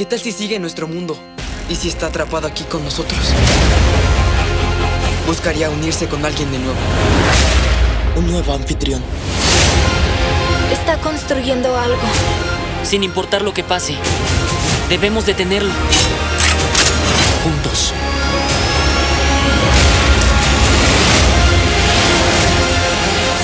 ¿Qué 0.00 0.06
tal 0.06 0.18
si 0.18 0.32
sigue 0.32 0.56
en 0.56 0.62
nuestro 0.62 0.88
mundo? 0.88 1.14
¿Y 1.68 1.76
si 1.76 1.88
está 1.88 2.06
atrapado 2.06 2.46
aquí 2.46 2.64
con 2.64 2.82
nosotros? 2.82 3.20
Buscaría 5.26 5.68
unirse 5.68 6.06
con 6.06 6.24
alguien 6.24 6.50
de 6.50 6.58
nuevo. 6.58 6.78
Un 8.16 8.30
nuevo 8.30 8.54
anfitrión. 8.54 9.02
Está 10.72 10.98
construyendo 11.02 11.76
algo. 11.76 12.00
Sin 12.82 13.02
importar 13.02 13.42
lo 13.42 13.52
que 13.52 13.62
pase, 13.62 13.94
debemos 14.88 15.26
detenerlo. 15.26 15.74
Juntos. 17.44 17.92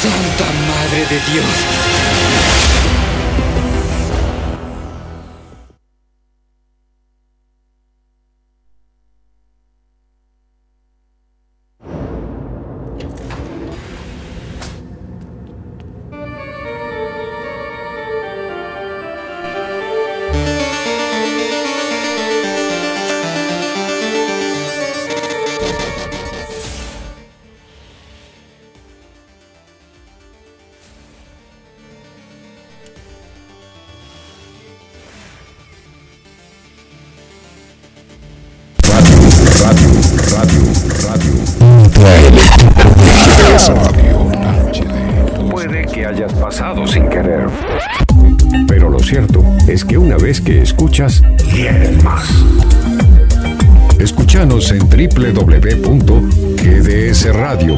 Santa 0.00 0.52
Madre 0.70 1.00
de 1.00 1.32
Dios. 1.32 1.95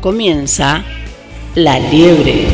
comienza 0.00 0.84
La 1.56 1.80
Liebre. 1.80 2.46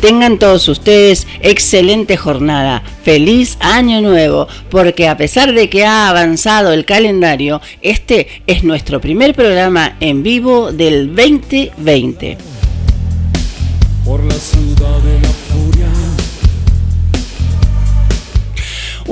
Tengan 0.00 0.40
todos 0.40 0.66
ustedes 0.66 1.28
excelente 1.40 2.16
jornada, 2.16 2.82
feliz 3.04 3.58
año 3.60 4.00
nuevo, 4.00 4.48
porque 4.70 5.06
a 5.06 5.16
pesar 5.16 5.52
de 5.52 5.70
que 5.70 5.84
ha 5.84 6.08
avanzado 6.08 6.72
el 6.72 6.84
calendario, 6.84 7.60
este 7.80 8.42
es 8.48 8.64
nuestro 8.64 9.00
primer 9.00 9.36
programa 9.36 9.96
en 10.00 10.24
vivo 10.24 10.72
del 10.72 11.14
2020. 11.14 12.38
Por 14.04 14.24
la 14.24 14.34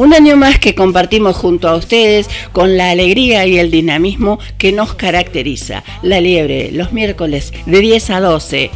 Un 0.00 0.14
año 0.14 0.34
más 0.34 0.58
que 0.58 0.74
compartimos 0.74 1.36
junto 1.36 1.68
a 1.68 1.76
ustedes 1.76 2.26
con 2.52 2.78
la 2.78 2.90
alegría 2.90 3.44
y 3.44 3.58
el 3.58 3.70
dinamismo 3.70 4.38
que 4.56 4.72
nos 4.72 4.94
caracteriza. 4.94 5.84
La 6.00 6.22
liebre, 6.22 6.72
los 6.72 6.94
miércoles 6.94 7.52
de 7.66 7.80
10 7.80 8.08
a 8.08 8.20
12. 8.20 8.70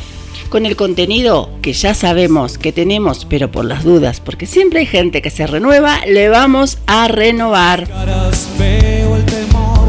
Con 0.51 0.67
el 0.67 0.77
contenido 0.77 1.49
que 1.63 1.73
ya 1.73 1.95
sabemos 1.95 2.59
que 2.59 2.73
tenemos, 2.73 3.25
pero 3.25 3.51
por 3.51 3.65
las 3.65 3.84
dudas, 3.84 4.21
porque 4.21 4.45
siempre 4.45 4.81
hay 4.81 4.87
gente 4.87 5.23
que 5.23 5.31
se 5.31 5.47
renueva, 5.47 6.05
le 6.05 6.29
vamos 6.29 6.77
a 6.87 7.09
renovar. 7.09 7.89
Caras 7.89 8.51
veo 8.59 9.17
el 9.17 9.25
temor. 9.25 9.89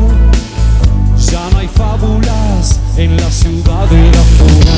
Ya 1.17 1.49
no 1.51 1.57
hay 1.57 1.67
fábulas 1.67 2.79
en 2.97 3.17
la 3.17 3.29
ciudad 3.29 3.89
de 3.89 4.05
la 4.09 4.21
furia. 4.21 4.71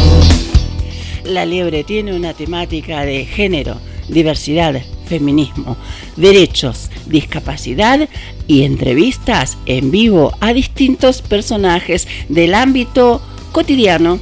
La 1.24 1.46
liebre 1.46 1.84
tiene 1.84 2.16
una 2.16 2.34
temática 2.34 3.06
de 3.06 3.26
género, 3.26 3.78
diversidad, 4.08 4.82
feminismo, 5.08 5.78
derechos, 6.16 6.90
discapacidad 7.06 8.08
y 8.48 8.64
entrevistas 8.64 9.58
en 9.66 9.92
vivo 9.92 10.34
a 10.40 10.54
distintos 10.54 11.22
personajes 11.22 12.08
del 12.30 12.54
ámbito 12.54 13.22
cotidiano. 13.52 14.20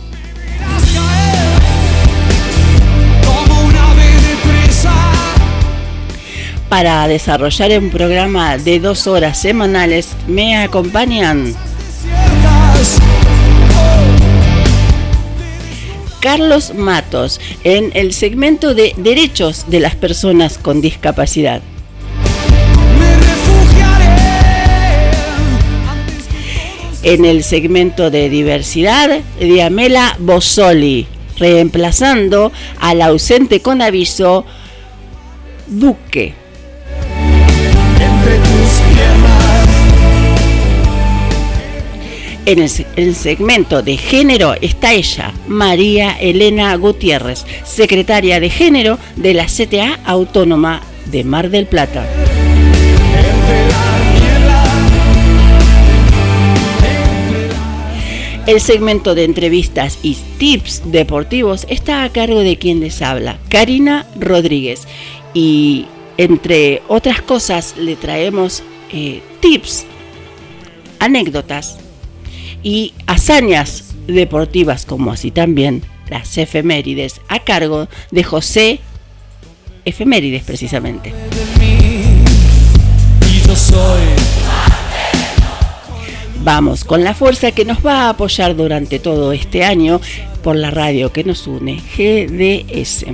Para 6.70 7.08
desarrollar 7.08 7.80
un 7.80 7.90
programa 7.90 8.58
de 8.58 8.80
dos 8.80 9.08
horas 9.08 9.40
semanales 9.40 10.10
me 10.28 10.58
acompañan 10.58 11.56
Carlos 16.26 16.74
Matos 16.74 17.40
en 17.64 17.92
el 17.94 18.12
segmento 18.12 18.74
de 18.74 18.96
derechos 18.98 19.66
de 19.68 19.80
las 19.80 19.94
personas 19.94 20.58
con 20.58 20.82
discapacidad. 20.82 21.62
En 27.04 27.26
el 27.26 27.44
segmento 27.44 28.10
de 28.10 28.30
diversidad, 28.30 29.20
Diamela 29.40 30.16
Bossoli, 30.18 31.06
reemplazando 31.38 32.52
al 32.80 33.04
ausente 33.04 33.62
con 33.62 33.84
aviso 33.84 34.48
Duque. 35.68 36.45
En 42.46 42.60
el, 42.60 42.70
se- 42.70 42.86
el 42.96 43.16
segmento 43.16 43.82
de 43.82 43.98
género 43.98 44.54
está 44.62 44.94
ella, 44.94 45.34
María 45.48 46.12
Elena 46.20 46.76
Gutiérrez, 46.76 47.44
secretaria 47.64 48.40
de 48.40 48.50
género 48.52 49.00
de 49.16 49.34
la 49.34 49.46
CTA 49.48 50.00
Autónoma 50.06 50.82
de 51.08 51.24
Mar 51.24 51.50
del 51.50 51.66
Plata. 51.66 52.06
El 58.46 58.62
segmento 58.62 59.16
de 59.16 59.24
entrevistas 59.24 59.98
y 60.04 60.16
tips 60.38 60.92
deportivos 60.92 61.66
está 61.68 62.04
a 62.04 62.10
cargo 62.12 62.42
de 62.42 62.58
quien 62.58 62.80
les 62.80 63.02
habla, 63.02 63.40
Karina 63.50 64.06
Rodríguez. 64.20 64.88
Y 65.34 65.88
entre 66.18 66.84
otras 66.88 67.22
cosas 67.24 67.74
le 67.78 67.96
traemos 67.96 68.62
eh, 68.92 69.22
tips, 69.40 69.86
anécdotas 71.00 71.80
y 72.66 72.94
hazañas 73.06 73.94
deportivas, 74.08 74.88
como 74.88 75.12
así 75.12 75.30
también 75.30 75.84
las 76.10 76.36
efemérides, 76.40 77.22
a 77.30 77.40
cargo 77.40 77.88
de 78.10 78.24
José 78.24 78.80
Efemérides 79.86 80.44
precisamente. 80.44 81.14
Vamos 86.44 86.84
con 86.84 87.04
la 87.04 87.14
fuerza 87.14 87.52
que 87.52 87.66
nos 87.66 87.86
va 87.86 88.06
a 88.06 88.10
apoyar 88.10 88.56
durante 88.56 88.98
todo 88.98 89.32
este 89.32 89.64
año 89.64 90.02
por 90.44 90.56
la 90.56 90.72
radio 90.72 91.12
que 91.14 91.24
nos 91.24 91.46
une, 91.46 91.76
GDS. 91.76 93.06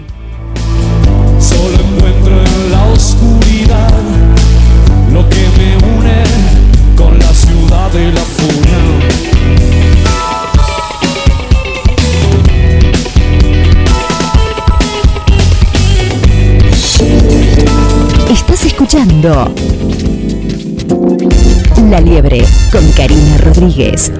Solo 1.39 1.75
encuentro 1.75 2.41
en 2.45 2.71
la 2.71 2.85
oscuridad 2.87 4.01
lo 5.11 5.27
que 5.27 5.41
me 5.57 5.75
une 5.93 6.23
con 6.95 7.19
la 7.19 7.33
ciudad 7.33 7.91
de 7.91 8.13
la 8.13 8.30
Escuchando 18.65 19.51
La 21.89 21.99
Liebre 21.99 22.43
con 22.71 22.91
Karina 22.91 23.37
Rodríguez. 23.39 24.11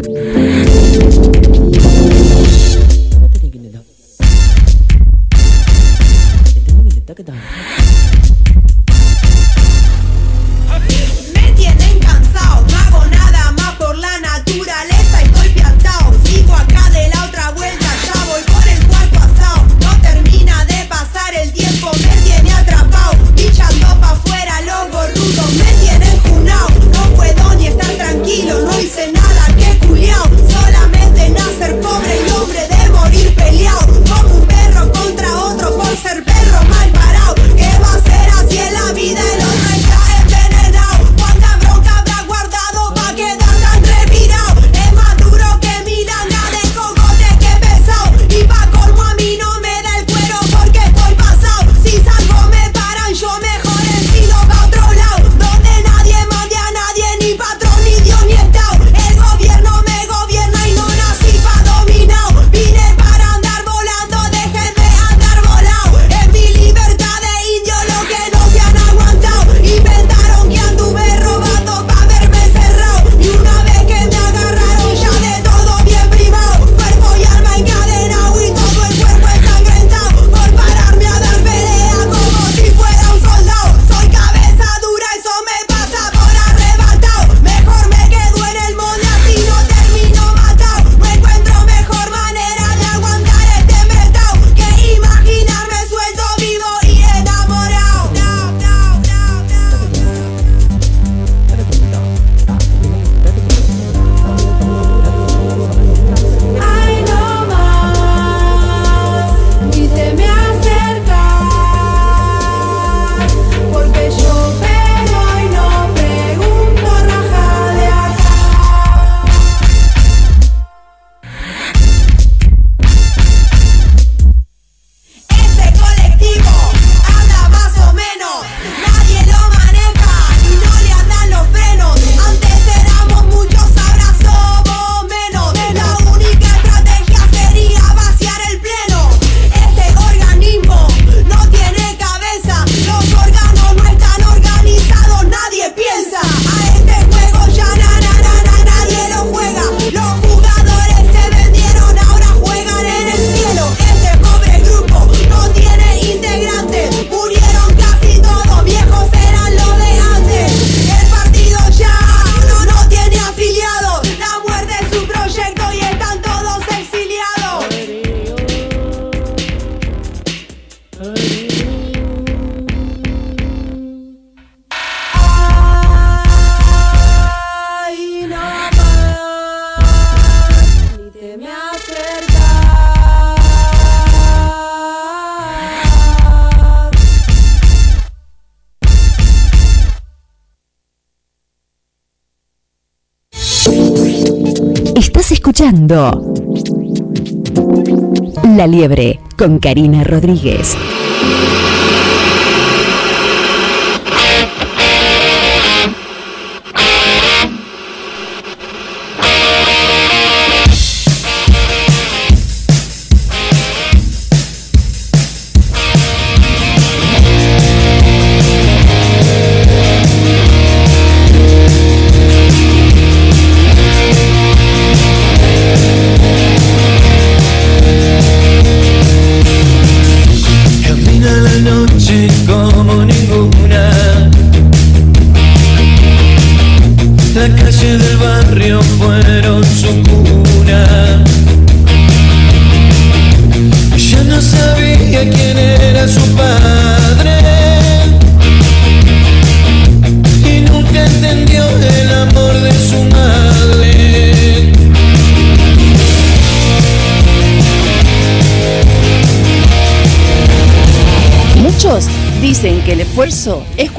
liebre 198.72 199.20
con 199.38 199.60
Karina 199.60 200.04
Rodríguez. 200.04 200.78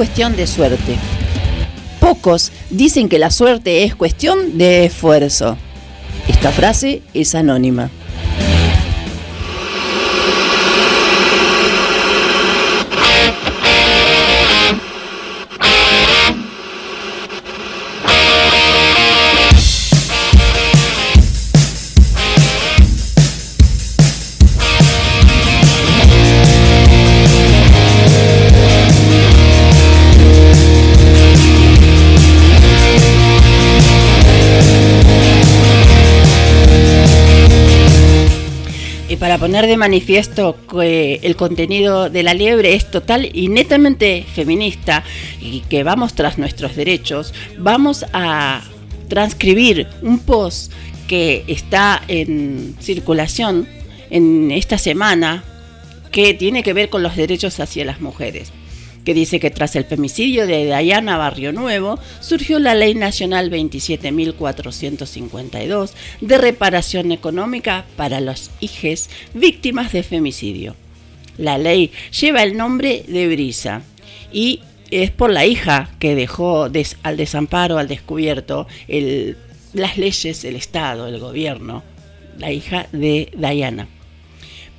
cuestión 0.02 0.34
de 0.34 0.48
suerte. 0.48 0.96
Pocos 2.00 2.50
dicen 2.70 3.08
que 3.08 3.20
la 3.20 3.30
suerte 3.30 3.84
es 3.84 3.94
cuestión 3.94 4.58
de 4.58 4.86
esfuerzo. 4.86 5.56
Esta 6.26 6.50
frase 6.50 7.02
es 7.14 7.36
anónima. 7.36 7.88
De 39.62 39.76
manifiesto 39.76 40.56
que 40.68 41.20
el 41.22 41.36
contenido 41.36 42.10
de 42.10 42.24
la 42.24 42.34
liebre 42.34 42.74
es 42.74 42.90
total 42.90 43.30
y 43.32 43.46
netamente 43.46 44.26
feminista 44.34 45.04
y 45.40 45.60
que 45.60 45.84
vamos 45.84 46.14
tras 46.14 46.36
nuestros 46.36 46.74
derechos, 46.74 47.32
vamos 47.58 48.04
a 48.12 48.60
transcribir 49.06 49.86
un 50.02 50.18
post 50.18 50.72
que 51.06 51.44
está 51.46 52.02
en 52.08 52.74
circulación 52.80 53.68
en 54.10 54.50
esta 54.50 54.78
semana 54.78 55.44
que 56.10 56.34
tiene 56.34 56.64
que 56.64 56.72
ver 56.72 56.88
con 56.88 57.04
los 57.04 57.14
derechos 57.14 57.60
hacia 57.60 57.84
las 57.84 58.00
mujeres 58.00 58.50
que 59.04 59.14
dice 59.14 59.40
que 59.40 59.50
tras 59.50 59.74
el 59.76 59.84
femicidio 59.84 60.46
de 60.46 60.66
Dayana 60.66 61.16
Barrio 61.16 61.52
Nuevo 61.52 61.98
surgió 62.20 62.58
la 62.58 62.74
Ley 62.74 62.94
Nacional 62.94 63.50
27.452 63.50 65.92
de 66.20 66.38
reparación 66.38 67.12
económica 67.12 67.84
para 67.96 68.20
los 68.20 68.50
hijes 68.60 69.08
víctimas 69.34 69.92
de 69.92 70.02
femicidio. 70.02 70.74
La 71.38 71.56
ley 71.58 71.92
lleva 72.18 72.42
el 72.42 72.56
nombre 72.56 73.04
de 73.08 73.28
Brisa 73.28 73.82
y 74.32 74.60
es 74.90 75.10
por 75.10 75.30
la 75.30 75.44
hija 75.46 75.90
que 75.98 76.14
dejó 76.14 76.68
al 77.02 77.16
desamparo, 77.16 77.78
al 77.78 77.88
descubierto, 77.88 78.66
las 79.72 79.96
leyes, 79.96 80.44
el 80.44 80.56
Estado, 80.56 81.06
el 81.06 81.18
gobierno, 81.18 81.82
la 82.38 82.52
hija 82.52 82.88
de 82.92 83.32
Dayana 83.36 83.88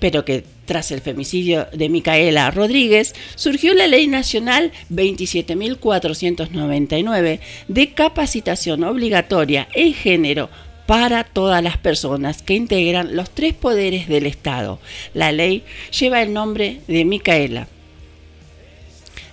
pero 0.04 0.26
que 0.26 0.44
tras 0.66 0.92
el 0.92 1.02
femicidio 1.02 1.68
de 1.74 1.90
Micaela 1.90 2.50
Rodríguez 2.52 3.16
surgió 3.36 3.74
la 3.74 3.88
Ley 3.88 4.08
Nacional 4.08 4.72
27.499 4.92 7.40
de 7.68 7.94
capacitación 7.94 8.84
obligatoria 8.84 9.68
en 9.74 9.94
género 9.94 10.50
para 10.86 11.24
todas 11.24 11.64
las 11.64 11.78
personas 11.78 12.42
que 12.42 12.56
integran 12.56 13.16
los 13.16 13.30
tres 13.30 13.54
poderes 13.54 14.08
del 14.08 14.26
Estado. 14.26 14.80
La 15.14 15.32
ley 15.32 15.64
lleva 15.98 16.22
el 16.22 16.34
nombre 16.34 16.82
de 16.88 17.06
Micaela. 17.06 17.68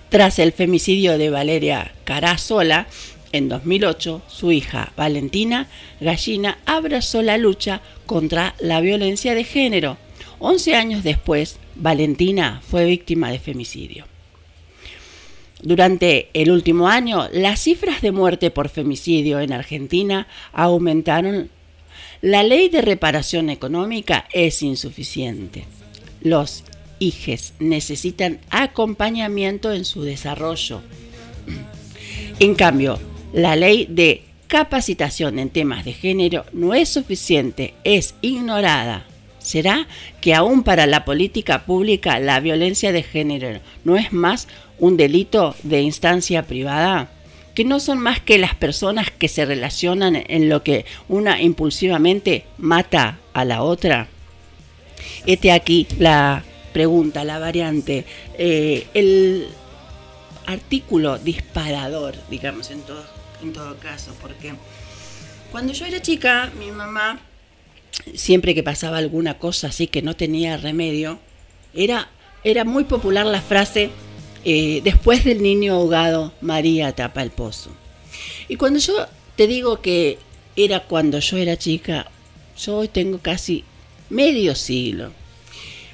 Tras 0.09 0.39
el 0.39 0.51
femicidio 0.51 1.17
de 1.17 1.29
Valeria 1.29 1.93
Carazola, 2.03 2.87
en 3.31 3.47
2008, 3.47 4.21
su 4.27 4.51
hija 4.51 4.91
Valentina 4.97 5.69
Gallina 6.01 6.57
abrazó 6.65 7.21
la 7.21 7.37
lucha 7.37 7.81
contra 8.05 8.55
la 8.59 8.81
violencia 8.81 9.35
de 9.35 9.45
género. 9.45 9.97
11 10.41 10.75
años 10.75 11.03
después, 11.03 11.57
Valentina 11.75 12.61
fue 12.67 12.85
víctima 12.85 13.31
de 13.31 13.37
femicidio. 13.37 14.05
Durante 15.61 16.29
el 16.33 16.49
último 16.49 16.87
año, 16.87 17.29
las 17.31 17.59
cifras 17.61 18.01
de 18.01 18.11
muerte 18.11 18.49
por 18.49 18.69
femicidio 18.69 19.39
en 19.39 19.53
Argentina 19.53 20.27
aumentaron. 20.51 21.51
La 22.21 22.41
ley 22.41 22.69
de 22.69 22.81
reparación 22.81 23.51
económica 23.51 24.25
es 24.33 24.63
insuficiente. 24.63 25.65
Los 26.21 26.63
hijes 26.97 27.53
necesitan 27.59 28.39
acompañamiento 28.49 29.71
en 29.71 29.85
su 29.85 30.01
desarrollo. 30.01 30.81
En 32.39 32.55
cambio, 32.55 32.99
la 33.31 33.55
ley 33.55 33.85
de 33.87 34.23
capacitación 34.47 35.37
en 35.37 35.51
temas 35.51 35.85
de 35.85 35.93
género 35.93 36.45
no 36.51 36.73
es 36.73 36.89
suficiente, 36.89 37.75
es 37.83 38.15
ignorada. 38.21 39.05
¿Será 39.41 39.87
que 40.21 40.35
aún 40.35 40.63
para 40.63 40.85
la 40.85 41.03
política 41.03 41.65
pública 41.65 42.19
la 42.19 42.39
violencia 42.39 42.91
de 42.91 43.03
género 43.03 43.59
no 43.83 43.97
es 43.97 44.13
más 44.13 44.47
un 44.79 44.97
delito 44.97 45.55
de 45.63 45.81
instancia 45.81 46.43
privada? 46.43 47.09
Que 47.55 47.65
no 47.65 47.79
son 47.79 47.99
más 47.99 48.19
que 48.21 48.37
las 48.37 48.55
personas 48.55 49.11
que 49.11 49.27
se 49.27 49.45
relacionan 49.45 50.23
en 50.27 50.47
lo 50.47 50.63
que 50.63 50.85
una 51.09 51.41
impulsivamente 51.41 52.45
mata 52.57 53.17
a 53.33 53.43
la 53.43 53.63
otra. 53.63 54.07
Este 55.25 55.51
aquí 55.51 55.87
la 55.97 56.43
pregunta, 56.71 57.23
la 57.23 57.39
variante. 57.39 58.05
Eh, 58.37 58.87
el 58.93 59.47
artículo 60.45 61.17
disparador, 61.17 62.15
digamos, 62.29 62.71
en 62.71 62.81
todo, 62.81 63.03
en 63.41 63.53
todo 63.53 63.77
caso, 63.77 64.15
porque 64.21 64.53
cuando 65.51 65.73
yo 65.73 65.85
era 65.85 66.01
chica, 66.01 66.51
mi 66.57 66.71
mamá 66.71 67.19
siempre 68.15 68.55
que 68.55 68.63
pasaba 68.63 68.97
alguna 68.97 69.37
cosa 69.37 69.67
así 69.67 69.87
que 69.87 70.01
no 70.01 70.15
tenía 70.15 70.57
remedio, 70.57 71.19
era, 71.73 72.09
era 72.43 72.65
muy 72.65 72.83
popular 72.83 73.25
la 73.25 73.41
frase, 73.41 73.89
eh, 74.43 74.81
después 74.83 75.23
del 75.23 75.41
niño 75.41 75.73
ahogado, 75.73 76.33
María 76.41 76.91
tapa 76.93 77.21
el 77.21 77.31
pozo. 77.31 77.71
Y 78.47 78.55
cuando 78.55 78.79
yo 78.79 79.07
te 79.35 79.47
digo 79.47 79.81
que 79.81 80.17
era 80.55 80.81
cuando 80.81 81.19
yo 81.19 81.37
era 81.37 81.57
chica, 81.57 82.09
yo 82.57 82.77
hoy 82.77 82.87
tengo 82.87 83.19
casi 83.19 83.63
medio 84.09 84.55
siglo. 84.55 85.11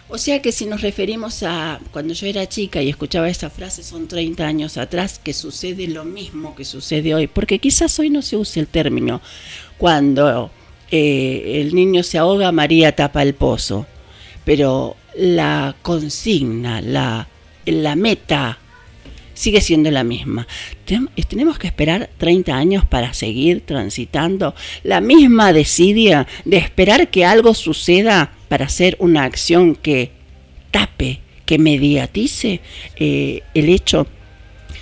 O 0.10 0.18
sea 0.18 0.42
que 0.42 0.54
si 0.54 0.66
nos 0.66 0.82
referimos 0.82 1.44
a 1.44 1.82
cuando 1.92 2.14
yo 2.14 2.28
era 2.28 2.48
chica 2.48 2.82
y 2.82 2.90
escuchaba 2.90 3.30
esa 3.30 3.50
frase, 3.50 3.84
son 3.84 4.08
30 4.08 4.46
años 4.46 4.78
atrás, 4.78 5.20
que 5.22 5.34
sucede 5.34 5.88
lo 5.88 6.06
mismo 6.06 6.56
que 6.56 6.64
sucede 6.64 7.14
hoy, 7.14 7.28
porque 7.28 7.60
quizás 7.60 8.00
hoy 8.00 8.10
no 8.10 8.22
se 8.22 8.38
use 8.38 8.62
el 8.62 8.68
término 8.68 9.22
cuando 9.78 10.50
eh, 10.92 11.62
el 11.62 11.76
niño 11.76 12.04
se 12.04 12.18
ahoga, 12.18 12.52
María 12.52 12.96
tapa 12.96 13.24
el 13.24 13.34
pozo. 13.34 13.86
Pero 14.46 14.96
la 15.16 15.76
consigna, 15.82 16.82
la, 16.82 17.28
la 17.66 17.96
meta 17.96 18.60
sigue 19.38 19.62
siendo 19.62 19.92
la 19.92 20.04
misma. 20.04 20.48
Tenemos 21.28 21.60
que 21.60 21.68
esperar 21.68 22.10
30 22.18 22.56
años 22.56 22.86
para 22.86 23.14
seguir 23.14 23.62
transitando 23.66 24.56
la 24.84 25.00
misma 25.00 25.54
desidia 25.54 26.28
de 26.44 26.58
esperar 26.58 27.10
que 27.10 27.26
algo 27.26 27.54
suceda 27.54 28.32
para 28.48 28.66
hacer 28.66 28.96
una 29.00 29.24
acción 29.24 29.76
que 29.76 30.12
tape, 30.72 31.20
que 31.46 31.60
mediatice 31.60 32.62
eh, 32.96 33.42
el 33.54 33.70
hecho. 33.70 34.08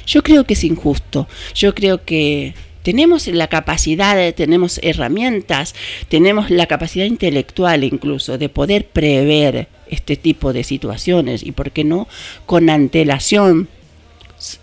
Yo 0.08 0.24
creo 0.24 0.46
que 0.46 0.54
es 0.54 0.64
injusto. 0.64 1.28
Yo 1.54 1.76
creo 1.76 2.06
que 2.06 2.54
tenemos 2.86 3.26
la 3.26 3.48
capacidad, 3.48 4.32
tenemos 4.36 4.80
herramientas, 4.84 5.74
tenemos 6.08 6.52
la 6.52 6.68
capacidad 6.68 7.06
intelectual 7.06 7.84
incluso 7.84 8.38
de 8.38 8.48
poder 8.48 8.86
prever 8.86 9.68
este 9.88 10.16
tipo 10.16 10.54
de 10.54 10.64
situaciones 10.64 11.42
y, 11.42 11.52
¿por 11.52 11.72
qué 11.72 11.84
no?, 11.84 12.08
con 12.46 12.70
antelación 12.70 13.70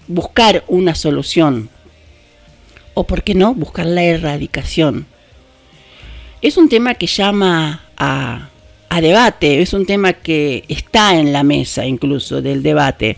buscar 0.07 0.63
una 0.69 0.95
solución 0.95 1.69
o, 2.95 3.09
¿por 3.09 3.25
qué 3.25 3.35
no?, 3.35 3.55
buscar 3.55 3.87
la 3.87 4.05
erradicación. 4.05 5.07
Es 6.43 6.57
un 6.57 6.69
tema 6.69 6.95
que 6.95 7.09
llama 7.09 7.83
a 7.97 9.01
debate, 9.01 9.63
es 9.63 9.73
un 9.73 9.85
tema 9.85 10.13
que 10.13 10.63
está 10.69 11.19
en 11.19 11.33
la 11.33 11.43
mesa 11.43 11.87
incluso 11.87 12.41
del 12.41 12.63
debate. 12.63 13.17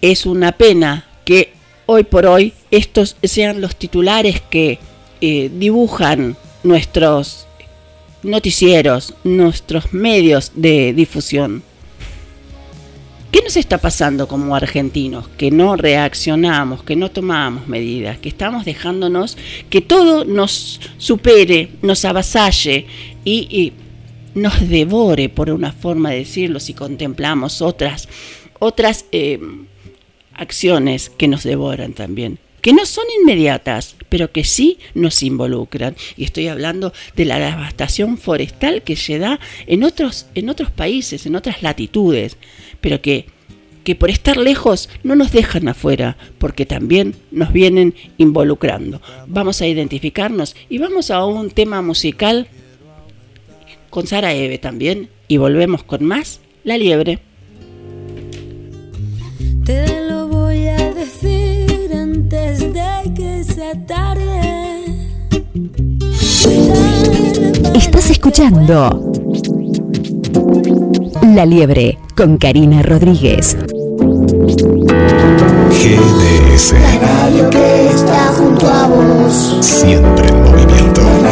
Es 0.00 0.26
una 0.26 0.52
pena 0.52 1.06
que 1.24 1.54
hoy 1.86 2.04
por 2.04 2.26
hoy 2.26 2.52
estos 2.70 3.16
sean 3.22 3.60
los 3.60 3.76
titulares 3.76 4.40
que 4.40 4.78
eh, 5.20 5.50
dibujan 5.54 6.36
nuestros 6.62 7.46
noticieros, 8.22 9.14
nuestros 9.24 9.92
medios 9.92 10.52
de 10.54 10.92
difusión. 10.92 11.62
¿Qué 13.30 13.40
nos 13.40 13.56
está 13.56 13.78
pasando 13.78 14.28
como 14.28 14.54
argentinos? 14.54 15.26
Que 15.38 15.50
no 15.50 15.74
reaccionamos, 15.76 16.82
que 16.82 16.96
no 16.96 17.10
tomamos 17.10 17.66
medidas, 17.66 18.18
que 18.18 18.28
estamos 18.28 18.66
dejándonos 18.66 19.38
que 19.70 19.80
todo 19.80 20.26
nos 20.26 20.80
supere, 20.98 21.70
nos 21.80 22.04
avasalle 22.04 22.86
y, 23.24 23.72
nos 24.34 24.66
devore, 24.68 25.28
por 25.28 25.50
una 25.50 25.72
forma 25.72 26.10
de 26.10 26.18
decirlo, 26.18 26.58
si 26.58 26.72
contemplamos 26.72 27.60
otras, 27.60 28.08
otras 28.58 29.04
eh, 29.12 29.38
acciones 30.34 31.10
que 31.10 31.28
nos 31.28 31.42
devoran 31.42 31.92
también 31.92 32.38
que 32.62 32.72
no 32.72 32.86
son 32.86 33.04
inmediatas, 33.20 33.96
pero 34.08 34.32
que 34.32 34.44
sí 34.44 34.78
nos 34.94 35.22
involucran. 35.22 35.96
Y 36.16 36.24
estoy 36.24 36.46
hablando 36.46 36.92
de 37.16 37.24
la 37.26 37.38
devastación 37.38 38.16
forestal 38.16 38.82
que 38.82 38.96
se 38.96 39.18
da 39.18 39.40
en 39.66 39.82
otros, 39.82 40.26
en 40.34 40.48
otros 40.48 40.70
países, 40.70 41.26
en 41.26 41.34
otras 41.34 41.62
latitudes, 41.62 42.36
pero 42.80 43.02
que, 43.02 43.26
que 43.82 43.96
por 43.96 44.10
estar 44.10 44.36
lejos 44.36 44.88
no 45.02 45.16
nos 45.16 45.32
dejan 45.32 45.68
afuera, 45.68 46.16
porque 46.38 46.64
también 46.64 47.16
nos 47.32 47.52
vienen 47.52 47.94
involucrando. 48.16 49.02
Vamos 49.26 49.60
a 49.60 49.66
identificarnos 49.66 50.54
y 50.68 50.78
vamos 50.78 51.10
a 51.10 51.26
un 51.26 51.50
tema 51.50 51.82
musical 51.82 52.46
con 53.90 54.06
Sara 54.06 54.34
Eve 54.34 54.58
también 54.58 55.10
y 55.26 55.36
volvemos 55.36 55.82
con 55.82 56.04
más 56.04 56.40
La 56.62 56.78
Liebre. 56.78 57.31
Tarde 63.72 64.84
Estás 67.74 68.10
escuchando 68.10 69.12
La 71.34 71.46
Liebre 71.46 71.98
con 72.14 72.36
Karina 72.36 72.82
Rodríguez. 72.82 73.56
GDS. 75.70 76.72
La 76.72 76.98
radio 77.00 77.48
que 77.48 77.86
está 77.88 78.34
junto 78.34 78.68
a 78.68 78.88
vos. 78.88 79.56
Siempre 79.62 80.28
en 80.28 80.42
movimiento. 80.42 81.31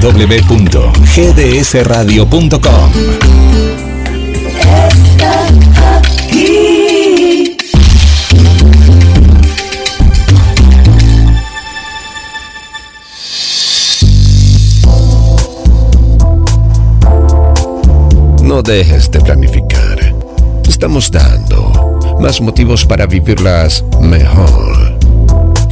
www.gdsradio.com. 0.00 2.92
No 18.42 18.62
dejes 18.62 19.10
de 19.10 19.20
planificar. 19.20 20.14
Estamos 20.68 21.10
dando 21.10 21.98
más 22.20 22.40
motivos 22.40 22.86
para 22.86 23.06
vivirlas 23.06 23.84
mejor. 24.00 24.96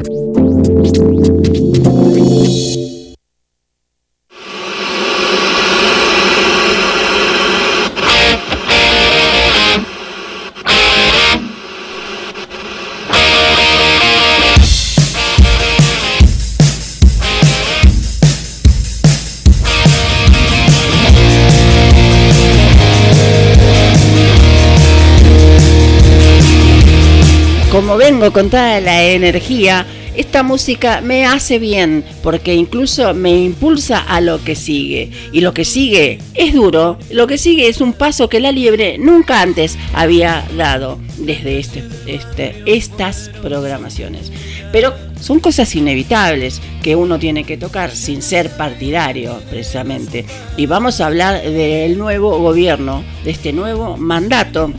Vengo 28.18 28.32
con 28.32 28.50
toda 28.50 28.80
la 28.80 29.04
energía, 29.04 29.86
esta 30.16 30.42
música 30.42 31.00
me 31.00 31.24
hace 31.24 31.60
bien 31.60 32.02
porque 32.20 32.52
incluso 32.52 33.14
me 33.14 33.30
impulsa 33.38 33.98
a 34.00 34.20
lo 34.20 34.42
que 34.42 34.56
sigue. 34.56 35.12
Y 35.30 35.40
lo 35.40 35.54
que 35.54 35.64
sigue 35.64 36.18
es 36.34 36.52
duro, 36.52 36.98
lo 37.12 37.28
que 37.28 37.38
sigue 37.38 37.68
es 37.68 37.80
un 37.80 37.92
paso 37.92 38.28
que 38.28 38.40
la 38.40 38.50
liebre 38.50 38.98
nunca 38.98 39.40
antes 39.40 39.78
había 39.92 40.44
dado 40.56 40.98
desde 41.18 41.60
este, 41.60 41.84
este, 42.06 42.60
estas 42.66 43.30
programaciones. 43.40 44.32
Pero 44.72 44.94
son 45.20 45.38
cosas 45.38 45.72
inevitables 45.76 46.60
que 46.82 46.96
uno 46.96 47.20
tiene 47.20 47.44
que 47.44 47.56
tocar 47.56 47.94
sin 47.94 48.20
ser 48.20 48.50
partidario 48.50 49.40
precisamente. 49.48 50.24
Y 50.56 50.66
vamos 50.66 51.00
a 51.00 51.06
hablar 51.06 51.40
del 51.40 51.96
nuevo 51.96 52.36
gobierno, 52.40 53.04
de 53.22 53.30
este 53.30 53.52
nuevo 53.52 53.96
mandato 53.96 54.72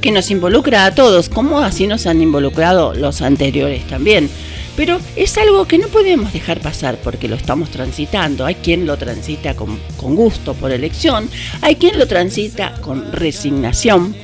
que 0.00 0.10
nos 0.10 0.30
involucra 0.30 0.84
a 0.84 0.94
todos, 0.94 1.28
como 1.28 1.60
así 1.60 1.86
nos 1.86 2.06
han 2.06 2.22
involucrado 2.22 2.94
los 2.94 3.22
anteriores 3.22 3.86
también. 3.86 4.30
Pero 4.76 5.00
es 5.16 5.36
algo 5.38 5.66
que 5.66 5.78
no 5.78 5.88
podemos 5.88 6.32
dejar 6.32 6.60
pasar 6.60 6.98
porque 7.02 7.26
lo 7.26 7.34
estamos 7.34 7.68
transitando. 7.70 8.46
Hay 8.46 8.54
quien 8.54 8.86
lo 8.86 8.96
transita 8.96 9.54
con, 9.54 9.78
con 9.96 10.14
gusto 10.14 10.54
por 10.54 10.70
elección, 10.70 11.28
hay 11.62 11.76
quien 11.76 11.98
lo 11.98 12.06
transita 12.06 12.74
con 12.80 13.12
resignación 13.12 14.14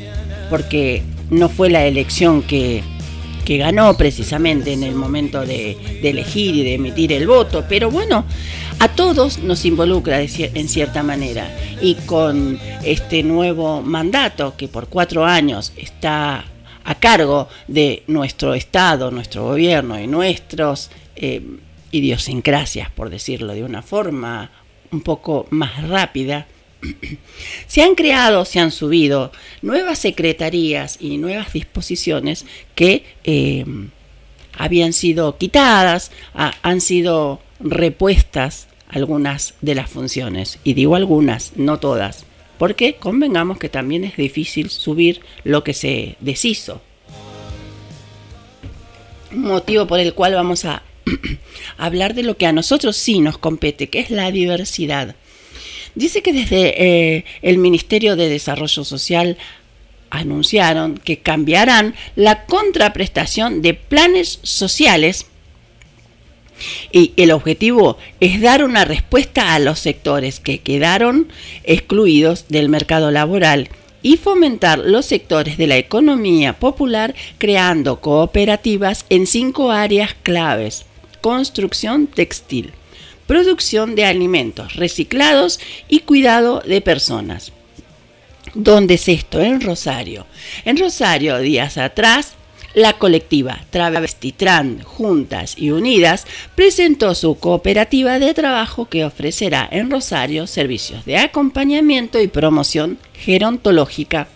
porque 0.51 1.03
no 1.31 1.49
fue 1.49 1.71
la 1.71 1.85
elección 1.87 2.43
que, 2.43 2.83
que 3.45 3.59
ganó 3.59 3.97
precisamente 3.97 4.73
en 4.73 4.83
el 4.83 4.95
momento 4.95 5.41
de, 5.41 5.77
de, 6.01 6.11
elegir 6.11 6.55
y 6.55 6.65
de 6.65 6.75
emitir 6.75 7.13
el 7.13 7.27
voto, 7.27 7.65
pero 7.69 7.91
bueno, 7.91 8.25
a 8.79 8.89
todos 8.89 9.39
nos 9.39 9.65
involucra 9.65 10.21
en 10.21 10.69
cierta 10.69 11.03
manera. 11.03 11.51
Y 11.81 11.95
con 12.07 12.59
este 12.85 13.23
nuevo 13.23 13.83
mandato 13.83 14.55
que 14.57 14.69
por 14.69 14.89
cuatro 14.89 15.25
años 15.25 15.73
está 15.77 16.45
a 16.85 16.95
cargo 16.97 17.49
de 17.67 18.03
nuestro 18.07 18.55
Estado, 18.55 19.11
nuestro 19.11 19.45
gobierno 19.45 19.99
y 19.99 20.07
nuestros 20.07 20.91
eh, 21.17 21.43
idiosincrasias, 21.91 22.91
por 22.91 23.11
decirlo 23.11 23.55
de 23.55 23.65
una 23.65 23.83
forma 23.83 24.51
un 24.91 25.01
poco 25.01 25.47
más 25.51 25.89
rápida, 25.89 26.47
se 27.67 27.83
han 27.83 27.95
creado, 27.95 28.45
se 28.45 28.61
han 28.61 28.71
subido 28.71 29.33
nuevas 29.63 29.99
secretarías 29.99 30.99
y 31.01 31.17
nuevas 31.17 31.53
disposiciones 31.53 32.45
que 32.75 33.05
eh, 33.25 33.65
habían 34.57 34.93
sido 34.93 35.37
quitadas, 35.39 36.11
han 36.35 36.81
sido 36.81 37.41
repuestas 37.61 38.69
algunas 38.89 39.55
de 39.61 39.75
las 39.75 39.91
funciones. 39.91 40.59
Y 40.65 40.75
digo 40.75 40.97
algunas, 40.97 41.53
no 41.57 41.79
todas, 41.79 42.25
porque 42.59 42.95
convengamos 42.95 43.59
que 43.59 43.69
también 43.69 44.05
es 44.05 44.17
difícil 44.17 44.71
subir 44.71 45.21
lo 45.43 45.65
que 45.65 45.75
se 45.75 46.17
deshizo. 46.21 46.81
Motivo 49.31 49.87
por 49.87 49.99
el 49.99 50.15
cual 50.15 50.35
vamos 50.35 50.65
a 50.65 50.83
hablar 51.77 52.15
de 52.15 52.23
lo 52.23 52.37
que 52.37 52.47
a 52.47 52.53
nosotros 52.53 52.97
sí 52.97 53.21
nos 53.21 53.39
compete, 53.39 53.89
que 53.89 54.01
es 54.01 54.11
la 54.11 54.31
diversidad. 54.31 55.17
Dice 55.95 56.23
que 56.23 56.33
desde 56.33 56.83
eh, 57.17 57.25
el 57.43 57.59
Ministerio 57.59 58.17
de 58.17 58.29
Desarrollo 58.29 58.85
Social 58.85 59.37
anunciaron 60.11 60.97
que 60.97 61.19
cambiarán 61.19 61.95
la 62.15 62.45
contraprestación 62.47 63.63
de 63.63 63.75
planes 63.75 64.39
sociales 64.43 65.27
y 66.93 67.13
el 67.17 67.31
objetivo 67.33 67.99
es 68.21 68.41
dar 68.41 68.65
una 68.65 68.85
respuesta 68.85 69.55
a 69.55 69.59
los 69.59 69.79
sectores 69.79 70.41
que 70.41 70.59
quedaron 70.59 71.29
excluidos 71.65 72.47
del 72.49 72.69
mercado 72.69 73.11
laboral 73.11 73.69
y 74.03 74.19
fomentar 74.19 74.79
los 74.79 75.07
sectores 75.07 75.57
de 75.57 75.67
la 75.67 75.79
economía 75.79 76.53
popular 76.59 77.15
creando 77.39 78.01
cooperativas 78.01 79.07
en 79.09 79.27
cinco 79.27 79.71
áreas 79.71 80.15
claves. 80.23 80.85
Construcción 81.21 82.07
textil, 82.07 82.73
producción 83.27 83.95
de 83.95 84.05
alimentos 84.05 84.77
reciclados 84.77 85.59
y 85.89 86.01
cuidado 86.01 86.63
de 86.67 86.83
personas. 86.83 87.53
¿Dónde 88.53 88.95
es 88.95 89.09
esto? 89.09 89.41
En 89.41 89.63
Rosario. 89.63 90.27
En 90.67 90.77
Rosario, 90.77 91.39
días 91.39 91.79
atrás, 91.79 92.35
la 92.75 92.95
colectiva 92.95 93.61
Travestitran 93.71 94.83
Juntas 94.83 95.55
y 95.57 95.71
Unidas 95.71 96.27
presentó 96.55 97.15
su 97.15 97.39
cooperativa 97.39 98.19
de 98.19 98.35
trabajo 98.35 98.87
que 98.87 99.05
ofrecerá 99.05 99.69
en 99.71 99.91
Rosario 99.91 100.47
servicios 100.47 101.05
de 101.05 101.19
acompañamiento 101.19 102.21
y 102.21 102.27
promoción 102.27 102.99
gerontológica. 103.15 104.29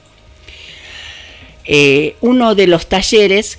Eh, 1.64 2.16
uno 2.22 2.54
de 2.54 2.66
los 2.66 2.86
talleres 2.86 3.58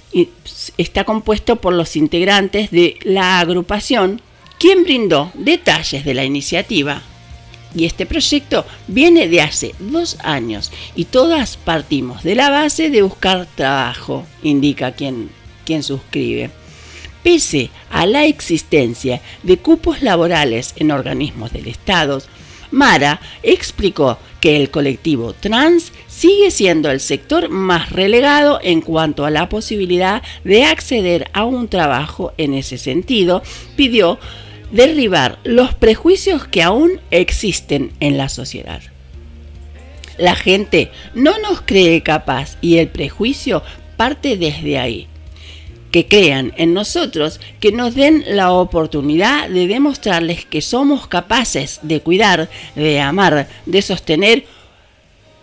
está 0.77 1.03
compuesto 1.03 1.57
por 1.57 1.73
los 1.73 1.95
integrantes 1.95 2.71
de 2.71 2.97
la 3.03 3.39
agrupación, 3.39 4.21
quien 4.57 4.83
brindó 4.83 5.31
detalles 5.35 6.03
de 6.03 6.13
la 6.15 6.23
iniciativa 6.23 7.03
y 7.75 7.85
este 7.85 8.05
proyecto 8.05 8.65
viene 8.87 9.27
de 9.27 9.41
hace 9.41 9.75
dos 9.79 10.17
años 10.23 10.71
y 10.95 11.05
todas 11.05 11.57
partimos 11.57 12.23
de 12.23 12.35
la 12.35 12.49
base 12.49 12.89
de 12.89 13.01
buscar 13.01 13.47
trabajo, 13.55 14.25
indica 14.43 14.91
quien, 14.91 15.29
quien 15.65 15.83
suscribe. 15.83 16.49
Pese 17.23 17.69
a 17.89 18.05
la 18.05 18.25
existencia 18.25 19.21
de 19.43 19.57
cupos 19.57 20.01
laborales 20.01 20.73
en 20.77 20.91
organismos 20.91 21.51
del 21.51 21.67
Estado, 21.67 22.21
Mara 22.71 23.19
explicó 23.43 24.17
que 24.39 24.55
el 24.55 24.69
colectivo 24.69 25.33
trans 25.33 25.91
sigue 26.07 26.51
siendo 26.51 26.91
el 26.91 26.99
sector 26.99 27.49
más 27.49 27.91
relegado 27.91 28.59
en 28.63 28.81
cuanto 28.81 29.25
a 29.25 29.31
la 29.31 29.49
posibilidad 29.49 30.21
de 30.43 30.63
acceder 30.63 31.29
a 31.33 31.43
un 31.43 31.67
trabajo 31.67 32.31
en 32.37 32.53
ese 32.53 32.77
sentido. 32.77 33.41
Pidió 33.75 34.19
derribar 34.71 35.39
los 35.43 35.73
prejuicios 35.73 36.45
que 36.45 36.63
aún 36.63 36.99
existen 37.11 37.91
en 37.99 38.17
la 38.17 38.29
sociedad. 38.29 38.81
La 40.17 40.35
gente 40.35 40.91
no 41.13 41.39
nos 41.39 41.61
cree 41.61 42.03
capaz 42.03 42.57
y 42.61 42.77
el 42.77 42.89
prejuicio 42.89 43.63
parte 43.95 44.37
desde 44.37 44.77
ahí. 44.77 45.07
Que 45.91 46.07
crean 46.07 46.53
en 46.57 46.73
nosotros, 46.73 47.39
que 47.59 47.71
nos 47.71 47.95
den 47.95 48.23
la 48.27 48.51
oportunidad 48.51 49.49
de 49.49 49.67
demostrarles 49.67 50.45
que 50.45 50.61
somos 50.61 51.07
capaces 51.07 51.79
de 51.81 52.01
cuidar, 52.01 52.47
de 52.75 52.99
amar, 52.99 53.47
de 53.65 53.81
sostener 53.81 54.45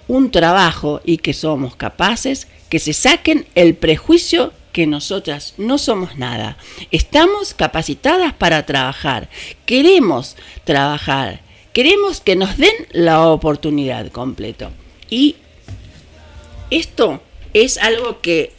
un 0.08 0.30
trabajo 0.30 1.00
y 1.04 1.18
que 1.18 1.32
somos 1.32 1.74
capaces 1.74 2.46
que 2.68 2.78
se 2.78 2.92
saquen 2.92 3.46
el 3.54 3.74
prejuicio 3.74 4.52
que 4.76 4.86
nosotras 4.86 5.54
no 5.56 5.78
somos 5.78 6.18
nada. 6.18 6.58
Estamos 6.90 7.54
capacitadas 7.54 8.34
para 8.34 8.66
trabajar. 8.66 9.30
Queremos 9.64 10.36
trabajar. 10.64 11.40
Queremos 11.72 12.20
que 12.20 12.36
nos 12.36 12.58
den 12.58 12.74
la 12.90 13.26
oportunidad 13.26 14.12
completo. 14.12 14.70
Y 15.08 15.36
esto 16.68 17.22
es 17.54 17.78
algo 17.78 18.20
que 18.20 18.52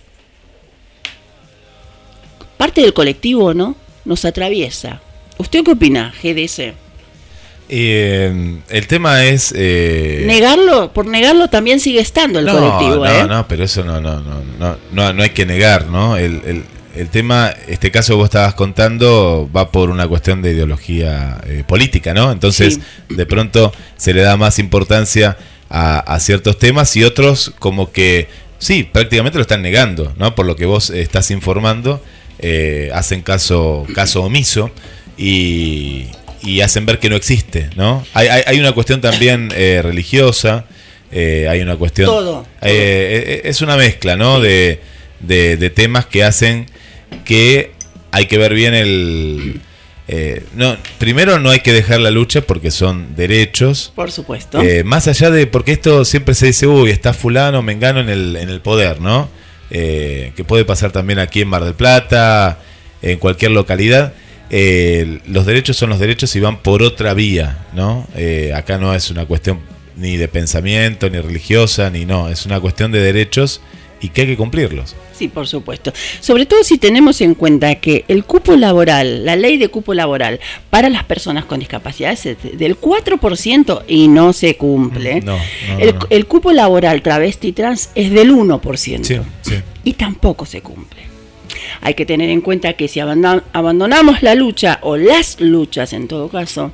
parte 2.58 2.82
del 2.82 2.96
colectivo, 2.96 3.54
¿no? 3.54 3.76
Nos 4.04 4.26
atraviesa. 4.26 5.00
¿Usted 5.38 5.64
qué 5.64 5.70
opina, 5.70 6.16
GDS? 6.24 6.74
Eh, 7.70 8.60
el 8.70 8.88
tema 8.88 9.26
es... 9.26 9.54
eh, 9.56 10.24
Negarlo, 10.26 10.94
por 10.94 11.06
negarlo 11.06 11.50
también 11.50 11.80
sigue 11.80 12.00
estando 12.00 12.40
el 12.40 12.46
no, 12.46 12.54
colectivo, 12.54 13.06
no, 13.06 13.12
¿eh? 13.12 13.28
no, 13.28 13.48
pero 13.48 13.64
eso 13.66 13.84
no, 13.84 14.00
no, 14.00 14.22
no, 14.22 14.42
no, 14.58 14.78
no, 14.92 15.14
no 15.14 15.24
hay 15.24 15.32
que 15.32 15.46
negar, 15.46 15.88
¿no? 15.88 16.16
El, 16.16 16.42
el, 16.46 16.64
el 16.96 17.10
tema, 17.10 17.54
este 17.68 17.92
caso 17.92 18.14
que 18.14 18.18
vos 18.18 18.26
estabas 18.26 18.54
contando, 18.54 19.50
va 19.56 19.70
por 19.72 19.90
una 19.90 20.08
cuestión 20.08 20.42
de 20.42 20.52
ideología 20.52 21.42
eh, 21.46 21.64
política, 21.68 22.14
¿no? 22.14 22.32
Entonces, 22.32 22.80
de 23.10 23.26
pronto 23.26 23.74
se 23.98 24.14
le 24.14 24.22
da 24.22 24.38
más 24.38 24.60
importancia 24.60 25.38
a, 25.70 26.00
a 26.00 26.20
ciertos 26.22 26.58
temas 26.58 26.96
y 26.96 27.04
otros 27.04 27.54
como 27.60 27.92
que, 27.92 28.30
sí, 28.60 28.84
prácticamente 28.90 29.38
lo 29.38 29.42
están 29.42 29.62
negando, 29.62 30.14
¿no? 30.18 30.36
Por 30.36 30.46
lo 30.46 30.56
que 30.56 30.66
vos 30.66 30.90
estás 30.90 31.32
informando, 31.32 32.02
hacen 32.94 33.22
caso, 33.24 33.86
caso 33.94 34.24
omiso 34.24 34.72
y, 35.18 36.06
y 36.44 36.62
hacen 36.62 36.86
ver 36.86 37.00
que 37.00 37.10
no 37.10 37.16
existe, 37.16 37.70
¿no? 37.76 38.06
Hay, 38.14 38.28
hay, 38.28 38.44
hay 38.46 38.60
una 38.60 38.72
cuestión 38.72 39.02
también 39.02 39.52
eh, 39.56 39.82
religiosa, 39.84 40.66
eh, 41.12 41.48
hay 41.50 41.62
una 41.62 41.76
cuestión... 41.76 42.08
Todo, 42.08 42.46
eh, 42.62 43.42
eh, 43.42 43.42
es 43.46 43.62
una 43.62 43.78
mezcla, 43.78 44.16
¿no? 44.16 44.40
De, 44.40 44.82
de, 45.20 45.58
de 45.58 45.70
temas 45.70 46.06
que 46.06 46.24
hacen 46.24 46.66
que 47.26 47.72
hay 48.12 48.26
que 48.26 48.38
ver 48.38 48.54
bien 48.54 48.74
el... 48.74 49.62
eh, 50.08 50.44
no, 50.56 50.78
primero 50.98 51.40
no 51.40 51.50
hay 51.50 51.60
que 51.62 51.74
dejar 51.74 52.00
la 52.00 52.12
lucha 52.12 52.42
porque 52.42 52.72
son 52.72 53.16
derechos. 53.16 53.92
Por 53.96 54.12
supuesto. 54.12 54.62
Más 54.86 55.08
allá 55.08 55.32
de, 55.32 55.48
porque 55.48 55.72
esto 55.72 56.06
siempre 56.06 56.36
se 56.36 56.48
dice, 56.48 56.68
uy, 56.68 56.92
está 56.92 57.14
fulano, 57.14 57.62
mengano 57.62 58.00
en 58.00 58.10
el, 58.10 58.36
en 58.36 58.50
el 58.50 58.62
poder, 58.62 59.02
¿no? 59.02 59.30
Eh, 59.70 60.32
que 60.36 60.44
puede 60.46 60.64
pasar 60.64 60.92
también 60.92 61.20
aquí 61.20 61.42
en 61.42 61.50
Mar 61.50 61.64
del 61.64 61.74
Plata, 61.74 62.60
en 63.02 63.18
cualquier 63.20 63.52
localidad. 63.52 64.14
Eh, 64.50 65.20
los 65.28 65.46
derechos 65.46 65.78
son 65.78 65.90
los 65.90 66.00
derechos 66.00 66.36
y 66.36 66.40
van 66.40 66.58
por 66.62 66.82
otra 66.84 67.14
vía, 67.14 67.66
¿no? 67.74 68.08
Eh, 68.16 68.54
acá 68.56 68.78
no 68.78 68.94
es 68.94 69.10
una 69.12 69.26
cuestión 69.26 69.60
ni 69.96 70.16
de 70.18 70.28
pensamiento, 70.28 71.10
ni 71.10 71.20
religiosa, 71.20 71.90
ni 71.90 72.06
no, 72.06 72.30
es 72.30 72.46
una 72.46 72.60
cuestión 72.60 72.92
de 72.92 73.02
derechos 73.02 73.62
y 74.00 74.10
que 74.10 74.22
hay 74.22 74.28
que 74.28 74.38
cumplirlos. 74.38 74.96
Sí, 75.18 75.28
por 75.28 75.48
supuesto. 75.48 75.92
Sobre 76.20 76.46
todo 76.46 76.64
si 76.64 76.78
tenemos 76.78 77.20
en 77.22 77.34
cuenta 77.34 77.74
que 77.76 78.06
el 78.08 78.24
cupo 78.24 78.56
laboral, 78.56 79.26
la 79.26 79.36
ley 79.36 79.58
de 79.58 79.70
cupo 79.70 79.96
laboral 79.96 80.40
para 80.70 80.90
las 80.90 81.04
personas 81.04 81.46
con 81.46 81.60
discapacidades 81.60 82.28
es 82.28 82.38
del 82.60 82.80
4% 82.80 83.84
y 83.88 84.08
no 84.08 84.34
se 84.34 84.56
cumple. 84.56 85.22
No, 85.22 85.36
no, 85.36 85.80
el, 85.80 85.96
no, 85.96 86.00
el 86.12 86.28
cupo 86.28 86.52
laboral 86.52 87.02
travesti 87.02 87.52
trans 87.54 87.90
es 87.96 88.12
del 88.12 88.32
1% 88.32 89.04
Sí, 89.04 89.16
sí. 89.42 89.56
y 89.84 89.94
tampoco 89.94 90.46
se 90.46 90.62
cumple. 90.62 91.02
Hay 91.82 91.94
que 91.94 92.06
tener 92.06 92.30
en 92.30 92.42
cuenta 92.42 92.74
que 92.74 92.88
si 92.88 93.00
abandon- 93.00 93.44
abandonamos 93.54 94.22
la 94.24 94.36
lucha 94.36 94.80
o 94.82 94.98
las 94.98 95.40
luchas 95.40 95.94
en 95.94 96.08
todo 96.08 96.30
caso, 96.30 96.72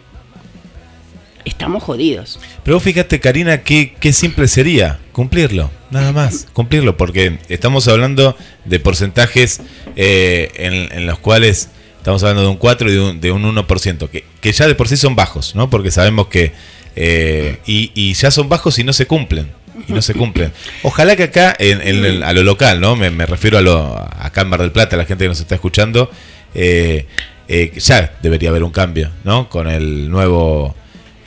estamos 1.46 1.84
jodidos. 1.84 2.40
Pero 2.64 2.78
vos 2.78 2.84
fíjate, 2.84 3.20
Karina, 3.20 3.64
qué, 3.64 3.96
qué 4.00 4.14
simple 4.14 4.48
sería 4.48 5.00
cumplirlo, 5.12 5.70
nada 5.92 6.12
más, 6.12 6.48
cumplirlo, 6.54 6.96
porque 6.98 7.38
estamos 7.50 7.88
hablando 7.88 8.36
de 8.66 8.80
porcentajes 8.80 9.62
eh, 9.96 10.50
en, 10.56 10.74
en 10.98 11.06
los 11.06 11.20
cuales 11.20 11.70
estamos 11.98 12.24
hablando 12.24 12.44
de 12.44 12.48
un 12.50 12.58
4 12.58 12.90
y 12.90 12.94
de 12.94 13.00
un, 13.02 13.22
de 13.22 13.32
un 13.32 13.44
1%, 13.44 14.10
que, 14.10 14.24
que 14.42 14.52
ya 14.52 14.68
de 14.68 14.76
por 14.76 14.88
sí 14.88 14.98
son 14.98 15.16
bajos, 15.16 15.56
¿no? 15.56 15.70
Porque 15.70 15.92
sabemos 15.92 16.28
que... 16.28 16.52
eh, 16.96 17.58
y, 17.66 17.92
y 17.96 18.14
ya 18.14 18.30
son 18.32 18.50
bajos 18.50 18.78
y 18.80 18.84
no 18.84 18.94
se 18.94 19.06
cumplen. 19.08 19.50
Y 19.88 19.94
no 19.94 20.02
se 20.02 20.14
cumplen. 20.14 20.52
Ojalá 20.84 21.16
que 21.16 21.24
acá, 21.24 21.56
en, 21.60 22.24
a 22.24 22.34
lo 22.34 22.44
local, 22.44 22.80
¿no? 22.80 22.96
Me, 22.96 23.10
refiero 23.26 23.58
a 23.58 23.62
lo 23.62 23.96
acá 23.96 24.42
en 24.42 24.50
Mar 24.50 24.62
del 24.62 24.72
Plata, 24.72 24.96
la 24.98 25.06
gente 25.06 25.26
que 25.26 25.30
nos 25.30 25.40
está 25.40 25.56
escuchando, 25.56 26.10
eh, 26.54 27.06
eh, 27.48 27.72
ya 27.78 28.14
debería 28.22 28.50
haber 28.50 28.64
un 28.64 28.72
cambio, 28.72 29.12
¿no? 29.24 29.50
Con 29.50 29.68
el 29.68 30.10
nuevo 30.10 30.76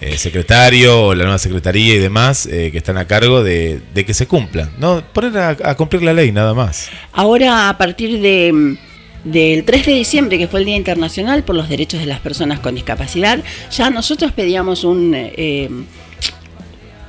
eh, 0.01 0.19
secretario 0.19 1.07
o 1.07 1.15
la 1.15 1.25
nueva 1.25 1.39
secretaría 1.39 1.95
y 1.95 1.99
demás 1.99 2.47
eh, 2.47 2.71
que 2.71 2.79
están 2.79 2.99
a 2.99 3.07
cargo 3.07 3.43
de, 3.43 3.81
que 3.95 4.15
se 4.15 4.27
cumplan, 4.27 4.71
¿no? 4.79 5.03
Poner 5.13 5.39
a, 5.39 5.49
a 5.49 5.75
cumplir 5.75 6.03
la 6.03 6.13
ley, 6.13 6.33
nada 6.33 6.53
más. 6.53 6.91
Ahora, 7.13 7.71
a 7.71 7.79
partir 7.79 8.21
de, 8.21 8.77
del 9.25 9.65
3 9.65 9.87
de 9.87 9.93
diciembre, 9.93 10.39
que 10.39 10.49
fue 10.49 10.61
el 10.61 10.67
Día 10.67 10.77
Internacional 10.77 11.45
por 11.45 11.57
los 11.57 11.69
Derechos 11.69 12.01
de 12.01 12.07
las 12.07 12.21
Personas 12.21 12.61
con 12.61 12.75
Discapacidad, 12.75 13.43
ya 13.71 13.91
nosotros 13.91 14.33
pedíamos 14.33 14.85
un, 14.85 15.13
eh, 15.15 15.69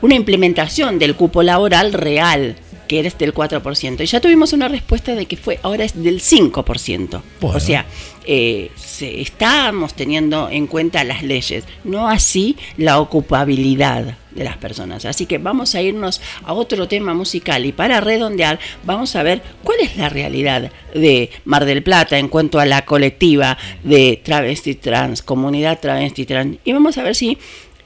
una 0.02 0.16
implementación 0.16 1.00
del 1.00 1.16
cupo 1.16 1.44
laboral 1.44 1.94
real, 1.94 2.56
que 2.88 3.00
era 3.00 3.10
del 3.10 3.34
4%. 3.34 4.02
Y 4.02 4.06
ya 4.06 4.22
tuvimos 4.22 4.54
una 4.54 4.68
respuesta 4.68 5.16
de 5.16 5.26
que 5.26 5.38
fue 5.38 5.60
ahora 5.64 5.84
es 5.84 6.02
del 6.02 6.22
5%. 6.22 7.22
Bueno. 7.42 7.58
O 7.58 7.60
sea, 7.60 7.86
eh, 8.26 8.72
se, 8.76 9.22
estamos 9.22 9.94
teniendo 9.94 10.50
en 10.50 10.68
cuenta 10.68 11.04
las 11.04 11.24
leyes, 11.24 11.64
no 11.84 12.10
así 12.10 12.58
la 12.78 13.00
ocupabilidad 13.00 14.18
de 14.32 14.44
las 14.44 14.58
personas. 14.58 15.06
Así 15.06 15.26
que 15.26 15.38
vamos 15.38 15.76
a 15.76 15.82
irnos 15.82 16.22
a 16.44 16.54
otro 16.54 16.88
tema 16.88 17.14
musical 17.14 17.66
y 17.66 17.72
para 17.72 18.02
redondear 18.02 18.60
vamos 18.84 19.16
a 19.16 19.24
ver 19.24 19.42
cuál 19.64 19.80
es 19.82 19.98
la 19.98 20.10
realidad 20.10 20.72
de 20.94 21.30
Mar 21.46 21.66
del 21.66 21.84
Plata 21.84 22.18
en 22.18 22.28
cuanto 22.28 22.60
a 22.60 22.66
la 22.66 22.86
colectiva 22.86 23.58
de 23.84 24.22
travesti 24.24 24.76
trans, 24.76 25.22
comunidad 25.22 25.80
travesti 25.80 26.26
trans. 26.26 26.58
Y 26.64 26.74
vamos 26.74 26.98
a 26.98 27.04
ver 27.04 27.16
si 27.16 27.38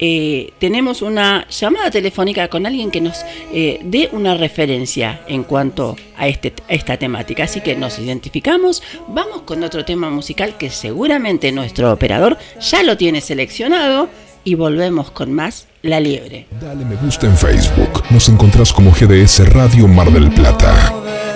eh, 0.03 0.53
tenemos 0.57 1.03
una 1.03 1.47
llamada 1.47 1.91
telefónica 1.91 2.47
con 2.47 2.65
alguien 2.65 2.89
que 2.89 2.99
nos 2.99 3.23
eh, 3.53 3.79
dé 3.83 4.09
una 4.11 4.33
referencia 4.33 5.21
en 5.27 5.43
cuanto 5.43 5.95
a, 6.17 6.27
este, 6.27 6.53
a 6.67 6.73
esta 6.73 6.97
temática. 6.97 7.43
Así 7.43 7.61
que 7.61 7.75
nos 7.75 7.99
identificamos, 7.99 8.81
vamos 9.07 9.43
con 9.43 9.63
otro 9.63 9.85
tema 9.85 10.09
musical 10.09 10.57
que 10.57 10.71
seguramente 10.71 11.51
nuestro 11.51 11.93
operador 11.93 12.39
ya 12.59 12.81
lo 12.81 12.97
tiene 12.97 13.21
seleccionado 13.21 14.09
y 14.43 14.55
volvemos 14.55 15.11
con 15.11 15.31
más 15.33 15.67
La 15.83 15.99
Liebre. 15.99 16.47
Dale 16.59 16.83
me 16.83 16.95
gusta 16.95 17.27
en 17.27 17.37
Facebook. 17.37 18.03
Nos 18.09 18.27
encontrás 18.27 18.73
como 18.73 18.91
GDS 18.91 19.53
Radio 19.53 19.87
Mar 19.87 20.11
del 20.11 20.31
Plata. 20.31 21.30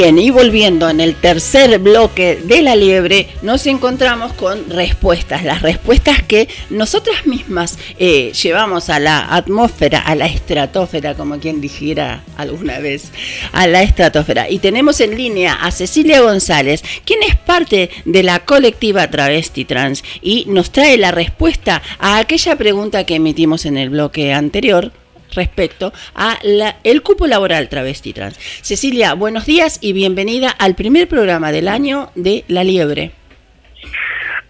Y 0.00 0.30
volviendo 0.30 0.88
en 0.88 0.98
el 0.98 1.14
tercer 1.14 1.78
bloque 1.78 2.36
de 2.42 2.62
la 2.62 2.74
liebre, 2.74 3.28
nos 3.42 3.66
encontramos 3.66 4.32
con 4.32 4.70
respuestas, 4.70 5.44
las 5.44 5.60
respuestas 5.60 6.22
que 6.22 6.48
nosotras 6.70 7.26
mismas 7.26 7.78
eh, 7.98 8.32
llevamos 8.32 8.88
a 8.88 8.98
la 8.98 9.34
atmósfera, 9.34 9.98
a 9.98 10.14
la 10.14 10.24
estratosfera, 10.24 11.14
como 11.14 11.38
quien 11.38 11.60
dijera 11.60 12.24
alguna 12.38 12.78
vez, 12.78 13.12
a 13.52 13.66
la 13.66 13.82
estratosfera. 13.82 14.48
Y 14.48 14.60
tenemos 14.60 15.00
en 15.00 15.18
línea 15.18 15.52
a 15.52 15.70
Cecilia 15.70 16.22
González, 16.22 16.82
quien 17.04 17.22
es 17.22 17.36
parte 17.36 17.90
de 18.06 18.22
la 18.22 18.38
colectiva 18.46 19.10
Travesti 19.10 19.66
Trans 19.66 20.02
y 20.22 20.46
nos 20.48 20.70
trae 20.70 20.96
la 20.96 21.10
respuesta 21.10 21.82
a 21.98 22.16
aquella 22.16 22.56
pregunta 22.56 23.04
que 23.04 23.16
emitimos 23.16 23.66
en 23.66 23.76
el 23.76 23.90
bloque 23.90 24.32
anterior 24.32 24.92
respecto 25.34 25.92
a 26.14 26.38
la- 26.42 26.76
el 26.84 27.02
cupo 27.02 27.26
laboral 27.26 27.68
travesti 27.68 28.12
trans. 28.12 28.38
Cecilia, 28.62 29.14
buenos 29.14 29.46
días 29.46 29.78
y 29.80 29.92
bienvenida 29.92 30.50
al 30.50 30.74
primer 30.74 31.08
programa 31.08 31.52
del 31.52 31.68
año 31.68 32.10
de 32.14 32.44
La 32.48 32.64
Liebre. 32.64 33.12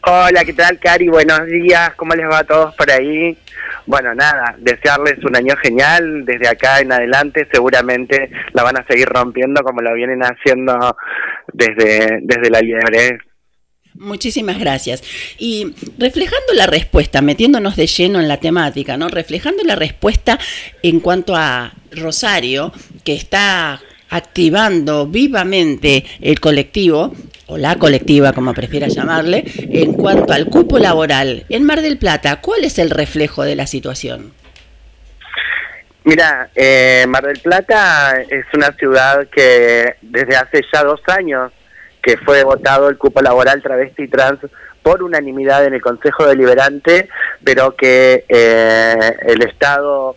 Hola, 0.03 0.45
¿qué 0.45 0.55
tal, 0.55 0.79
Cari? 0.79 1.09
Buenos 1.09 1.47
días, 1.47 1.93
¿cómo 1.95 2.15
les 2.15 2.27
va 2.27 2.39
a 2.39 2.45
todos 2.45 2.75
por 2.75 2.91
ahí? 2.91 3.37
Bueno, 3.87 4.15
nada, 4.15 4.55
desearles 4.59 5.23
un 5.25 5.37
año 5.37 5.55
genial. 5.57 6.25
Desde 6.25 6.49
acá 6.49 6.81
en 6.81 6.93
adelante 6.93 7.47
seguramente 7.53 8.31
la 8.53 8.63
van 8.63 8.79
a 8.79 8.87
seguir 8.89 9.09
rompiendo 9.09 9.63
como 9.63 9.83
lo 9.83 9.93
vienen 9.95 10.23
haciendo 10.23 10.97
desde, 11.53 12.21
desde 12.23 12.51
la 12.51 12.61
liebre. 12.61 13.19
Muchísimas 14.01 14.59
gracias. 14.59 15.03
Y 15.37 15.75
reflejando 15.99 16.55
la 16.55 16.65
respuesta, 16.67 17.21
metiéndonos 17.21 17.77
de 17.77 17.87
lleno 17.87 18.19
en 18.19 18.29
la 18.29 18.39
temática, 18.39 18.97
¿no? 18.97 19.09
Reflejando 19.09 19.63
la 19.63 19.77
respuesta 19.77 20.39
en 20.83 21.01
cuanto 21.01 21.37
a 21.37 21.75
Rosario, 21.93 22.73
que 23.05 23.13
está 23.13 23.79
activando 24.09 25.07
vivamente 25.07 26.07
el 26.23 26.41
colectivo, 26.41 27.15
o 27.47 27.59
la 27.59 27.77
colectiva, 27.77 28.33
como 28.33 28.55
prefiera 28.55 28.89
llamarle, 28.89 29.45
en 29.55 29.93
cuanto 29.93 30.33
al 30.33 30.47
cupo 30.47 30.79
laboral. 30.79 31.45
En 31.51 31.65
Mar 31.65 31.83
del 31.83 31.99
Plata, 31.99 32.41
¿cuál 32.41 32.65
es 32.65 32.79
el 32.79 32.89
reflejo 32.89 33.43
de 33.43 33.55
la 33.55 33.67
situación? 33.67 34.33
Mira, 36.05 36.49
eh, 36.55 37.05
Mar 37.07 37.27
del 37.27 37.41
Plata 37.41 38.15
es 38.31 38.47
una 38.55 38.73
ciudad 38.73 39.29
que 39.29 39.97
desde 40.01 40.37
hace 40.37 40.63
ya 40.73 40.85
dos 40.85 41.01
años 41.07 41.53
que 42.03 42.17
fue 42.19 42.45
votado 42.45 42.89
el 42.89 42.99
cupo 42.99 43.21
laboral 43.21 43.63
travesti 43.63 44.05
y 44.05 44.09
trans 44.09 44.41
por 44.83 45.03
unanimidad 45.03 45.65
en 45.65 45.75
el 45.75 45.83
Consejo 45.83 46.27
Deliberante, 46.27 47.09
pero 47.45 47.77
que 47.77 48.25
eh, 48.29 49.17
el 49.27 49.43
Estado 49.43 50.17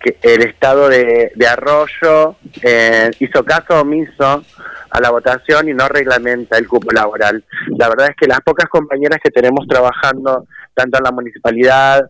que 0.00 0.18
el 0.20 0.42
Estado 0.42 0.88
de, 0.90 1.32
Arroyo 1.48 2.36
eh, 2.62 3.10
hizo 3.20 3.42
caso 3.42 3.80
omiso 3.80 4.44
a 4.90 5.00
la 5.00 5.10
votación 5.10 5.68
y 5.68 5.72
no 5.72 5.88
reglamenta 5.88 6.58
el 6.58 6.68
cupo 6.68 6.92
laboral. 6.92 7.42
La 7.78 7.88
verdad 7.88 8.10
es 8.10 8.16
que 8.16 8.26
las 8.26 8.40
pocas 8.42 8.68
compañeras 8.68 9.18
que 9.22 9.30
tenemos 9.30 9.66
trabajando 9.66 10.46
tanto 10.74 10.98
en 10.98 11.04
la 11.04 11.10
municipalidad 11.10 12.06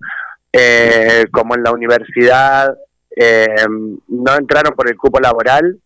eh, 0.52 1.26
como 1.30 1.54
en 1.54 1.62
la 1.62 1.72
universidad 1.72 2.76
eh, 3.16 3.66
no 4.08 4.36
entraron 4.36 4.74
por 4.74 4.88
el 4.88 4.96
cupo 4.96 5.20
laboral, 5.20 5.78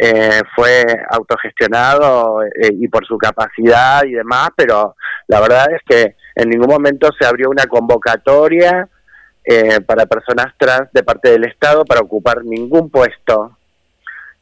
eh, 0.00 0.42
fue 0.54 0.84
autogestionado 1.10 2.44
eh, 2.44 2.70
y 2.72 2.86
por 2.86 3.04
su 3.04 3.18
capacidad 3.18 4.04
y 4.04 4.12
demás, 4.12 4.50
pero 4.54 4.94
la 5.26 5.40
verdad 5.40 5.66
es 5.72 5.82
que 5.84 6.14
en 6.36 6.50
ningún 6.50 6.68
momento 6.68 7.08
se 7.18 7.26
abrió 7.26 7.50
una 7.50 7.66
convocatoria 7.66 8.88
eh, 9.44 9.80
para 9.80 10.06
personas 10.06 10.54
trans 10.56 10.92
de 10.92 11.02
parte 11.02 11.30
del 11.32 11.46
Estado 11.46 11.84
para 11.84 12.00
ocupar 12.00 12.44
ningún 12.44 12.90
puesto, 12.90 13.56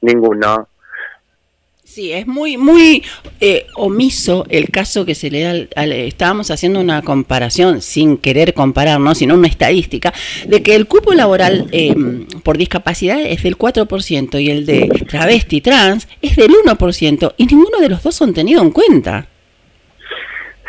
ninguno. 0.02 0.68
Sí, 1.88 2.12
es 2.12 2.26
muy, 2.26 2.56
muy 2.56 3.04
eh, 3.40 3.68
omiso 3.76 4.44
el 4.50 4.70
caso 4.70 5.06
que 5.06 5.14
se 5.14 5.30
le 5.30 5.42
da 5.42 5.50
al, 5.52 5.68
al- 5.76 5.92
Estábamos 5.92 6.50
haciendo 6.50 6.80
una 6.80 7.00
comparación, 7.00 7.80
sin 7.80 8.18
querer 8.18 8.54
comparar, 8.54 8.98
¿no? 8.98 9.14
sino 9.14 9.34
una 9.34 9.46
estadística, 9.46 10.12
de 10.48 10.64
que 10.64 10.74
el 10.74 10.88
cupo 10.88 11.14
laboral 11.14 11.68
eh, 11.70 11.94
por 12.42 12.58
discapacidad 12.58 13.20
es 13.22 13.44
del 13.44 13.56
4% 13.56 14.42
y 14.42 14.50
el 14.50 14.66
de 14.66 14.88
travesti 15.08 15.60
trans 15.60 16.08
es 16.20 16.34
del 16.34 16.50
1%, 16.50 17.34
y 17.36 17.46
ninguno 17.46 17.78
de 17.78 17.88
los 17.88 18.02
dos 18.02 18.16
son 18.16 18.34
tenido 18.34 18.62
en 18.62 18.72
cuenta. 18.72 19.28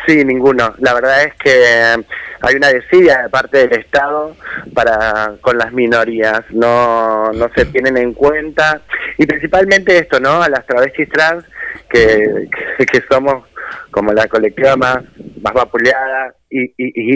Sí, 0.06 0.24
ninguno. 0.24 0.72
La 0.78 0.94
verdad 0.94 1.24
es 1.24 1.34
que 1.34 2.04
hay 2.40 2.54
una 2.56 2.68
desidia 2.68 3.22
de 3.22 3.28
parte 3.28 3.58
del 3.58 3.80
Estado 3.80 4.36
para 4.74 5.34
con 5.40 5.58
las 5.58 5.72
minorías, 5.72 6.42
no, 6.50 7.32
no 7.32 7.48
se 7.54 7.66
tienen 7.66 7.96
en 7.96 8.14
cuenta 8.14 8.80
y 9.16 9.26
principalmente 9.26 9.98
esto, 9.98 10.20
¿no? 10.20 10.42
A 10.42 10.48
las 10.48 10.66
travestis 10.66 11.08
trans 11.08 11.44
que, 11.88 12.48
que, 12.78 13.02
somos 13.10 13.44
como 13.90 14.12
la 14.12 14.28
colectiva 14.28 14.76
más 14.76 15.02
más 15.42 15.54
vapuleada 15.54 16.34
y, 16.50 16.64
y, 16.64 16.72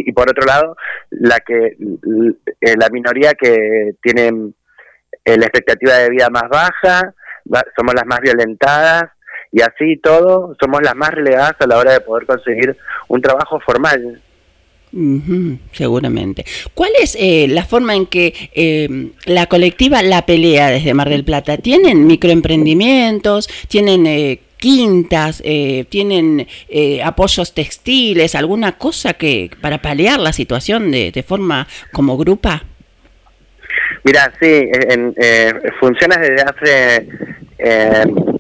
y, 0.09 0.13
por 0.13 0.29
otro 0.29 0.45
lado 0.45 0.77
la 1.11 1.41
que 1.41 1.77
eh, 2.61 2.75
la 2.79 2.89
minoría 2.91 3.35
que 3.35 3.95
tiene 4.03 4.53
eh, 5.25 5.37
la 5.37 5.47
expectativa 5.47 5.95
de 5.95 6.11
vida 6.11 6.29
más 6.31 6.49
baja, 6.49 7.15
somos 7.77 7.95
las 7.95 8.07
más 8.07 8.21
violentadas 8.21 9.05
y 9.53 9.61
así 9.63 9.99
todo 9.99 10.57
somos 10.61 10.83
las 10.83 10.97
más 10.97 11.11
relegadas 11.11 11.55
a 11.61 11.67
la 11.67 11.79
hora 11.79 11.93
de 11.93 12.01
poder 12.01 12.27
conseguir 12.27 12.77
un 13.09 13.21
trabajo 13.21 13.61
formal. 13.61 14.21
Ujú, 14.93 15.59
seguramente. 15.73 16.45
¿Cuál 16.75 16.91
es 17.01 17.17
eh, 17.19 17.47
la 17.49 17.65
forma 17.65 17.95
en 17.95 18.05
que 18.07 18.35
eh, 18.55 19.11
la 19.25 19.47
colectiva 19.47 20.03
La 20.03 20.27
Pelea 20.27 20.69
desde 20.69 20.93
Mar 20.93 21.09
del 21.09 21.25
Plata? 21.25 21.57
¿Tienen 21.57 22.07
microemprendimientos? 22.07 23.49
¿Tienen 23.69 24.07
eh, 24.07 24.41
quintas? 24.59 25.41
eh, 25.47 25.87
¿Tienen 25.89 26.47
eh, 26.69 27.03
apoyos 27.03 27.55
textiles? 27.55 28.35
¿Alguna 28.35 28.73
cosa 28.73 29.15
que 29.15 29.51
para 29.63 29.81
paliar 29.81 30.21
la 30.21 30.35
situación 30.35 30.91
de, 30.91 31.11
de 31.11 31.23
forma 31.23 31.67
como 31.91 32.19
grupa? 32.19 32.63
Mira, 34.05 34.31
sí, 34.39 34.69
en, 34.91 35.15
funciona 35.81 36.17
desde 36.19 36.43
hace 36.43 37.09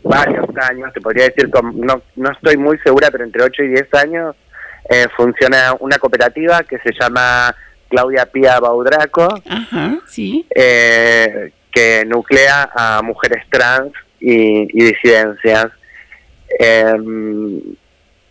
varios 0.03 0.46
años, 0.68 0.92
te 0.92 1.00
podría 1.00 1.26
decir, 1.26 1.48
no, 1.76 2.03
no 2.16 2.30
estoy 2.32 2.57
muy 2.57 2.76
segura, 2.78 3.09
pero 3.11 3.24
entre 3.24 3.44
8 3.44 3.62
y 3.62 3.68
10 3.68 3.94
años 3.94 4.36
eh, 4.88 5.06
funciona 5.16 5.74
una 5.80 5.98
cooperativa 5.98 6.62
que 6.64 6.78
se 6.78 6.92
llama 6.98 7.54
Claudia 7.88 8.26
Pía 8.26 8.58
Baudraco, 8.60 9.40
Ajá, 9.48 9.98
sí. 10.06 10.46
eh, 10.54 11.52
que 11.70 12.04
nuclea 12.06 12.70
a 12.74 13.00
mujeres 13.02 13.44
trans 13.50 13.92
y, 14.20 14.68
y 14.78 14.84
disidencias. 14.84 15.68
Em, 16.58 17.60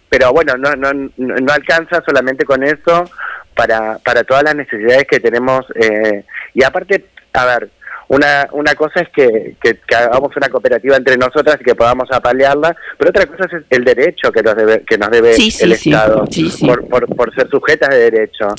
pero 0.10 0.32
bueno, 0.34 0.56
no, 0.58 0.76
no, 0.76 0.94
no 0.94 1.10
no 1.18 1.54
alcanza 1.54 2.04
solamente 2.06 2.44
con 2.46 2.64
eso 2.64 3.10
para, 3.56 3.98
para 4.00 4.24
todas 4.24 4.44
las 4.44 4.56
necesidades 4.56 5.06
que 5.10 5.20
tenemos. 5.20 5.66
eh, 5.76 6.26
y 6.54 6.64
aparte, 6.64 7.06
a 7.34 7.46
ver, 7.46 7.70
una, 8.16 8.48
una 8.52 8.76
cosa 8.76 9.00
es 9.02 9.10
que, 9.10 9.56
que, 9.62 9.76
que 9.88 9.96
hagamos 9.96 10.36
una 10.36 10.50
cooperativa 10.50 10.98
entre 10.98 11.16
nosotras 11.16 11.58
y 11.62 11.64
que 11.64 11.76
podamos 11.76 12.12
apalearla, 12.12 12.76
pero 12.98 13.10
otra 13.10 13.26
cosa 13.26 13.46
es 13.46 13.64
el 13.70 13.84
derecho 13.86 14.32
que 14.34 14.44
nos 14.44 14.56
debe, 14.56 14.82
que 14.84 14.98
nos 14.98 15.10
debe 15.10 15.34
Sí, 15.34 15.50
sí, 15.50 15.64
el 15.64 15.72
Estado 15.72 16.26
sí. 16.30 16.52
Por, 16.66 16.88
por, 16.90 17.06
por 17.16 17.34
ser 17.34 17.50
sujetas 17.50 17.90
de 17.90 18.12
derecho. 18.12 18.50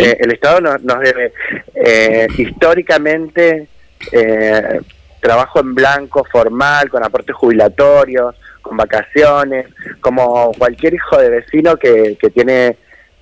Eh, 0.00 0.16
el 0.20 0.32
Estado 0.32 0.60
nos, 0.60 0.82
nos 0.82 1.00
debe 1.00 1.32
eh, 1.74 2.28
históricamente 2.38 3.66
eh, 4.12 4.80
trabajo 5.20 5.60
en 5.60 5.74
blanco 5.74 6.24
formal, 6.30 6.88
con 6.88 7.02
aportes 7.04 7.34
jubilatorios, 7.34 8.36
con 8.62 8.76
vacaciones, 8.76 9.66
como 10.00 10.52
cualquier 10.52 10.94
hijo 10.94 11.18
de 11.18 11.30
vecino 11.30 11.76
que, 11.76 12.16
que 12.20 12.30
tiene 12.30 12.66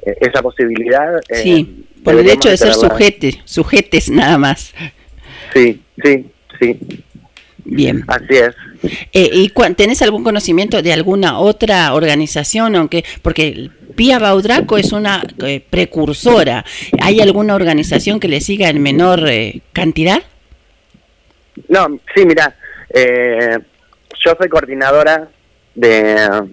eh, 0.04 0.16
esa 0.20 0.42
posibilidad. 0.42 1.16
eh, 1.30 1.42
Sí, 1.42 1.86
por 2.04 2.14
el 2.14 2.28
hecho 2.28 2.50
de 2.50 2.56
ser 2.58 2.72
tenerla. 2.72 2.90
sujete, 2.90 3.40
sujetes 3.44 4.10
nada 4.10 4.36
más. 4.36 4.74
Sí, 5.52 5.82
sí, 6.02 6.26
sí. 6.60 7.04
Bien. 7.64 8.02
Así 8.06 8.34
es. 8.34 8.54
Eh, 9.12 9.30
¿Y 9.32 9.52
tenés 9.74 10.00
algún 10.02 10.24
conocimiento 10.24 10.80
de 10.80 10.92
alguna 10.92 11.38
otra 11.38 11.92
organización? 11.92 12.76
aunque 12.76 13.04
Porque 13.20 13.70
Pía 13.94 14.18
Baudraco 14.18 14.78
es 14.78 14.92
una 14.92 15.22
eh, 15.44 15.60
precursora. 15.68 16.64
¿Hay 17.02 17.20
alguna 17.20 17.54
organización 17.54 18.20
que 18.20 18.28
le 18.28 18.40
siga 18.40 18.68
en 18.68 18.80
menor 18.82 19.28
eh, 19.28 19.60
cantidad? 19.72 20.22
No, 21.68 21.88
sí, 22.14 22.24
mira, 22.24 22.56
eh, 22.90 23.58
yo 24.24 24.36
soy 24.38 24.48
coordinadora 24.48 25.28
de, 25.74 26.48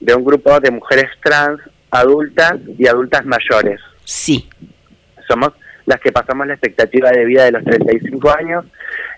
de 0.00 0.14
un 0.14 0.24
grupo 0.24 0.58
de 0.58 0.72
mujeres 0.72 1.10
trans 1.22 1.60
adultas 1.90 2.56
y 2.76 2.86
adultas 2.86 3.24
mayores. 3.24 3.80
Sí. 4.04 4.48
Somos 5.26 5.52
las 5.88 6.00
que 6.00 6.12
pasamos 6.12 6.46
la 6.46 6.52
expectativa 6.54 7.10
de 7.10 7.24
vida 7.24 7.44
de 7.44 7.52
los 7.52 7.64
35 7.64 8.30
años. 8.38 8.64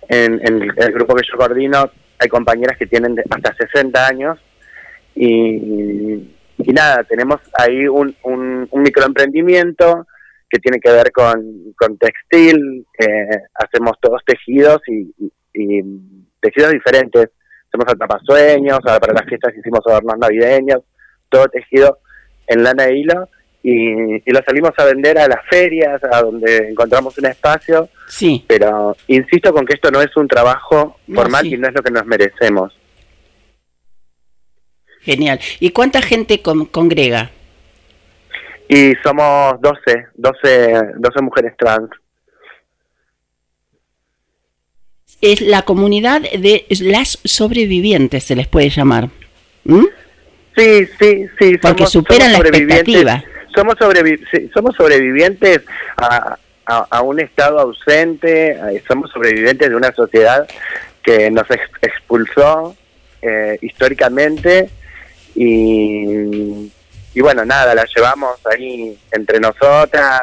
En, 0.09 0.35
en 0.47 0.63
el, 0.77 0.93
grupo 0.93 1.15
que 1.17 1.27
yo 1.31 1.37
coordino 1.37 1.91
hay 2.19 2.29
compañeras 2.29 2.79
que 2.79 2.87
tienen 2.87 3.17
hasta 3.29 3.55
60 3.57 4.07
años. 4.07 4.39
Y, 5.15 6.31
y 6.59 6.73
nada, 6.73 7.03
tenemos 7.05 7.41
ahí 7.59 7.89
un, 7.89 8.15
un, 8.23 8.69
un 8.71 8.83
microemprendimiento 8.83 10.07
que 10.49 10.61
tiene 10.61 10.79
que 10.81 10.93
ver 10.93 11.11
con, 11.13 11.73
con 11.77 11.99
textil, 11.99 12.87
eh, 12.99 13.43
hacemos 13.55 13.97
todos 14.01 14.23
tejidos 14.25 14.81
y, 14.87 15.13
y- 15.19 15.33
y 15.53 15.83
tejidos 16.41 16.71
diferentes, 16.73 17.31
hacemos 17.69 17.93
atrapasueños, 17.93 18.79
ahora 18.85 19.01
para 19.01 19.15
las 19.15 19.27
fiestas 19.27 19.55
hicimos 19.57 19.81
adornos 19.87 20.19
navideños, 20.19 20.83
todo 21.29 21.47
tejido 21.49 21.99
en 22.47 22.63
lana 22.63 22.85
de 22.85 22.97
hilo 22.99 23.29
y, 23.63 24.17
y 24.29 24.33
lo 24.33 24.41
salimos 24.45 24.73
a 24.79 24.85
vender 24.85 25.19
a 25.19 25.29
las 25.29 25.45
ferias, 25.49 26.01
a 26.11 26.23
donde 26.23 26.69
encontramos 26.71 27.17
un 27.19 27.27
espacio. 27.27 27.89
Sí. 28.09 28.45
Pero 28.49 28.97
insisto 29.07 29.53
con 29.53 29.67
que 29.67 29.75
esto 29.75 29.91
no 29.91 30.01
es 30.01 30.17
un 30.17 30.27
trabajo 30.29 30.99
No, 31.07 31.21
formal 31.21 31.43
sí. 31.43 31.55
y 31.55 31.59
no 31.59 31.69
es 31.69 31.75
lo 31.75 31.83
que 31.83 31.91
nos 31.91 32.07
merecemos. 32.07 32.73
Genial. 35.03 35.41
¿Y 35.61 35.71
cuánta 35.71 36.03
gente 36.03 36.43
con- 36.43 36.67
congrega? 36.67 37.31
Y 38.69 38.93
somos 39.03 39.61
12, 39.61 40.07
12, 40.15 40.73
12 40.99 41.21
mujeres 41.23 41.55
trans. 41.59 41.91
Es 45.21 45.41
la 45.43 45.63
comunidad 45.63 46.21
de 46.23 46.65
las 46.81 47.19
sobrevivientes, 47.25 48.25
se 48.25 48.37
les 48.37 48.47
puede 48.47 48.71
llamar. 48.71 49.09
¿Mm? 49.65 49.85
Sí, 50.57 50.87
sí, 50.99 51.27
sí. 51.39 51.57
Porque 51.59 51.85
somos- 51.87 51.91
superan 51.93 52.33
la 52.33 52.39
somos 52.39 52.51
expectativa. 52.53 53.25
Somos, 53.55 53.75
sobrevi- 53.77 54.53
somos 54.53 54.75
sobrevivientes 54.77 55.63
a, 55.97 56.37
a- 56.67 56.87
a 56.91 57.03
un 57.03 57.21
estado 57.21 57.59
ausente, 57.59 58.53
eh, 58.53 58.83
somos 58.87 59.11
sobrevivientes 59.11 59.69
de 59.69 59.75
una 59.77 59.93
sociedad 59.93 60.47
que 61.03 61.31
nos 61.31 61.51
ex- 61.51 61.71
expulsó 61.83 62.77
eh, 63.23 63.59
históricamente 63.61 64.71
y, 65.35 66.71
y 67.15 67.21
bueno, 67.21 67.45
nada, 67.45 67.75
la 67.75 67.85
llevamos 67.95 68.39
ahí 68.47 68.99
entre 69.13 69.41
nosotras, 69.41 70.23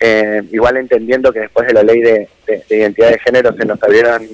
eh, 0.00 0.42
igual 0.52 0.76
entendiendo 0.76 1.32
que 1.32 1.40
después 1.40 1.66
de 1.66 1.74
la 1.74 1.82
ley 1.82 2.00
de, 2.00 2.28
de- 2.46 2.64
de 2.68 2.76
identidad 2.76 3.10
de 3.10 3.18
género 3.18 3.54
se 3.56 3.64
nos 3.66 3.82
abrieron 3.82 4.26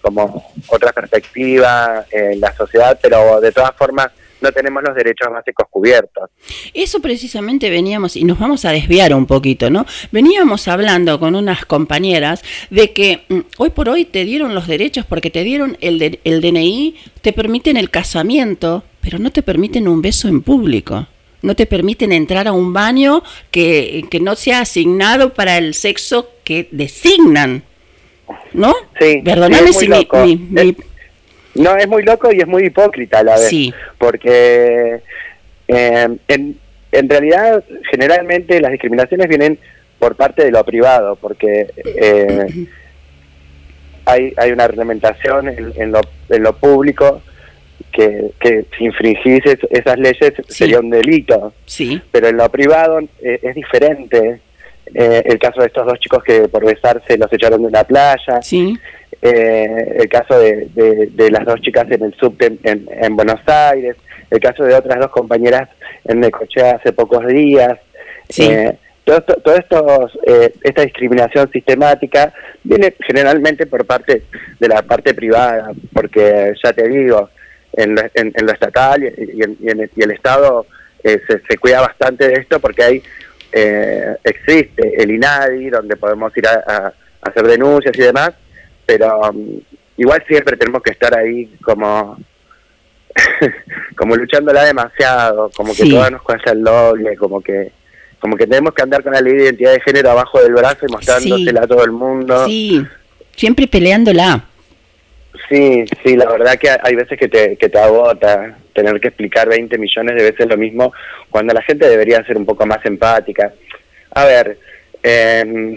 como 0.00 0.52
otra 0.68 0.92
perspectiva 0.92 2.06
en 2.10 2.40
la 2.40 2.52
sociedad, 2.54 2.98
pero 3.02 3.40
de 3.40 3.52
todas 3.52 3.74
formas 3.76 4.10
no 4.42 4.52
tenemos 4.52 4.82
los 4.82 4.94
derechos 4.94 5.28
básicos 5.30 5.66
cubiertos. 5.70 6.30
Eso 6.74 7.00
precisamente 7.00 7.70
veníamos, 7.70 8.16
y 8.16 8.24
nos 8.24 8.38
vamos 8.38 8.64
a 8.64 8.72
desviar 8.72 9.14
un 9.14 9.26
poquito, 9.26 9.70
¿no? 9.70 9.86
Veníamos 10.12 10.68
hablando 10.68 11.18
con 11.20 11.34
unas 11.34 11.64
compañeras 11.66 12.42
de 12.70 12.92
que 12.92 13.22
mm, 13.28 13.38
hoy 13.58 13.70
por 13.70 13.88
hoy 13.88 14.04
te 14.04 14.24
dieron 14.24 14.54
los 14.54 14.66
derechos 14.66 15.04
porque 15.06 15.30
te 15.30 15.44
dieron 15.44 15.76
el, 15.80 15.98
de- 15.98 16.20
el 16.24 16.40
DNI, 16.40 16.96
te 17.22 17.32
permiten 17.32 17.76
el 17.76 17.90
casamiento, 17.90 18.84
pero 19.00 19.18
no 19.18 19.30
te 19.30 19.42
permiten 19.42 19.88
un 19.88 20.02
beso 20.02 20.28
en 20.28 20.42
público. 20.42 21.06
No 21.42 21.54
te 21.56 21.64
permiten 21.64 22.12
entrar 22.12 22.46
a 22.48 22.52
un 22.52 22.72
baño 22.74 23.22
que, 23.50 24.04
que 24.10 24.20
no 24.20 24.36
sea 24.36 24.60
asignado 24.60 25.32
para 25.32 25.56
el 25.56 25.72
sexo 25.72 26.28
que 26.44 26.68
designan. 26.70 27.62
¿No? 28.52 28.74
Sí, 29.00 29.22
Perdóname 29.24 29.72
sí, 29.72 29.78
si 29.80 29.88
mi- 29.88 30.76
No, 31.54 31.76
es 31.76 31.88
muy 31.88 32.02
loco 32.02 32.32
y 32.32 32.38
es 32.40 32.46
muy 32.46 32.64
hipócrita 32.66 33.18
a 33.20 33.24
la 33.24 33.32
vez. 33.34 33.48
Sí. 33.48 33.72
Porque 33.98 35.00
eh, 35.68 36.08
en, 36.28 36.56
en 36.92 37.08
realidad, 37.08 37.62
generalmente 37.90 38.60
las 38.60 38.70
discriminaciones 38.72 39.28
vienen 39.28 39.58
por 39.98 40.16
parte 40.16 40.44
de 40.44 40.50
lo 40.50 40.64
privado, 40.64 41.16
porque 41.16 41.66
eh, 41.84 42.66
hay, 44.04 44.32
hay 44.36 44.52
una 44.52 44.66
reglamentación 44.66 45.48
en, 45.48 45.72
en 45.76 45.92
lo, 45.92 46.00
en 46.28 46.42
lo 46.42 46.56
público 46.56 47.22
que, 47.92 48.30
que 48.40 48.64
si 48.76 48.84
infringís 48.84 49.44
es- 49.44 49.58
esas 49.70 49.98
leyes 49.98 50.32
sería 50.48 50.80
un 50.80 50.90
delito. 50.90 51.52
Sí. 51.66 52.00
Pero 52.10 52.28
en 52.28 52.36
lo 52.36 52.48
privado 52.50 53.00
eh, 53.00 53.40
es 53.42 53.54
diferente. 53.54 54.40
Eh, 54.92 55.22
el 55.24 55.38
caso 55.38 55.60
de 55.60 55.68
estos 55.68 55.86
dos 55.86 55.98
chicos 56.00 56.22
que 56.24 56.48
por 56.48 56.64
besarse 56.64 57.16
los 57.16 57.32
echaron 57.32 57.62
de 57.62 57.68
una 57.68 57.84
playa. 57.84 58.40
Sí. 58.42 58.76
Eh, 59.22 59.96
el 59.98 60.08
caso 60.08 60.38
de, 60.38 60.68
de- 60.74 61.08
de 61.12 61.30
las 61.30 61.44
dos 61.44 61.60
chicas 61.60 61.86
en 61.90 62.02
el 62.04 62.14
subte 62.14 62.46
en, 62.62 62.88
en 62.90 63.16
Buenos 63.16 63.40
Aires. 63.46 63.96
El 64.30 64.40
caso 64.40 64.64
de 64.64 64.74
otras 64.74 64.98
dos 64.98 65.10
compañeras 65.10 65.68
en 66.04 66.20
Necochea 66.20 66.76
hace 66.76 66.92
pocos 66.92 67.26
días. 67.26 67.78
Sí. 68.28 68.44
Eh, 68.50 68.78
todo 69.04 69.20
todo 69.22 69.56
estos, 69.56 70.18
eh, 70.26 70.52
esta 70.62 70.82
discriminación 70.82 71.50
sistemática 71.50 72.32
viene 72.62 72.94
generalmente 73.00 73.66
por 73.66 73.84
parte 73.84 74.22
de 74.58 74.68
la 74.68 74.82
parte 74.82 75.14
privada, 75.14 75.72
porque 75.92 76.52
ya 76.62 76.72
te 76.72 76.88
digo, 76.88 77.28
en 77.72 77.94
lo, 77.94 78.02
en, 78.14 78.32
en 78.34 78.46
lo 78.46 78.52
estatal 78.52 79.02
y, 79.02 79.06
y 79.36 79.42
en- 79.42 79.56
y 79.60 79.68
en 79.70 79.80
el, 79.80 79.90
y 79.96 80.02
el 80.02 80.10
Estado 80.12 80.66
eh, 81.02 81.20
se, 81.26 81.40
se 81.40 81.58
cuida 81.58 81.80
bastante 81.80 82.28
de 82.28 82.34
esto 82.34 82.60
porque 82.60 82.82
hay 82.84 83.02
eh, 83.52 84.16
existe 84.22 85.02
el 85.02 85.10
INADI 85.10 85.70
donde 85.70 85.96
podemos 85.96 86.34
ir 86.36 86.46
a 86.46 86.92
hacer 87.22 87.46
denuncias 87.46 87.96
y 87.98 88.02
demás, 88.02 88.30
pero 88.90 89.20
um, 89.30 89.60
igual 89.96 90.22
siempre 90.26 90.56
tenemos 90.56 90.82
que 90.82 90.90
estar 90.90 91.16
ahí 91.16 91.46
como 91.62 92.18
como 93.96 94.16
luchándola 94.16 94.64
demasiado, 94.64 95.50
como 95.56 95.72
que 95.74 95.82
Sí. 95.84 95.90
todas 95.90 96.10
nos 96.10 96.22
cuesta 96.22 96.50
el 96.52 96.62
doble, 96.64 97.16
como 97.16 97.40
que 97.40 97.70
como 98.18 98.36
que 98.36 98.46
tenemos 98.46 98.74
que 98.74 98.82
andar 98.82 99.02
con 99.02 99.12
la 99.12 99.20
ley 99.20 99.34
de 99.34 99.44
identidad 99.44 99.72
de 99.72 99.80
género 99.80 100.10
abajo 100.10 100.42
del 100.42 100.52
brazo 100.52 100.86
y 100.86 100.92
mostrándosela 100.92 101.62
a 101.62 101.66
todo 101.66 101.84
el 101.84 101.92
mundo. 101.92 102.44
Sí, 102.46 102.84
siempre 103.34 103.66
peleándola. 103.66 104.44
Sí, 105.48 105.84
sí, 106.04 106.16
la 106.16 106.26
verdad 106.30 106.58
que 106.58 106.68
hay 106.70 106.94
veces 106.96 107.18
que 107.18 107.28
te, 107.28 107.56
que 107.56 107.68
te 107.70 107.78
agota 107.78 108.56
tener 108.74 109.00
que 109.00 109.08
explicar 109.08 109.48
20 109.48 109.78
millones 109.78 110.16
de 110.16 110.30
veces 110.30 110.46
lo 110.46 110.56
mismo 110.58 110.92
cuando 111.30 111.54
la 111.54 111.62
gente 111.62 111.88
debería 111.88 112.22
ser 112.24 112.36
un 112.36 112.44
poco 112.44 112.66
más 112.66 112.84
empática. 112.84 113.52
A 114.12 114.24
ver, 114.26 114.58
em, 115.02 115.76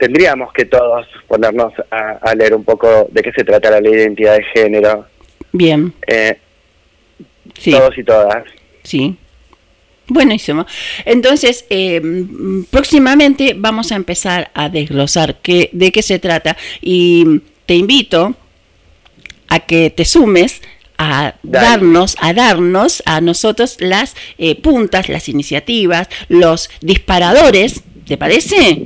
tendríamos 0.00 0.52
que 0.52 0.64
todos 0.64 1.06
ponernos 1.28 1.72
a, 1.90 2.18
a 2.22 2.34
leer 2.34 2.54
un 2.54 2.64
poco 2.64 3.06
de 3.10 3.22
qué 3.22 3.30
se 3.32 3.44
trata 3.44 3.70
la 3.70 3.80
ley 3.80 3.92
de 3.92 4.02
identidad 4.02 4.36
de 4.36 4.44
género. 4.54 5.06
Bien, 5.52 5.92
Eh, 6.06 6.38
sí. 7.58 7.70
Todos 7.70 7.96
y 7.98 8.02
todas. 8.04 8.44
Sí. 8.82 9.16
Buenísimo. 10.08 10.66
Entonces, 11.04 11.66
eh, 11.70 12.00
próximamente 12.70 13.54
vamos 13.56 13.92
a 13.92 13.96
empezar 13.96 14.50
a 14.54 14.68
desglosar 14.68 15.36
qué, 15.36 15.68
de 15.72 15.92
qué 15.92 16.02
se 16.02 16.18
trata 16.18 16.56
y 16.80 17.42
te 17.66 17.74
invito 17.74 18.34
a 19.48 19.60
que 19.60 19.90
te 19.90 20.04
sumes 20.04 20.62
a 20.98 21.34
darnos, 21.42 22.16
a 22.20 22.32
darnos 22.32 23.02
a 23.06 23.20
nosotros 23.20 23.76
las 23.80 24.14
eh, 24.38 24.60
puntas, 24.60 25.08
las 25.08 25.28
iniciativas, 25.28 26.08
los 26.28 26.70
disparadores, 26.80 27.82
¿te 28.06 28.16
parece? 28.16 28.82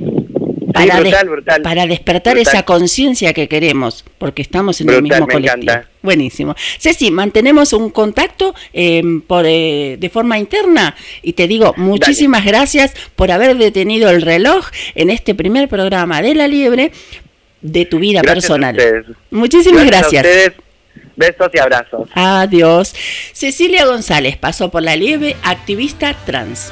Para, 0.75 0.95
des- 0.95 1.03
brutal, 1.03 1.29
brutal. 1.29 1.61
para 1.61 1.87
despertar 1.87 2.35
Brutal. 2.35 2.53
esa 2.53 2.63
conciencia 2.63 3.33
que 3.33 3.47
queremos, 3.47 4.03
porque 4.17 4.41
estamos 4.41 4.81
en 4.81 4.89
el 4.89 5.01
mismo 5.01 5.27
colectivo. 5.27 5.71
encanta. 5.71 5.89
Buenísimo. 6.01 6.55
Ceci, 6.79 7.09
mantenemos 7.11 7.73
un 7.73 7.89
contacto 7.89 8.53
eh, 8.73 9.01
por, 9.25 9.45
eh, 9.47 9.97
de 9.99 10.09
forma 10.09 10.37
interna 10.37 10.95
y 11.23 11.33
te 11.33 11.47
digo 11.47 11.73
muchísimas 11.77 12.45
gracias 12.45 12.93
por 13.15 13.31
haber 13.31 13.57
detenido 13.57 14.09
el 14.09 14.21
reloj 14.21 14.67
en 14.95 15.09
este 15.09 15.33
primer 15.33 15.67
programa 15.69 16.21
de 16.21 16.35
La 16.35 16.47
Liebre 16.47 16.91
de 17.61 17.85
tu 17.85 17.97
vida 17.99 18.21
Gracias 18.21 18.43
personal. 18.45 19.05
Muchísimas 19.31 19.85
Gracias 19.85 20.21
gracias. 20.23 20.53
Besos 21.17 21.49
y 21.53 21.59
abrazos. 21.59 22.09
Adiós. 22.13 22.93
Cecilia 23.31 23.85
González 23.85 24.35
pasó 24.37 24.69
por 24.69 24.83
La 24.83 24.95
Liebre, 24.97 25.35
activista 25.43 26.13
trans. 26.25 26.71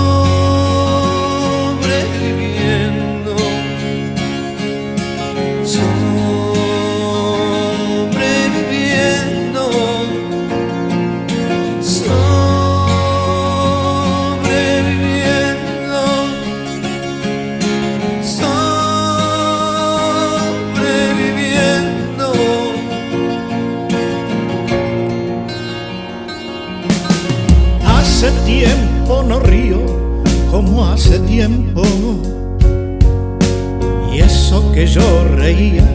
Que 34.81 34.87
yo 34.87 35.25
reía 35.35 35.87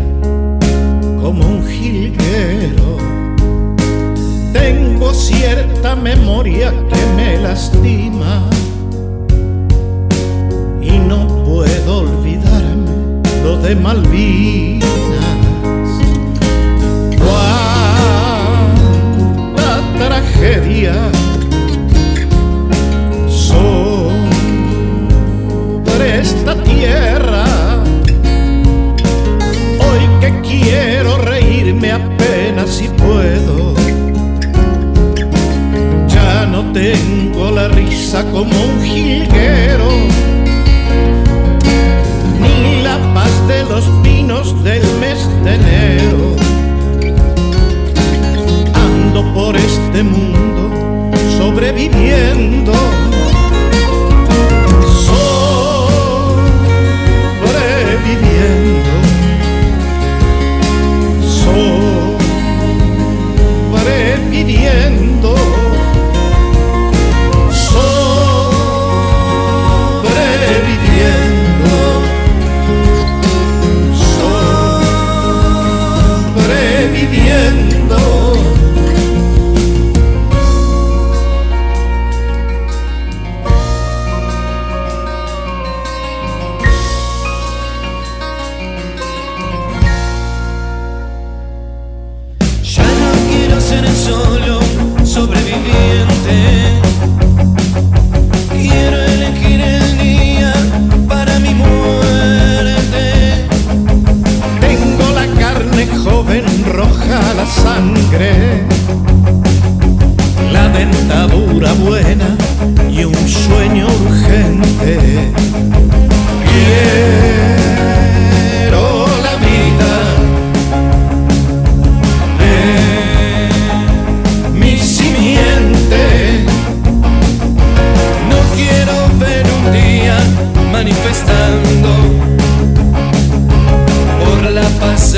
como 1.21 1.45
un 1.45 1.67
jilguero. 1.67 2.99
Tengo 4.53 5.13
cierta 5.13 5.97
memoria 5.97 6.71
que 6.71 7.05
me 7.17 7.37
lastima. 7.39 8.49
Y 10.81 10.99
no 11.01 11.27
puedo 11.45 11.99
olvidarme 11.99 13.23
lo 13.43 13.57
de 13.57 13.75
Malvinas. 13.75 14.85
Cuánta 19.59 19.83
tragedia 19.99 20.95
sobre 23.27 24.21
esta 26.21 26.55
tierra. 26.63 27.46
Tengo 36.77 37.51
la 37.51 37.69
risa 37.69 38.23
como 38.33 38.51
un 38.51 38.83
jilguero. 38.83 39.89
Ni 42.39 42.83
la 42.83 42.99
paz 43.15 43.33
de 43.49 43.65
los 43.65 43.85
pinos 44.03 44.63
del 44.63 44.83
mes 45.01 45.27
de 45.43 45.55
enero. 45.55 46.37
Ando 48.75 49.25
por 49.33 49.57
este 49.57 50.03
mundo 50.03 50.71
sobreviviendo. 51.39 52.75
Sobreviviendo. 52.75 53.06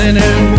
La 0.07 0.58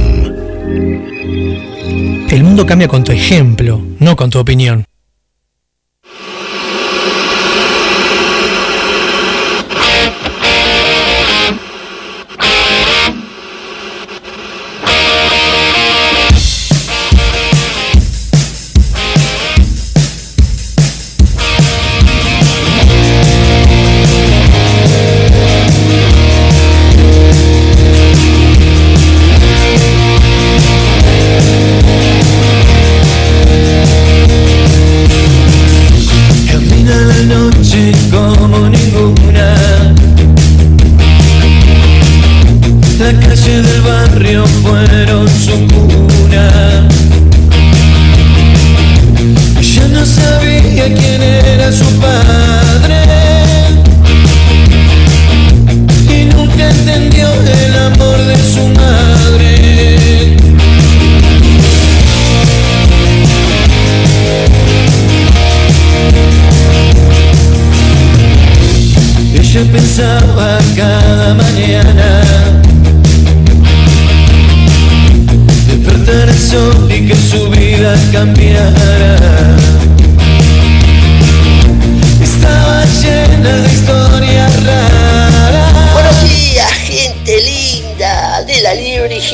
El 2.30 2.44
mundo 2.44 2.64
cambia 2.64 2.88
con 2.88 3.04
tu 3.04 3.12
ejemplo, 3.12 3.82
no 3.98 4.16
con 4.16 4.30
tu 4.30 4.38
opinión. 4.38 4.85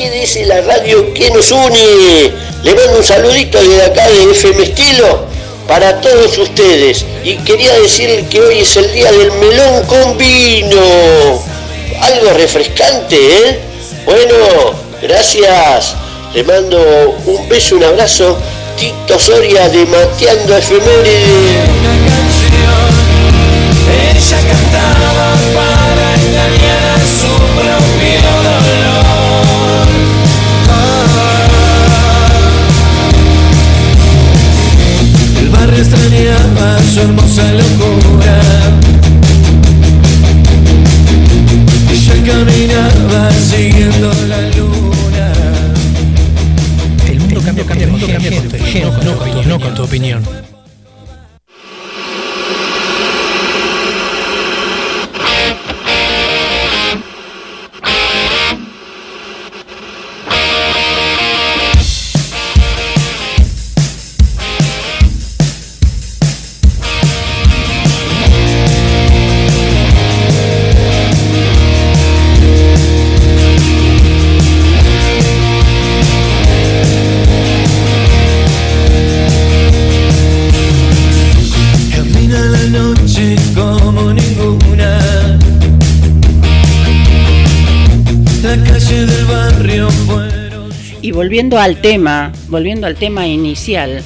Libre 0.03 0.25
GDS, 0.25 0.47
la 0.47 0.61
radio 0.61 1.13
que 1.13 1.29
nos 1.29 1.51
une. 1.51 2.33
Le 2.63 2.75
mando 2.75 2.97
un 2.97 3.03
saludito 3.03 3.57
desde 3.61 3.83
acá 3.83 4.07
de 4.09 4.31
FM 4.31 4.63
Estilo 4.63 5.25
para 5.67 6.01
todos 6.01 6.37
ustedes. 6.37 7.05
Y 7.23 7.37
quería 7.37 7.73
decirle 7.79 8.25
que 8.29 8.41
hoy 8.41 8.59
es 8.59 8.75
el 8.75 8.91
día 8.91 9.11
del 9.11 9.31
melón 9.31 9.85
con 9.85 10.17
vino. 10.17 11.41
Algo 12.01 12.33
refrescante, 12.33 13.15
¿eh? 13.15 13.59
Bueno, 14.05 14.35
gracias. 15.01 15.95
Le 16.33 16.43
mando 16.43 17.17
un 17.25 17.47
beso, 17.47 17.77
un 17.77 17.83
abrazo. 17.83 18.37
Tito 18.77 19.19
Soria 19.19 19.69
de 19.69 19.85
Mateando 19.85 20.57
Efemérides. 20.57 21.83
Ella 24.15 24.37
cantaba 24.47 25.72
su 36.93 36.99
hermosa 37.01 37.43
locura. 37.53 38.41
Ella 41.91 42.15
caminaba 42.33 43.31
siguiendo 43.31 44.11
la 44.27 44.41
luna. 44.57 45.33
El 47.07 47.19
mundo 47.19 47.41
cambia, 47.41 47.65
cambia, 47.65 47.87
con 47.89 47.99
tu 47.99 48.05
ejemplo, 48.55 49.03
no 49.03 49.17
con 49.19 49.31
tu- 49.31 49.49
no 49.49 49.59
con 49.59 49.73
tu 49.75 49.83
opinión. 49.83 50.42
Volviendo 91.33 91.57
al 91.59 91.81
tema, 91.81 92.31
volviendo 92.47 92.85
al 92.85 92.95
tema 92.95 93.25
inicial, 93.25 94.03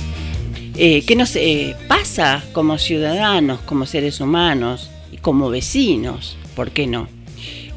eh, 0.78 1.04
¿qué 1.06 1.14
nos 1.14 1.36
eh, 1.36 1.76
pasa 1.90 2.42
como 2.54 2.78
ciudadanos, 2.78 3.60
como 3.66 3.86
seres 3.86 4.22
humanos 4.22 4.90
y 5.12 5.18
como 5.18 5.50
vecinos? 5.50 6.38
¿Por 6.56 6.72
qué 6.72 6.88
no? 6.88 7.10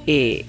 Eh, 0.07 0.44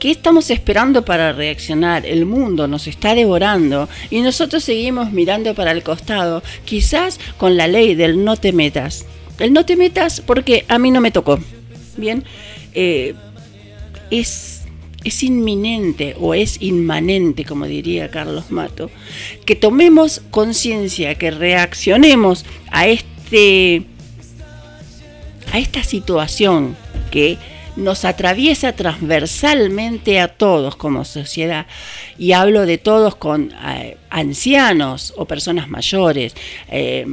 ¿Qué 0.00 0.10
estamos 0.10 0.50
esperando 0.50 1.04
para 1.04 1.32
reaccionar? 1.32 2.04
El 2.04 2.26
mundo 2.26 2.66
nos 2.66 2.88
está 2.88 3.14
devorando 3.14 3.88
y 4.10 4.20
nosotros 4.20 4.64
seguimos 4.64 5.12
mirando 5.12 5.54
para 5.54 5.70
el 5.70 5.84
costado, 5.84 6.42
quizás 6.64 7.20
con 7.36 7.56
la 7.56 7.68
ley 7.68 7.94
del 7.94 8.24
no 8.24 8.36
te 8.36 8.52
metas. 8.52 9.06
El 9.38 9.52
no 9.52 9.64
te 9.64 9.76
metas 9.76 10.20
porque 10.20 10.64
a 10.66 10.80
mí 10.80 10.90
no 10.90 11.00
me 11.00 11.12
tocó. 11.12 11.38
Bien, 11.96 12.24
Eh, 12.74 13.14
es, 14.10 14.55
es 15.06 15.22
inminente 15.22 16.16
o 16.18 16.34
es 16.34 16.60
inmanente, 16.60 17.44
como 17.44 17.66
diría 17.66 18.10
Carlos 18.10 18.50
Mato, 18.50 18.90
que 19.44 19.54
tomemos 19.54 20.20
conciencia, 20.32 21.14
que 21.14 21.30
reaccionemos 21.30 22.44
a 22.70 22.88
este 22.88 23.84
a 25.52 25.58
esta 25.58 25.84
situación 25.84 26.76
que 27.12 27.38
nos 27.76 28.04
atraviesa 28.04 28.72
transversalmente 28.72 30.18
a 30.18 30.28
todos 30.28 30.74
como 30.74 31.04
sociedad, 31.04 31.66
y 32.18 32.32
hablo 32.32 32.66
de 32.66 32.78
todos 32.78 33.14
con 33.14 33.52
eh, 33.64 33.96
ancianos 34.10 35.14
o 35.16 35.26
personas 35.26 35.68
mayores, 35.68 36.34
eh, 36.68 37.06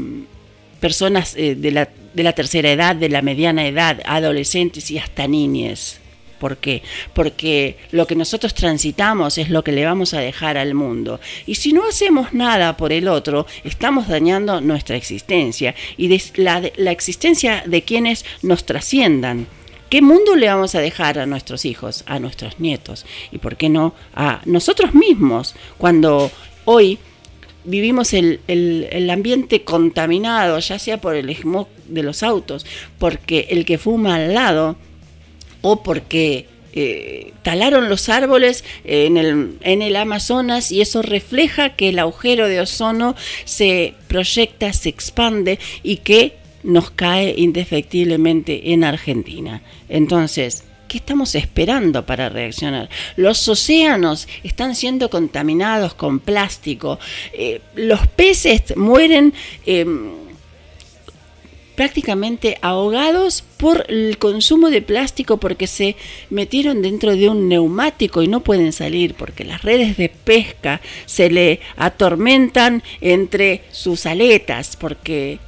personas 0.80 1.36
eh, 1.38 1.54
de, 1.54 1.72
la, 1.72 1.90
de 2.14 2.24
la 2.24 2.34
tercera 2.34 2.72
edad, 2.72 2.96
de 2.96 3.10
la 3.10 3.22
mediana 3.22 3.68
edad, 3.68 4.02
adolescentes 4.06 4.90
y 4.90 4.98
hasta 4.98 5.28
niñes. 5.28 6.00
¿Por 6.44 6.58
qué? 6.58 6.84
Porque 7.14 7.78
lo 7.92 8.06
que 8.06 8.18
nosotros 8.18 8.54
transitamos 8.54 9.38
es 9.38 9.50
lo 9.50 9.64
que 9.64 9.72
le 9.72 9.86
vamos 9.86 10.14
a 10.14 10.20
dejar 10.20 10.58
al 10.58 10.74
mundo. 10.74 11.22
Y 11.46 11.56
si 11.56 11.72
no 11.72 11.88
hacemos 11.88 12.34
nada 12.34 12.76
por 12.76 12.92
el 12.92 13.08
otro, 13.08 13.48
estamos 13.64 14.10
dañando 14.10 14.60
nuestra 14.60 14.98
existencia 14.98 15.74
y 15.96 16.10
la, 16.36 16.58
existencia 16.92 17.64
de 17.66 17.82
quienes 17.84 18.26
nos 18.42 18.66
trasciendan. 18.66 19.48
¿Qué 19.90 20.02
mundo 20.02 20.36
le 20.36 20.50
vamos 20.50 20.76
a 20.76 20.82
dejar 20.82 21.18
a 21.18 21.26
nuestros 21.26 21.64
hijos, 21.64 22.04
a 22.08 22.20
nuestros 22.20 22.60
nietos? 22.60 23.06
Y 23.32 23.38
por 23.38 23.56
qué 23.56 23.70
no 23.70 23.94
a 24.14 24.42
nosotros 24.44 24.94
mismos, 24.94 25.56
cuando 25.78 26.30
hoy 26.66 27.00
vivimos 27.64 28.14
el, 28.14 28.42
el- 28.50 28.90
el 28.92 29.10
ambiente 29.10 29.64
contaminado, 29.64 30.60
ya 30.60 30.78
sea 30.78 31.00
por 31.00 31.16
el 31.16 31.34
smog 31.34 31.70
de 31.88 32.04
los 32.04 32.22
autos, 32.22 32.66
porque 33.00 33.48
el 33.50 33.64
que 33.64 33.78
fuma 33.78 34.16
al 34.16 34.34
lado, 34.34 34.76
o 35.64 35.82
porque 35.82 36.46
eh, 36.74 37.34
talaron 37.42 37.90
los 37.90 38.10
árboles 38.10 38.64
en 38.84 39.18
el, 39.18 39.58
en 39.62 39.82
el 39.82 39.96
Amazonas 39.96 40.72
y 40.72 40.82
eso 40.82 41.02
refleja 41.02 41.76
que 41.76 41.90
el 41.90 42.00
agujero 42.00 42.48
de 42.48 42.62
ozono 42.62 43.16
se 43.46 43.96
proyecta, 44.08 44.72
se 44.74 44.90
expande 44.90 45.60
y 45.82 45.98
que 45.98 46.36
nos 46.64 46.92
cae 46.92 47.34
indefectiblemente 47.38 48.74
en 48.74 48.84
Argentina. 48.84 49.62
Entonces, 49.90 50.64
¿Qué 50.94 50.98
estamos 51.00 51.34
esperando 51.34 52.06
para 52.06 52.30
reaccionar? 52.30 52.88
Los 53.16 53.48
océanos 53.48 54.28
están 54.44 54.76
siendo 54.76 55.10
contaminados 55.10 55.96
con 55.96 56.20
plástico. 56.20 57.00
Eh, 57.34 57.62
los 57.74 58.06
peces 58.10 58.78
mueren 58.78 59.34
eh, 59.66 59.88
prácticamente 61.76 62.58
ahogados 62.62 63.44
por 63.58 63.86
el 63.90 64.18
consumo 64.18 64.70
de 64.70 64.82
plástico 64.82 65.38
porque 65.38 65.68
se 65.68 65.96
metieron 66.30 66.82
dentro 66.82 67.16
de 67.16 67.30
un 67.30 67.48
neumático 67.50 68.22
y 68.22 68.28
no 68.28 68.42
pueden 68.42 68.74
salir 68.74 69.14
porque 69.16 69.44
las 69.44 69.62
redes 69.64 69.98
de 69.98 70.10
pesca 70.10 70.82
se 71.06 71.30
le 71.30 71.60
atormentan 71.78 72.84
entre 73.02 73.64
sus 73.72 74.06
aletas 74.06 74.76
porque 74.76 75.40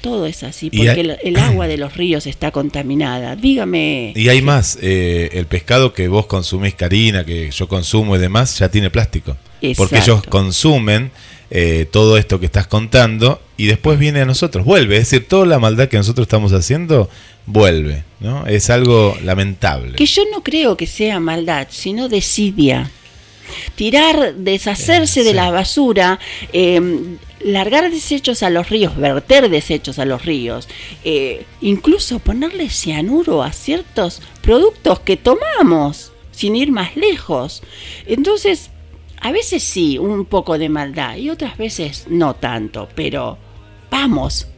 todo 0.00 0.26
es 0.26 0.44
así, 0.44 0.70
porque 0.70 0.90
hay- 0.90 1.00
el, 1.00 1.16
el 1.24 1.36
agua 1.38 1.66
de 1.66 1.76
los 1.76 1.96
ríos 1.96 2.26
está 2.28 2.52
contaminada. 2.52 3.34
Dígame. 3.34 4.12
Y 4.14 4.28
hay 4.28 4.40
más, 4.42 4.78
eh, 4.80 5.28
el 5.32 5.46
pescado 5.46 5.92
que 5.92 6.06
vos 6.06 6.26
consumís, 6.26 6.74
Karina, 6.74 7.24
que 7.24 7.50
yo 7.50 7.66
consumo 7.68 8.14
y 8.14 8.20
demás, 8.20 8.58
ya 8.60 8.68
tiene 8.70 8.90
plástico. 8.90 9.36
Porque 9.76 9.98
ellos 9.98 10.22
consumen 10.28 11.10
eh, 11.50 11.86
todo 11.90 12.16
esto 12.18 12.38
que 12.40 12.46
estás 12.46 12.66
contando 12.66 13.40
y 13.56 13.66
después 13.66 13.98
viene 13.98 14.20
a 14.20 14.26
nosotros, 14.26 14.64
vuelve. 14.64 14.96
Es 14.96 15.10
decir, 15.10 15.26
toda 15.26 15.46
la 15.46 15.58
maldad 15.58 15.88
que 15.88 15.96
nosotros 15.96 16.26
estamos 16.26 16.52
haciendo, 16.52 17.08
vuelve. 17.46 18.04
¿no? 18.20 18.46
Es 18.46 18.70
algo 18.70 19.16
lamentable. 19.22 19.96
Que 19.96 20.06
yo 20.06 20.22
no 20.30 20.42
creo 20.42 20.76
que 20.76 20.86
sea 20.86 21.20
maldad, 21.20 21.68
sino 21.70 22.08
desidia. 22.08 22.90
Tirar, 23.76 24.34
deshacerse 24.34 25.24
de 25.24 25.32
la 25.32 25.50
basura, 25.50 26.18
eh, 26.52 26.80
largar 27.40 27.90
desechos 27.90 28.42
a 28.42 28.50
los 28.50 28.68
ríos, 28.68 28.96
verter 28.96 29.48
desechos 29.48 29.98
a 29.98 30.04
los 30.04 30.24
ríos, 30.24 30.68
eh, 31.04 31.44
incluso 31.60 32.18
ponerle 32.18 32.68
cianuro 32.68 33.42
a 33.42 33.52
ciertos 33.52 34.20
productos 34.42 35.00
que 35.00 35.16
tomamos, 35.16 36.12
sin 36.30 36.56
ir 36.56 36.72
más 36.72 36.94
lejos. 36.96 37.62
Entonces, 38.06 38.70
a 39.20 39.32
veces 39.32 39.62
sí, 39.62 39.98
un 39.98 40.24
poco 40.24 40.58
de 40.58 40.68
maldad 40.68 41.16
y 41.16 41.30
otras 41.30 41.56
veces 41.56 42.06
no 42.08 42.34
tanto, 42.34 42.88
pero 42.94 43.38
vamos, 43.90 44.48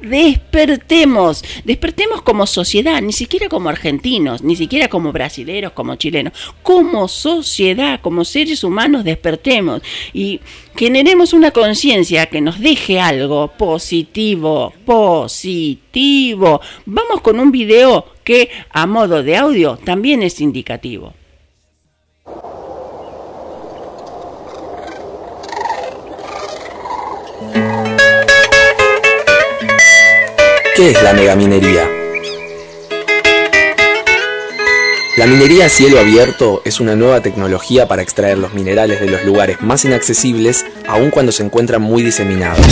despertemos, 0.00 1.44
despertemos 1.64 2.22
como 2.22 2.46
sociedad, 2.46 3.00
ni 3.02 3.12
siquiera 3.12 3.48
como 3.48 3.68
argentinos, 3.68 4.42
ni 4.42 4.56
siquiera 4.56 4.88
como 4.88 5.12
brasileros, 5.12 5.72
como 5.72 5.96
chilenos, 5.96 6.32
como 6.62 7.08
sociedad, 7.08 8.00
como 8.00 8.24
seres 8.24 8.64
humanos, 8.64 9.04
despertemos 9.04 9.82
y 10.12 10.40
generemos 10.76 11.32
una 11.32 11.50
conciencia 11.50 12.26
que 12.26 12.40
nos 12.40 12.60
deje 12.60 13.00
algo 13.00 13.48
positivo, 13.48 14.72
positivo. 14.84 16.60
Vamos 16.86 17.20
con 17.20 17.40
un 17.40 17.50
video 17.52 18.06
que 18.24 18.50
a 18.70 18.86
modo 18.86 19.22
de 19.22 19.36
audio 19.36 19.76
también 19.76 20.22
es 20.22 20.40
indicativo. 20.40 21.14
¿Qué 30.80 30.92
es 30.92 31.02
la 31.02 31.12
megaminería? 31.12 31.86
La 35.18 35.26
minería 35.26 35.66
a 35.66 35.68
cielo 35.68 36.00
abierto 36.00 36.62
es 36.64 36.80
una 36.80 36.96
nueva 36.96 37.20
tecnología 37.20 37.86
para 37.86 38.00
extraer 38.00 38.38
los 38.38 38.54
minerales 38.54 38.98
de 38.98 39.10
los 39.10 39.22
lugares 39.26 39.60
más 39.60 39.84
inaccesibles, 39.84 40.64
aun 40.88 41.10
cuando 41.10 41.32
se 41.32 41.42
encuentran 41.42 41.82
muy 41.82 42.02
diseminados. 42.02 42.66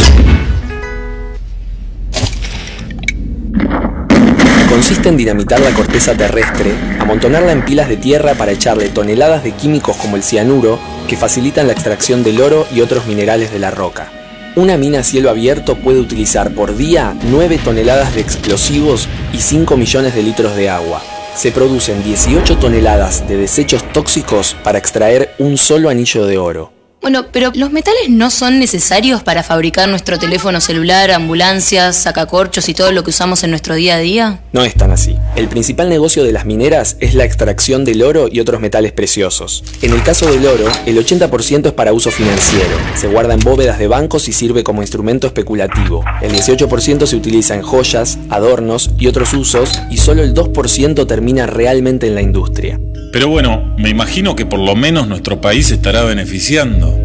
Consiste 4.71 5.11
en 5.11 5.19
dinamitar 5.19 5.61
la 5.61 5.75
corteza 5.75 6.15
terrestre, 6.15 6.73
amontonarla 7.01 7.53
en 7.53 7.63
pilas 7.63 7.91
de 7.91 7.99
tierra 7.99 8.33
para 8.37 8.53
echarle 8.53 8.89
toneladas 8.89 9.45
de 9.45 9.53
químicos 9.53 9.99
como 9.99 10.17
el 10.17 10.23
cianuro 10.23 10.79
que 11.09 11.19
facilitan 11.19 11.67
la 11.67 11.75
extracción 11.75 12.25
del 12.25 12.41
oro 12.41 12.67
y 12.75 12.81
otros 12.81 13.05
minerales 13.05 13.53
de 13.53 13.59
la 13.59 13.71
roca. 13.71 14.18
Una 14.59 14.77
mina 14.77 14.99
a 14.99 15.03
cielo 15.05 15.31
abierto 15.31 15.77
puede 15.77 16.01
utilizar 16.01 16.53
por 16.53 16.77
día 16.77 17.17
9 17.31 17.61
toneladas 17.63 18.17
de 18.17 18.23
explosivos 18.23 19.09
y 19.33 19.39
5 19.39 19.77
millones 19.77 20.17
de 20.17 20.25
litros 20.25 20.57
de 20.57 20.69
agua. 20.69 21.01
Se 21.37 21.53
producen 21.53 22.03
18 22.03 22.59
toneladas 22.59 23.29
de 23.29 23.37
desechos 23.37 23.85
tóxicos 23.93 24.57
para 24.65 24.79
extraer 24.79 25.33
un 25.39 25.59
solo 25.59 25.91
anillo 25.91 26.27
de 26.27 26.39
oro. 26.39 26.78
Bueno, 27.09 27.25
pero 27.33 27.53
los 27.55 27.73
metales 27.73 28.11
no 28.11 28.29
son 28.29 28.59
necesarios 28.59 29.23
para 29.23 29.43
fabricar 29.43 29.89
nuestro 29.89 30.19
teléfono 30.19 30.61
celular, 30.61 31.11
ambulancias, 31.11 31.97
sacacorchos 31.97 32.69
y 32.69 32.75
todo 32.75 32.93
lo 32.93 33.03
que 33.03 33.09
usamos 33.09 33.43
en 33.45 33.49
nuestro 33.49 33.77
día 33.77 33.95
a 33.95 33.99
día. 33.99 34.41
No 34.53 34.63
es 34.63 34.75
tan 34.75 34.91
así. 34.91 35.17
El 35.35 35.49
principal 35.49 35.89
negocio 35.89 36.23
de 36.23 36.33
las 36.33 36.45
mineras 36.45 36.99
es 37.01 37.15
la 37.15 37.25
extracción 37.25 37.87
del 37.87 38.03
oro 38.03 38.29
y 38.31 38.41
otros 38.41 38.61
metales 38.61 38.93
preciosos. 38.93 39.65
En 39.81 39.95
el 39.95 40.03
caso 40.03 40.31
del 40.31 40.45
oro, 40.45 40.67
el 40.85 40.99
80% 40.99 41.69
es 41.69 41.73
para 41.73 41.95
uso 41.95 42.11
financiero. 42.11 42.77
Se 42.95 43.07
guarda 43.07 43.33
en 43.33 43.41
bóvedas 43.41 43.79
de 43.79 43.89
bancos 43.89 44.29
y 44.29 44.35
sirve 44.35 44.63
como 44.63 44.83
instrumento 44.83 45.29
especulativo. 45.29 46.05
El 46.21 46.33
18% 46.33 47.07
se 47.07 47.17
utiliza 47.17 47.55
en 47.55 47.63
joyas, 47.63 48.19
adornos 48.29 48.91
y 48.99 49.07
otros 49.07 49.33
usos 49.33 49.81
y 49.91 49.97
solo 49.97 50.23
el 50.23 50.35
2% 50.35 51.07
termina 51.07 51.47
realmente 51.47 52.07
en 52.07 52.15
la 52.15 52.21
industria. 52.21 52.79
Pero 53.11 53.29
bueno, 53.29 53.75
me 53.79 53.89
imagino 53.89 54.37
que 54.37 54.45
por 54.45 54.61
lo 54.61 54.77
menos 54.77 55.09
nuestro 55.09 55.41
país 55.41 55.71
estará 55.71 56.05
beneficiando. 56.05 56.98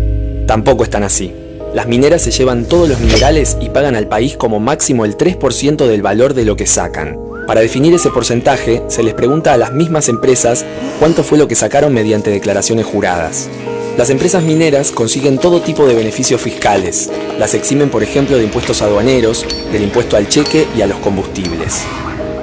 Tampoco 0.48 0.84
están 0.84 1.04
así. 1.04 1.34
Las 1.74 1.88
mineras 1.88 2.22
se 2.22 2.32
llevan 2.32 2.66
todos 2.66 2.88
los 2.88 3.00
minerales 3.00 3.58
y 3.60 3.70
pagan 3.70 3.96
al 3.96 4.08
país 4.08 4.38
como 4.38 4.60
máximo 4.60 5.06
el 5.06 5.18
3% 5.18 5.88
del 5.88 6.02
valor 6.02 6.34
de 6.34 6.46
lo 6.46 6.56
que 6.56 6.68
sacan. 6.68 7.18
Para 7.48 7.62
definir 7.62 7.94
ese 7.94 8.10
porcentaje, 8.10 8.84
se 8.88 9.04
les 9.04 9.14
pregunta 9.14 9.54
a 9.54 9.58
las 9.58 9.74
mismas 9.74 10.08
empresas 10.08 10.66
cuánto 11.00 11.24
fue 11.24 11.38
lo 11.38 11.48
que 11.48 11.56
sacaron 11.56 11.94
mediante 11.94 12.30
declaraciones 12.30 12.86
juradas. 12.86 13.50
Las 13.98 14.10
empresas 14.10 14.44
mineras 14.44 14.92
consiguen 14.92 15.38
todo 15.38 15.62
tipo 15.62 15.86
de 15.86 15.96
beneficios 15.96 16.42
fiscales. 16.42 17.10
Las 17.40 17.54
eximen, 17.54 17.90
por 17.90 18.04
ejemplo, 18.04 18.38
de 18.38 18.44
impuestos 18.44 18.82
aduaneros, 18.82 19.46
del 19.72 19.84
impuesto 19.84 20.18
al 20.18 20.30
cheque 20.30 20.68
y 20.78 20.82
a 20.82 20.88
los 20.88 20.98
combustibles. 21.00 21.84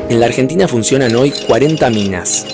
En 0.08 0.20
la 0.20 0.26
Argentina 0.26 0.68
funcionan 0.68 1.14
hoy 1.14 1.32
40 1.46 1.88
minas. 1.90 2.46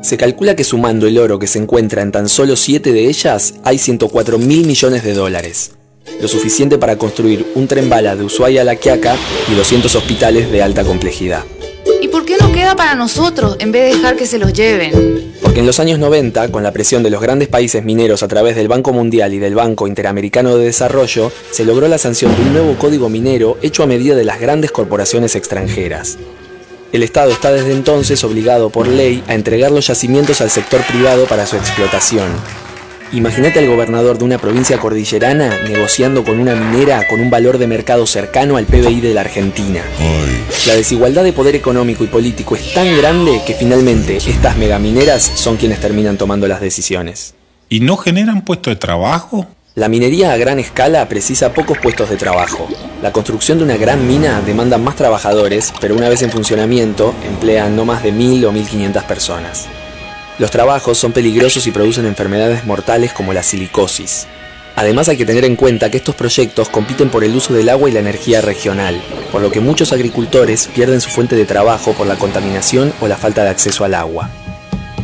Se 0.00 0.16
calcula 0.16 0.54
que 0.54 0.64
sumando 0.64 1.06
el 1.06 1.18
oro 1.18 1.38
que 1.38 1.46
se 1.46 1.58
encuentra 1.58 2.02
en 2.02 2.12
tan 2.12 2.28
solo 2.28 2.56
7 2.56 2.92
de 2.92 3.08
ellas, 3.08 3.54
hay 3.64 3.78
104 3.78 4.38
mil 4.38 4.64
millones 4.66 5.02
de 5.02 5.12
dólares. 5.12 5.72
Lo 6.20 6.28
suficiente 6.28 6.78
para 6.78 6.96
construir 6.96 7.46
un 7.54 7.66
tren 7.66 7.90
bala 7.90 8.16
de 8.16 8.24
Ushuaia 8.24 8.62
a 8.62 8.64
La 8.64 8.76
Quiaca 8.76 9.16
y 9.50 9.54
200 9.54 9.94
hospitales 9.96 10.50
de 10.50 10.62
alta 10.62 10.84
complejidad. 10.84 11.44
¿Y 12.00 12.08
por 12.08 12.24
qué 12.24 12.36
no 12.40 12.52
queda 12.52 12.76
para 12.76 12.94
nosotros 12.94 13.56
en 13.58 13.72
vez 13.72 13.90
de 13.90 13.96
dejar 13.96 14.16
que 14.16 14.26
se 14.26 14.38
los 14.38 14.52
lleven? 14.52 15.32
Porque 15.42 15.60
en 15.60 15.66
los 15.66 15.80
años 15.80 15.98
90, 15.98 16.50
con 16.52 16.62
la 16.62 16.72
presión 16.72 17.02
de 17.02 17.10
los 17.10 17.20
grandes 17.20 17.48
países 17.48 17.84
mineros 17.84 18.22
a 18.22 18.28
través 18.28 18.54
del 18.56 18.68
Banco 18.68 18.92
Mundial 18.92 19.34
y 19.34 19.38
del 19.38 19.56
Banco 19.56 19.88
Interamericano 19.88 20.56
de 20.56 20.66
Desarrollo, 20.66 21.32
se 21.50 21.64
logró 21.64 21.88
la 21.88 21.98
sanción 21.98 22.34
de 22.36 22.42
un 22.42 22.52
nuevo 22.52 22.78
código 22.78 23.08
minero 23.08 23.58
hecho 23.62 23.82
a 23.82 23.86
medida 23.86 24.14
de 24.14 24.24
las 24.24 24.40
grandes 24.40 24.70
corporaciones 24.70 25.34
extranjeras. 25.34 26.18
El 26.90 27.02
Estado 27.02 27.30
está 27.30 27.52
desde 27.52 27.72
entonces 27.72 28.24
obligado 28.24 28.70
por 28.70 28.88
ley 28.88 29.22
a 29.28 29.34
entregar 29.34 29.70
los 29.70 29.86
yacimientos 29.86 30.40
al 30.40 30.48
sector 30.48 30.80
privado 30.86 31.26
para 31.26 31.44
su 31.44 31.56
explotación. 31.56 32.28
Imagínate 33.12 33.58
al 33.58 33.68
gobernador 33.68 34.16
de 34.16 34.24
una 34.24 34.38
provincia 34.38 34.78
cordillerana 34.78 35.54
negociando 35.68 36.24
con 36.24 36.40
una 36.40 36.54
minera 36.54 37.06
con 37.06 37.20
un 37.20 37.28
valor 37.28 37.58
de 37.58 37.66
mercado 37.66 38.06
cercano 38.06 38.56
al 38.56 38.64
PBI 38.64 39.02
de 39.02 39.12
la 39.12 39.20
Argentina. 39.20 39.82
La 40.66 40.74
desigualdad 40.76 41.24
de 41.24 41.34
poder 41.34 41.56
económico 41.56 42.04
y 42.04 42.06
político 42.06 42.56
es 42.56 42.72
tan 42.72 42.96
grande 42.96 43.42
que 43.46 43.52
finalmente 43.52 44.16
estas 44.16 44.56
megamineras 44.56 45.22
son 45.22 45.58
quienes 45.58 45.80
terminan 45.80 46.16
tomando 46.16 46.48
las 46.48 46.62
decisiones. 46.62 47.34
¿Y 47.68 47.80
no 47.80 47.98
generan 47.98 48.44
puestos 48.46 48.72
de 48.72 48.76
trabajo? 48.76 49.46
La 49.78 49.88
minería 49.88 50.32
a 50.32 50.36
gran 50.36 50.58
escala 50.58 51.08
precisa 51.08 51.54
pocos 51.54 51.78
puestos 51.78 52.10
de 52.10 52.16
trabajo. 52.16 52.66
La 53.00 53.12
construcción 53.12 53.58
de 53.58 53.64
una 53.64 53.76
gran 53.76 54.08
mina 54.08 54.42
demanda 54.44 54.76
más 54.76 54.96
trabajadores, 54.96 55.72
pero 55.80 55.94
una 55.94 56.08
vez 56.08 56.22
en 56.22 56.32
funcionamiento 56.32 57.14
emplean 57.24 57.76
no 57.76 57.84
más 57.84 58.02
de 58.02 58.12
1.000 58.12 58.46
o 58.46 58.52
1.500 58.52 59.04
personas. 59.04 59.68
Los 60.40 60.50
trabajos 60.50 60.98
son 60.98 61.12
peligrosos 61.12 61.64
y 61.68 61.70
producen 61.70 62.06
enfermedades 62.06 62.64
mortales 62.64 63.12
como 63.12 63.32
la 63.32 63.44
silicosis. 63.44 64.26
Además 64.74 65.08
hay 65.10 65.16
que 65.16 65.26
tener 65.26 65.44
en 65.44 65.54
cuenta 65.54 65.92
que 65.92 65.98
estos 65.98 66.16
proyectos 66.16 66.68
compiten 66.70 67.08
por 67.08 67.22
el 67.22 67.36
uso 67.36 67.54
del 67.54 67.68
agua 67.68 67.88
y 67.88 67.92
la 67.92 68.00
energía 68.00 68.40
regional, 68.40 69.00
por 69.30 69.42
lo 69.42 69.52
que 69.52 69.60
muchos 69.60 69.92
agricultores 69.92 70.68
pierden 70.74 71.00
su 71.00 71.10
fuente 71.10 71.36
de 71.36 71.44
trabajo 71.44 71.92
por 71.92 72.08
la 72.08 72.16
contaminación 72.16 72.92
o 73.00 73.06
la 73.06 73.16
falta 73.16 73.44
de 73.44 73.50
acceso 73.50 73.84
al 73.84 73.94
agua. 73.94 74.28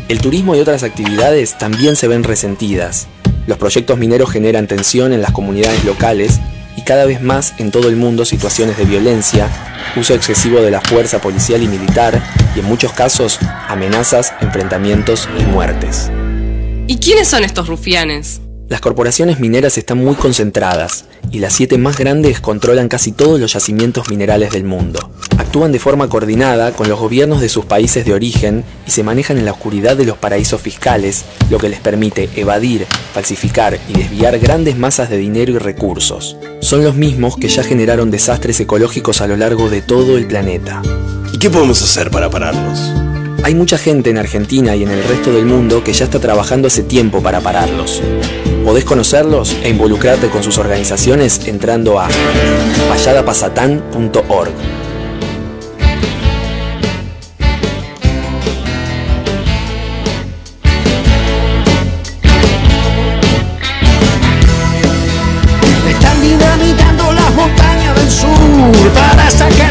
El 0.09 0.21
turismo 0.21 0.57
y 0.57 0.59
otras 0.59 0.83
actividades 0.83 1.57
también 1.59 1.95
se 1.95 2.09
ven 2.09 2.25
resentidas. 2.25 3.07
Los 3.47 3.59
proyectos 3.59 3.99
mineros 3.99 4.31
generan 4.31 4.67
tensión 4.67 5.13
en 5.13 5.23
las 5.23 5.33
comunidades 5.33 5.85
locales 5.85 6.41
y 6.77 6.83
cada 6.83 7.05
vez 7.05 7.23
más 7.23 7.55
en 7.59 7.71
todo 7.71 7.89
el 7.89 7.97
mundo 7.97 8.25
situaciones 8.25 8.77
de 8.77 8.85
violencia, 8.85 9.49
uso 9.97 10.15
excesivo 10.15 10.61
de 10.61 10.71
la 10.71 10.81
fuerza 10.81 11.21
policial 11.21 11.63
y 11.63 11.69
militar 11.69 12.23
y 12.57 12.61
en 12.61 12.65
muchos 12.65 12.93
casos 12.93 13.39
amenazas, 13.69 14.33
enfrentamientos 14.41 15.29
y 15.39 15.45
muertes. 15.45 16.11
¿Y 16.87 16.99
quiénes 16.99 17.29
son 17.29 17.45
estos 17.45 17.69
rufianes? 17.69 18.41
Las 18.69 18.81
corporaciones 18.81 19.41
mineras 19.41 19.77
están 19.77 19.99
muy 19.99 20.15
concentradas 20.15 21.05
y 21.31 21.39
las 21.39 21.53
siete 21.53 21.77
más 21.77 21.99
grandes 21.99 22.41
controlan 22.41 22.89
casi 22.89 23.13
todos 23.13 23.39
los 23.39 23.53
yacimientos 23.53 24.09
minerales 24.09 24.53
del 24.53 24.65
mundo. 24.65 25.11
actúan 25.37 25.71
de 25.71 25.79
forma 25.79 26.09
coordinada 26.09 26.73
con 26.73 26.89
los 26.89 26.99
gobiernos 26.99 27.41
de 27.43 27.51
sus 27.51 27.67
países 27.67 28.07
de 28.07 28.15
origen 28.15 28.65
y 28.87 28.91
se 28.91 29.03
manejan 29.03 29.37
en 29.37 29.45
la 29.45 29.53
oscuridad 29.53 29.97
de 29.97 30.07
los 30.07 30.17
paraísos 30.17 30.63
fiscales, 30.63 31.25
lo 31.51 31.59
que 31.59 31.69
les 31.69 31.81
permite 31.81 32.31
evadir, 32.37 32.87
falsificar 33.13 33.79
y 33.89 33.93
desviar 33.93 34.39
grandes 34.39 34.79
masas 34.79 35.11
de 35.11 35.19
dinero 35.19 35.53
y 35.53 35.59
recursos. 35.59 36.37
Son 36.61 36.83
los 36.83 36.95
mismos 36.95 37.37
que 37.37 37.49
ya 37.49 37.63
generaron 37.63 38.11
desastres 38.11 38.59
ecológicos 38.61 39.21
a 39.21 39.27
lo 39.27 39.37
largo 39.37 39.69
de 39.69 39.83
todo 39.83 40.17
el 40.17 40.27
planeta. 40.27 40.81
¿Y 41.33 41.39
qué 41.39 41.51
podemos 41.51 41.83
hacer 41.83 42.11
para 42.11 42.31
pararlos? 42.31 43.14
Hay 43.45 43.55
mucha 43.55 43.77
gente 43.77 44.09
en 44.09 44.17
Argentina 44.17 44.75
y 44.75 44.85
en 44.85 44.89
el 44.89 45.05
resto 45.05 45.31
del 45.31 45.45
mundo 45.45 45.85
que 45.85 45.93
ya 45.93 46.07
está 46.07 46.19
trabajando 46.19 46.69
hace 46.69 46.83
tiempo 46.83 47.23
para 47.23 47.43
pararlos. 47.43 48.03
Podés 48.65 48.87
conocerlos 48.87 49.55
e 49.63 49.69
involucrarte 49.69 50.31
con 50.31 50.43
sus 50.43 50.57
organizaciones 50.57 51.47
entrando 51.47 52.01
a 52.01 52.09
valladapasatan.org. 52.89 54.51
Están 65.87 66.23
dinamitando 66.23 67.13
las 67.13 67.35
montañas 67.35 67.95
del 67.95 68.11
sur 68.11 68.91
para 68.95 69.31
sacar 69.31 69.64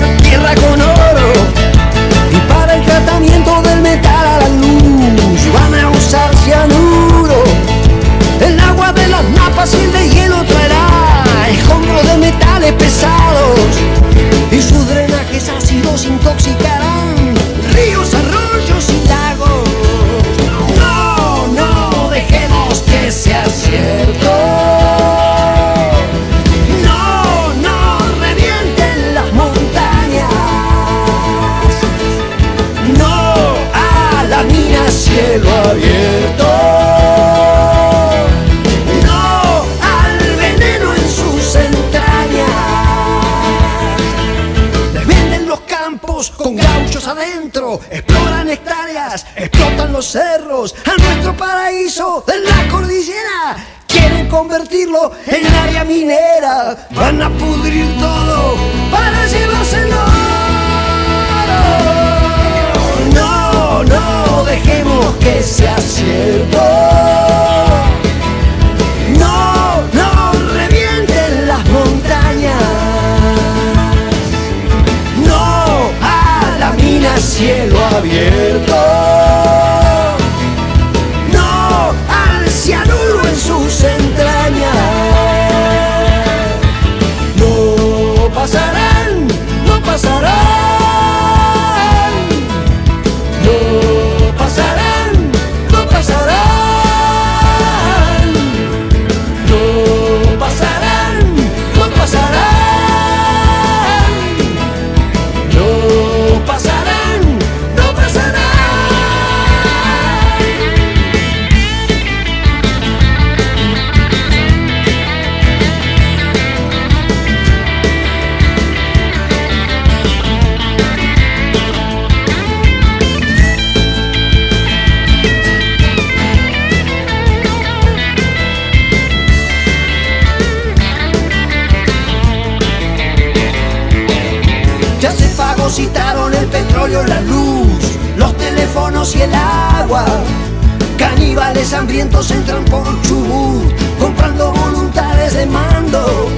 Entran 142.22 142.64
por 142.66 142.86
Chubut, 143.01 143.74
comprando 143.99 144.53
voluntades 144.53 145.34
de 145.34 145.45
mando. 145.45 146.30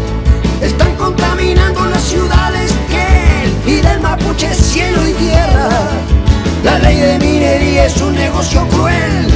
Están 0.60 0.96
contaminando 0.96 1.86
las 1.86 2.02
ciudades 2.02 2.74
que 2.90 3.72
y 3.72 3.82
del 3.82 4.00
Mapuche 4.00 4.52
cielo 4.56 5.08
y 5.08 5.14
tierra. 5.14 5.70
La 6.64 6.80
ley 6.80 6.98
de 6.98 7.20
minería 7.20 7.86
es 7.86 8.02
un 8.02 8.16
negocio 8.16 8.68
cruel, 8.70 9.28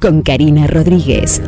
Con 0.00 0.22
Karina 0.22 0.66
Rodríguez. 0.66 1.40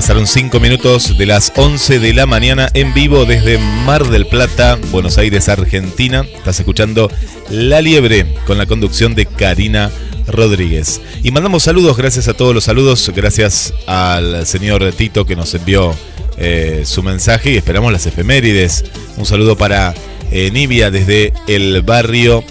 Pasaron 0.00 0.26
5 0.26 0.60
minutos 0.60 1.18
de 1.18 1.26
las 1.26 1.52
11 1.54 1.98
de 1.98 2.14
la 2.14 2.24
mañana 2.24 2.70
en 2.72 2.94
vivo 2.94 3.26
desde 3.26 3.58
Mar 3.58 4.08
del 4.08 4.26
Plata, 4.26 4.78
Buenos 4.90 5.18
Aires, 5.18 5.50
Argentina. 5.50 6.24
Estás 6.38 6.58
escuchando 6.58 7.10
La 7.50 7.82
Liebre 7.82 8.26
con 8.46 8.56
la 8.56 8.64
conducción 8.64 9.14
de 9.14 9.26
Karina 9.26 9.90
Rodríguez. 10.26 11.02
Y 11.22 11.32
mandamos 11.32 11.64
saludos, 11.64 11.98
gracias 11.98 12.28
a 12.28 12.32
todos 12.32 12.54
los 12.54 12.64
saludos, 12.64 13.12
gracias 13.14 13.74
al 13.86 14.46
señor 14.46 14.90
Tito 14.92 15.26
que 15.26 15.36
nos 15.36 15.52
envió 15.52 15.94
eh, 16.38 16.84
su 16.86 17.02
mensaje 17.02 17.52
y 17.52 17.56
esperamos 17.58 17.92
las 17.92 18.06
efemérides. 18.06 18.86
Un 19.18 19.26
saludo 19.26 19.58
para 19.58 19.92
eh, 20.30 20.50
Nivia 20.50 20.90
desde 20.90 21.34
el 21.46 21.82
barrio, 21.82 22.42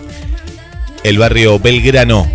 el 1.03 1.17
barrio 1.17 1.57
Belgrano 1.57 2.31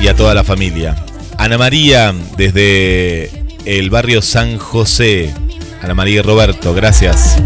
y 0.00 0.08
a 0.08 0.16
toda 0.16 0.32
la 0.32 0.44
familia. 0.44 0.96
Ana 1.36 1.58
María 1.58 2.14
desde 2.38 3.45
el 3.66 3.90
barrio 3.90 4.22
San 4.22 4.58
José. 4.58 5.34
Ana 5.82 5.94
María 5.94 6.20
y 6.20 6.22
Roberto, 6.22 6.72
gracias. 6.72 7.36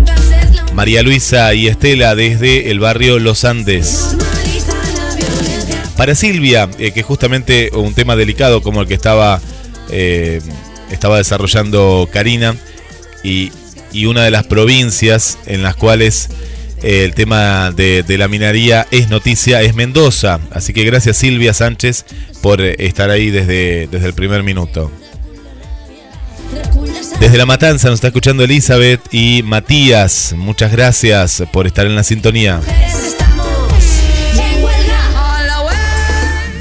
María 0.75 1.03
Luisa 1.03 1.53
y 1.55 1.67
Estela 1.67 2.15
desde 2.15 2.71
el 2.71 2.79
barrio 2.79 3.19
Los 3.19 3.45
Andes. 3.45 4.17
Para 5.97 6.15
Silvia, 6.15 6.69
eh, 6.79 6.93
que 6.93 7.03
justamente 7.03 7.71
un 7.75 7.95
tema 7.95 8.17
delicado 8.17 8.63
como 8.63 8.83
el 8.83 8.87
que 8.87 8.95
estaba, 8.95 9.41
eh, 9.91 10.41
estaba 10.91 11.17
desarrollando 11.17 12.09
Karina, 12.13 12.55
y, 13.25 13.51
y 13.93 14.07
una 14.07 14.23
de 14.23 14.31
las 14.31 14.45
provincias 14.45 15.39
en 15.47 15.63
las 15.63 15.75
cuales 15.75 16.29
eh, 16.83 17.05
el 17.05 17.15
tema 17.15 17.71
de, 17.73 18.03
de 18.03 18.19
la 18.19 18.29
minería 18.29 18.87
es 18.91 19.09
noticia 19.09 19.63
es 19.63 19.75
Mendoza. 19.75 20.39
Así 20.51 20.73
que 20.73 20.85
gracias 20.85 21.17
Silvia 21.17 21.55
Sánchez 21.55 22.05
por 22.43 22.61
estar 22.61 23.11
ahí 23.11 23.31
desde, 23.31 23.89
desde 23.91 24.07
el 24.07 24.15
primer 24.15 24.43
minuto. 24.43 24.91
Desde 27.21 27.37
La 27.37 27.45
Matanza 27.45 27.89
nos 27.89 27.99
está 27.99 28.07
escuchando 28.07 28.45
Elizabeth 28.45 29.03
y 29.13 29.43
Matías. 29.43 30.35
Muchas 30.37 30.73
gracias 30.73 31.43
por 31.53 31.67
estar 31.67 31.85
en 31.85 31.95
la 31.95 32.03
sintonía. 32.03 32.61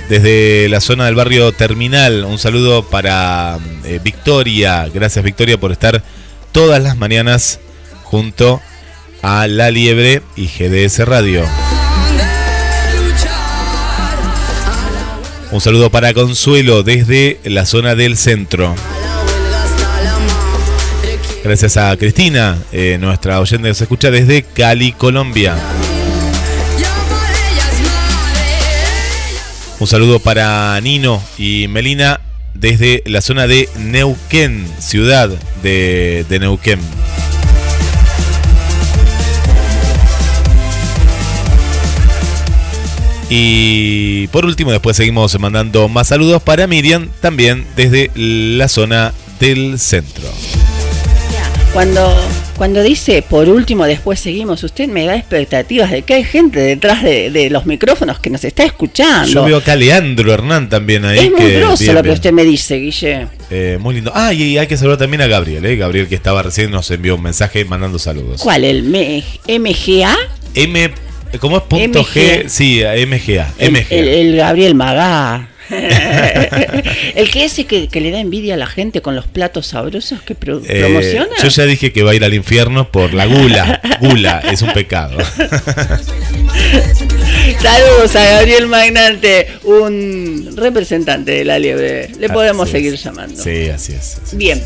Desde 0.09 0.67
la 0.67 0.81
zona 0.81 1.05
del 1.05 1.15
barrio 1.15 1.53
Terminal, 1.53 2.25
un 2.25 2.37
saludo 2.37 2.83
para 2.83 3.57
eh, 3.85 4.01
Victoria. 4.03 4.85
Gracias 4.93 5.23
Victoria 5.23 5.57
por 5.57 5.71
estar 5.71 6.03
todas 6.51 6.83
las 6.83 6.97
mañanas 6.97 7.61
junto 8.03 8.61
a 9.21 9.47
La 9.47 9.71
Liebre 9.71 10.21
y 10.35 10.47
GDS 10.47 11.07
Radio. 11.07 11.45
Un 15.51 15.61
saludo 15.61 15.89
para 15.89 16.13
Consuelo 16.13 16.83
desde 16.83 17.39
la 17.45 17.65
zona 17.65 17.95
del 17.95 18.17
centro. 18.17 18.75
Gracias 21.43 21.77
a 21.77 21.95
Cristina, 21.95 22.57
eh, 22.71 22.97
nuestra 22.99 23.39
oyente 23.39 23.69
que 23.69 23.73
se 23.73 23.85
escucha 23.85 24.11
desde 24.11 24.43
Cali, 24.43 24.91
Colombia. 24.91 25.55
Un 29.79 29.87
saludo 29.87 30.19
para 30.19 30.79
Nino 30.81 31.23
y 31.37 31.67
Melina 31.69 32.19
desde 32.53 33.01
la 33.05 33.21
zona 33.21 33.47
de 33.47 33.69
Neuquén, 33.77 34.67
ciudad 34.79 35.29
de, 35.63 36.25
de 36.27 36.39
Neuquén. 36.39 36.79
Y 43.29 44.27
por 44.27 44.43
último, 44.43 44.71
después 44.71 44.97
seguimos 44.97 45.39
mandando 45.39 45.87
más 45.87 46.07
saludos 46.07 46.41
para 46.41 46.67
Miriam, 46.67 47.09
también 47.21 47.65
desde 47.77 48.11
la 48.15 48.67
zona 48.67 49.13
del 49.39 49.79
centro. 49.79 50.27
Cuando, 51.73 52.13
cuando 52.57 52.81
dice 52.83 53.21
por 53.21 53.47
último, 53.47 53.85
después 53.85 54.19
seguimos, 54.19 54.63
usted 54.63 54.87
me 54.89 55.05
da 55.05 55.15
expectativas 55.15 55.91
de 55.91 56.01
que 56.01 56.15
hay 56.15 56.23
gente 56.23 56.59
detrás 56.59 57.03
de, 57.03 57.29
de 57.29 57.49
los 57.49 57.65
micrófonos 57.67 58.19
que 58.19 58.29
nos 58.29 58.43
está 58.43 58.63
escuchando. 58.63 59.27
Yo 59.31 59.43
veo 59.45 59.57
acá 59.57 59.73
a 59.73 59.75
Leandro 59.75 60.33
Hernán 60.33 60.67
también 60.67 61.05
ahí. 61.05 61.19
es 61.19 61.31
muy 61.31 61.51
grosso 61.53 61.83
bien, 61.83 61.95
lo 61.95 62.03
que 62.03 62.09
usted 62.09 62.31
me 62.33 62.43
dice, 62.43 62.77
Guille. 62.77 63.27
Eh, 63.51 63.77
muy 63.79 63.95
lindo. 63.95 64.11
Ah, 64.15 64.33
y 64.33 64.57
hay 64.57 64.67
que 64.67 64.75
saludar 64.77 64.97
también 64.97 65.21
a 65.21 65.27
Gabriel, 65.27 65.63
¿eh? 65.65 65.75
Gabriel 65.77 66.07
que 66.07 66.15
estaba 66.15 66.41
recién 66.41 66.71
nos 66.71 66.89
envió 66.91 67.15
un 67.15 67.21
mensaje 67.21 67.63
mandando 67.65 67.99
saludos. 67.99 68.41
¿Cuál? 68.41 68.63
¿El 68.63 68.93
M- 68.93 69.23
MGA? 69.59 70.15
M, 70.55 70.91
¿cómo 71.39 71.57
es 71.57 71.63
punto 71.63 72.03
G? 72.03 72.49
Sí, 72.49 72.81
MGA. 72.81 73.53
El, 73.59 73.71
MGA. 73.73 73.85
el- 73.91 74.07
el 74.07 74.35
Gabriel 74.35 74.73
Magá. 74.75 75.48
el 77.15 77.29
que 77.31 77.45
ese 77.45 77.65
que, 77.65 77.87
que 77.87 78.01
le 78.01 78.11
da 78.11 78.19
envidia 78.19 78.55
a 78.55 78.57
la 78.57 78.67
gente 78.67 79.01
con 79.01 79.15
los 79.15 79.27
platos 79.27 79.67
sabrosos 79.67 80.21
que 80.21 80.35
pro- 80.35 80.61
Eh, 80.67 80.79
promociona. 80.81 81.27
yo 81.41 81.47
ya 81.49 81.65
dije 81.65 81.91
que 81.93 82.03
va 82.03 82.11
a 82.11 82.15
ir 82.15 82.23
al 82.23 82.33
infierno 82.33 82.91
por 82.91 83.13
la 83.13 83.25
gula. 83.25 83.81
Gula 84.01 84.41
es 84.51 84.61
un 84.61 84.73
pecado. 84.73 85.17
Saludos 87.61 88.15
a 88.15 88.23
Gabriel 88.25 88.67
Magnante, 88.67 89.47
un 89.63 90.53
representante 90.55 91.31
de 91.31 91.45
la 91.45 91.59
liebre. 91.59 92.09
Le 92.19 92.29
podemos 92.29 92.67
Así 92.69 92.77
es. 92.77 92.83
seguir 92.83 92.95
llamando. 92.99 93.41
Sí, 93.43 93.69
así 93.69 93.93
es. 93.93 94.17
así 94.17 94.21
es. 94.31 94.37
Bien. 94.37 94.61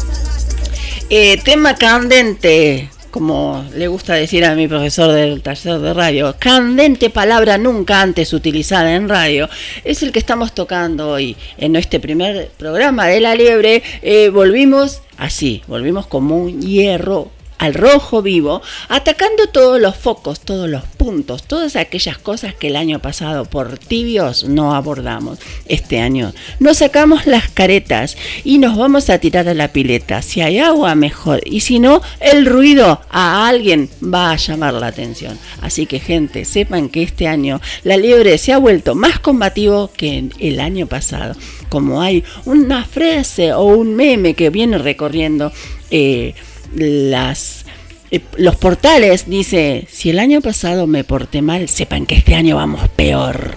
Eh, 1.09 1.39
tema 1.43 1.75
candente, 1.75 2.89
como 3.13 3.63
le 3.75 3.87
gusta 3.87 4.15
decir 4.15 4.43
a 4.43 4.55
mi 4.55 4.67
profesor 4.67 5.11
del 5.11 5.43
taller 5.43 5.77
de 5.77 5.93
radio, 5.93 6.35
candente 6.39 7.11
palabra 7.11 7.59
nunca 7.59 8.01
antes 8.01 8.33
utilizada 8.33 8.95
en 8.95 9.07
radio, 9.07 9.47
es 9.83 10.01
el 10.01 10.11
que 10.11 10.17
estamos 10.17 10.55
tocando 10.55 11.09
hoy 11.09 11.37
en 11.59 11.75
este 11.75 11.99
primer 11.99 12.49
programa 12.57 13.05
de 13.05 13.19
La 13.19 13.35
Liebre. 13.35 13.83
Eh, 14.01 14.29
volvimos 14.29 15.03
así, 15.17 15.61
volvimos 15.67 16.07
como 16.07 16.39
un 16.39 16.59
hierro 16.59 17.29
al 17.63 17.75
rojo 17.75 18.21
vivo, 18.21 18.61
atacando 18.89 19.47
todos 19.47 19.79
los 19.79 19.95
focos, 19.95 20.41
todos 20.41 20.69
los 20.69 20.83
puntos, 20.83 21.43
todas 21.43 21.77
aquellas 21.77 22.17
cosas 22.17 22.53
que 22.53 22.67
el 22.67 22.75
año 22.75 22.99
pasado 22.99 23.45
por 23.45 23.77
tibios 23.77 24.43
no 24.43 24.75
abordamos. 24.75 25.39
Este 25.67 26.01
año 26.01 26.33
nos 26.59 26.79
sacamos 26.79 27.25
las 27.25 27.47
caretas 27.47 28.17
y 28.43 28.57
nos 28.57 28.77
vamos 28.77 29.09
a 29.09 29.17
tirar 29.19 29.47
a 29.47 29.53
la 29.53 29.69
pileta. 29.69 30.21
Si 30.21 30.41
hay 30.41 30.59
agua, 30.59 30.93
mejor. 30.95 31.39
Y 31.45 31.61
si 31.61 31.79
no, 31.79 32.01
el 32.19 32.45
ruido 32.45 32.99
a 33.09 33.47
alguien 33.47 33.89
va 34.03 34.31
a 34.31 34.35
llamar 34.35 34.73
la 34.73 34.87
atención. 34.87 35.39
Así 35.61 35.85
que 35.85 36.01
gente, 36.01 36.43
sepan 36.43 36.89
que 36.89 37.01
este 37.01 37.29
año 37.29 37.61
la 37.85 37.95
liebre 37.95 38.37
se 38.39 38.51
ha 38.51 38.57
vuelto 38.57 38.93
más 38.93 39.19
combativo 39.19 39.89
que 39.95 40.17
en 40.17 40.33
el 40.37 40.59
año 40.59 40.87
pasado. 40.87 41.37
Como 41.69 42.01
hay 42.01 42.25
una 42.43 42.83
frase 42.83 43.53
o 43.53 43.63
un 43.63 43.95
meme 43.95 44.33
que 44.33 44.49
viene 44.49 44.77
recorriendo 44.79 45.53
eh, 45.91 46.33
las 46.75 47.65
eh, 48.13 48.21
los 48.37 48.55
portales 48.57 49.27
dice, 49.27 49.87
si 49.91 50.11
el 50.11 50.19
año 50.19 50.39
pasado 50.39 50.85
me 50.85 51.03
porté 51.03 51.41
mal, 51.41 51.67
sepan 51.67 52.05
que 52.05 52.13
este 52.13 52.35
año 52.35 52.57
vamos 52.57 52.87
peor. 52.89 53.55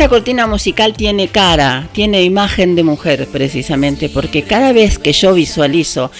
esta 0.00 0.08
cortina 0.08 0.46
musical 0.46 0.94
tiene 0.94 1.28
cara, 1.28 1.86
tiene 1.92 2.22
imagen 2.22 2.74
de 2.74 2.82
mujer 2.82 3.28
precisamente, 3.30 4.08
porque 4.08 4.44
cada 4.44 4.72
vez 4.72 4.98
que 4.98 5.12
yo 5.12 5.34
visualizo 5.34 6.10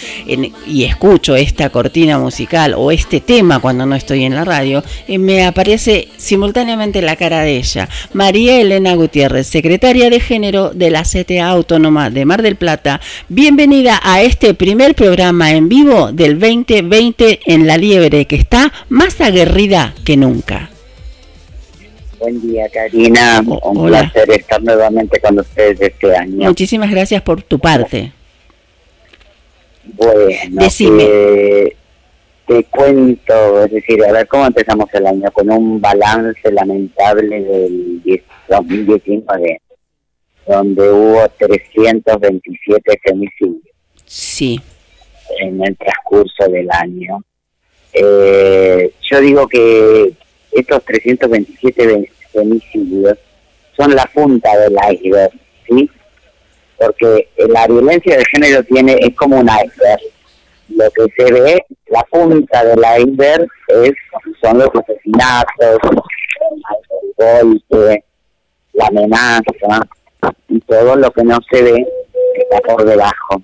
y 0.67 0.85
escucho 0.85 1.35
esta 1.35 1.71
cortina 1.71 2.19
musical 2.19 2.75
o 2.77 2.91
este 2.91 3.21
tema 3.21 3.59
cuando 3.59 3.87
no 3.87 3.95
estoy 3.95 4.25
en 4.25 4.35
la 4.35 4.45
radio, 4.45 4.85
eh, 5.09 5.17
me 5.17 5.47
aparece 5.47 6.09
simultáneamente 6.19 7.01
la 7.01 7.17
cara 7.17 7.41
de 7.41 7.57
ella, 7.57 7.89
María 8.13 8.61
Elena 8.61 8.95
Gutiérrez, 8.97 9.47
secretaria 9.47 10.11
de 10.11 10.21
género 10.21 10.73
de 10.75 10.91
la 10.91 11.05
CTA 11.05 11.49
Autónoma 11.49 12.11
de 12.11 12.27
Mar 12.27 12.43
del 12.43 12.57
Plata. 12.57 13.01
Bienvenida 13.31 13.99
a 14.03 14.21
este 14.21 14.53
primer 14.53 14.95
programa 14.95 15.53
en 15.53 15.71
vivo 15.71 16.13
del 16.13 16.39
2020 16.39 17.41
en 17.47 17.67
La 17.67 17.79
Liebre, 17.79 18.27
que 18.27 18.37
está 18.37 18.71
más 18.91 19.23
aguerrida 19.23 19.95
que 20.05 20.19
nunca. 20.19 20.69
Buen 22.21 22.41
día, 22.43 22.69
Karina. 22.69 23.41
Un 23.47 23.59
hola. 23.79 24.11
placer 24.13 24.31
estar 24.39 24.63
nuevamente 24.63 25.19
con 25.21 25.39
ustedes 25.39 25.81
este 25.81 26.15
año. 26.15 26.49
Muchísimas 26.49 26.91
gracias 26.91 27.23
por 27.23 27.43
tu 27.43 27.59
parte. 27.59 28.13
Bueno, 29.95 30.63
Decime. 30.63 30.99
que 31.05 31.77
te 32.47 32.65
cuento, 32.65 33.65
es 33.65 33.71
decir, 33.73 34.05
a 34.05 34.13
ver 34.13 34.29
cómo 34.29 34.47
empezamos 34.47 34.87
el 34.93 35.07
año, 35.07 35.31
con 35.33 35.51
un 35.51 35.81
balance 35.81 36.53
lamentable 36.53 37.41
del 37.41 38.03
10 38.05 38.23
2019, 38.49 39.61
donde 40.47 40.91
hubo 40.93 41.29
327 41.39 43.01
femicidios 43.03 43.63
Sí. 44.05 44.61
en 45.41 45.65
el 45.65 45.77
transcurso 45.77 46.49
del 46.51 46.69
año. 46.71 47.23
Eh, 47.93 48.93
yo 49.11 49.21
digo 49.21 49.49
que 49.49 50.13
estos 50.53 50.85
327 50.85 51.87
ve- 51.87 52.11
femicidios 52.33 53.19
son 53.77 53.95
la 53.95 54.05
punta 54.07 54.57
del 54.59 54.77
iceberg, 54.93 55.33
¿sí? 55.69 55.91
Porque 56.79 57.29
la 57.49 57.67
violencia 57.67 58.17
de 58.17 58.25
género 58.27 58.63
tiene 58.65 58.97
es 59.01 59.15
como 59.17 59.39
un 59.41 59.49
iceberg. 59.49 60.01
Lo 60.69 60.91
que 60.93 61.07
se 61.17 61.33
ve, 61.33 61.65
la 61.89 62.03
punta 62.05 62.65
del 62.65 62.79
iceberg 63.01 63.47
es 63.69 63.93
son 64.41 64.59
los 64.59 64.69
asesinatos, 64.75 65.79
el 67.19 67.63
golpe, 67.69 68.05
la 68.75 68.87
amenaza 68.87 69.89
y 70.49 70.61
todo 70.61 70.97
lo 70.97 71.11
que 71.11 71.23
no 71.25 71.39
se 71.51 71.63
ve 71.63 71.87
está 72.35 72.61
por 72.61 72.85
debajo 72.85 73.43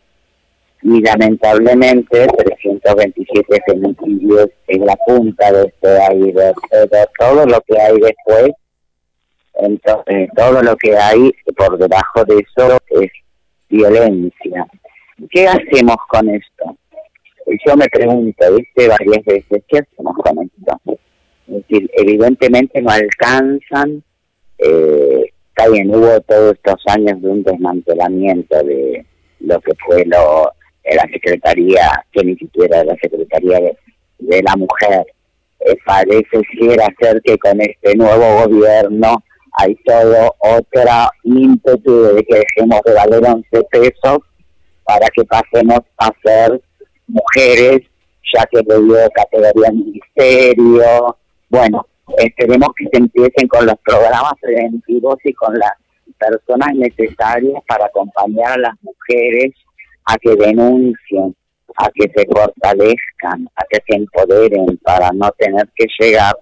y 0.82 1.00
lamentablemente 1.00 2.26
327 2.94 3.62
femicidios 3.66 4.48
es 4.68 4.78
la 4.78 4.96
punta 5.06 5.52
de 5.52 5.72
iceberg, 6.14 6.54
pero 6.70 7.06
todo 7.18 7.46
lo 7.46 7.60
que 7.62 7.80
hay 7.80 7.98
después, 7.98 8.50
entonces 9.54 10.28
todo 10.36 10.62
lo 10.62 10.76
que 10.76 10.96
hay 10.96 11.32
por 11.56 11.78
debajo 11.78 12.24
de 12.24 12.38
eso 12.38 12.78
es 12.90 13.10
violencia. 13.68 14.66
¿Qué 15.30 15.48
hacemos 15.48 15.96
con 16.08 16.28
esto? 16.28 16.76
Yo 17.66 17.76
me 17.76 17.86
pregunto, 17.88 18.54
viste 18.54 18.88
varias 18.88 19.24
veces, 19.24 19.62
¿qué 19.68 19.78
hacemos 19.78 20.16
con 20.16 20.42
esto? 20.42 20.98
Es 21.48 21.54
decir, 21.68 21.90
evidentemente 21.94 22.82
no 22.82 22.90
alcanzan, 22.90 24.02
eh, 24.58 25.32
hubo 25.86 26.20
todos 26.22 26.54
estos 26.54 26.82
años 26.86 27.20
de 27.22 27.28
un 27.28 27.42
desmantelamiento 27.42 28.62
de 28.62 29.04
lo 29.40 29.60
que 29.60 29.72
fue 29.84 30.04
lo 30.06 30.52
la 30.94 31.02
Secretaría, 31.12 32.04
que 32.12 32.24
ni 32.24 32.36
siquiera 32.36 32.84
la 32.84 32.96
Secretaría 33.02 33.60
de, 34.18 34.42
la 34.42 34.56
Mujer. 34.56 35.06
Eh, 35.60 35.76
parece 35.84 36.42
ser 37.00 37.22
que 37.22 37.38
con 37.38 37.60
este 37.60 37.96
nuevo 37.96 38.44
gobierno 38.44 39.22
hay 39.58 39.74
todo 39.86 40.34
otra 40.38 41.10
ímpetu 41.24 42.02
de 42.14 42.22
que 42.24 42.36
dejemos 42.36 42.80
de 42.84 42.94
valer 42.94 43.24
11 43.24 43.64
pesos 43.70 44.18
para 44.84 45.08
que 45.08 45.24
pasemos 45.24 45.80
a 45.98 46.10
ser 46.22 46.60
mujeres, 47.08 47.80
ya 48.34 48.46
que 48.46 48.58
le 48.58 48.82
dio 48.82 48.96
categoría 49.14 49.72
ministerio. 49.72 51.16
Bueno, 51.48 51.86
esperemos 52.18 52.68
que 52.76 52.84
se 52.92 52.98
empiecen 52.98 53.48
con 53.48 53.66
los 53.66 53.76
programas 53.84 54.34
preventivos 54.40 55.16
y 55.24 55.32
con 55.32 55.54
las 55.58 55.72
personas 56.18 56.74
necesarias 56.74 57.62
para 57.66 57.86
acompañar 57.86 58.52
a 58.52 58.58
las 58.58 58.74
mujeres 58.82 59.52
a 60.06 60.16
que 60.18 60.34
denuncien, 60.36 61.34
a 61.76 61.90
que 61.94 62.10
se 62.14 62.26
fortalezcan, 62.26 63.48
a 63.56 63.64
que 63.68 63.78
se 63.86 63.96
empoderen 63.96 64.78
para 64.82 65.10
no 65.12 65.30
tener 65.38 65.68
que 65.74 65.86
llegar 65.98 66.36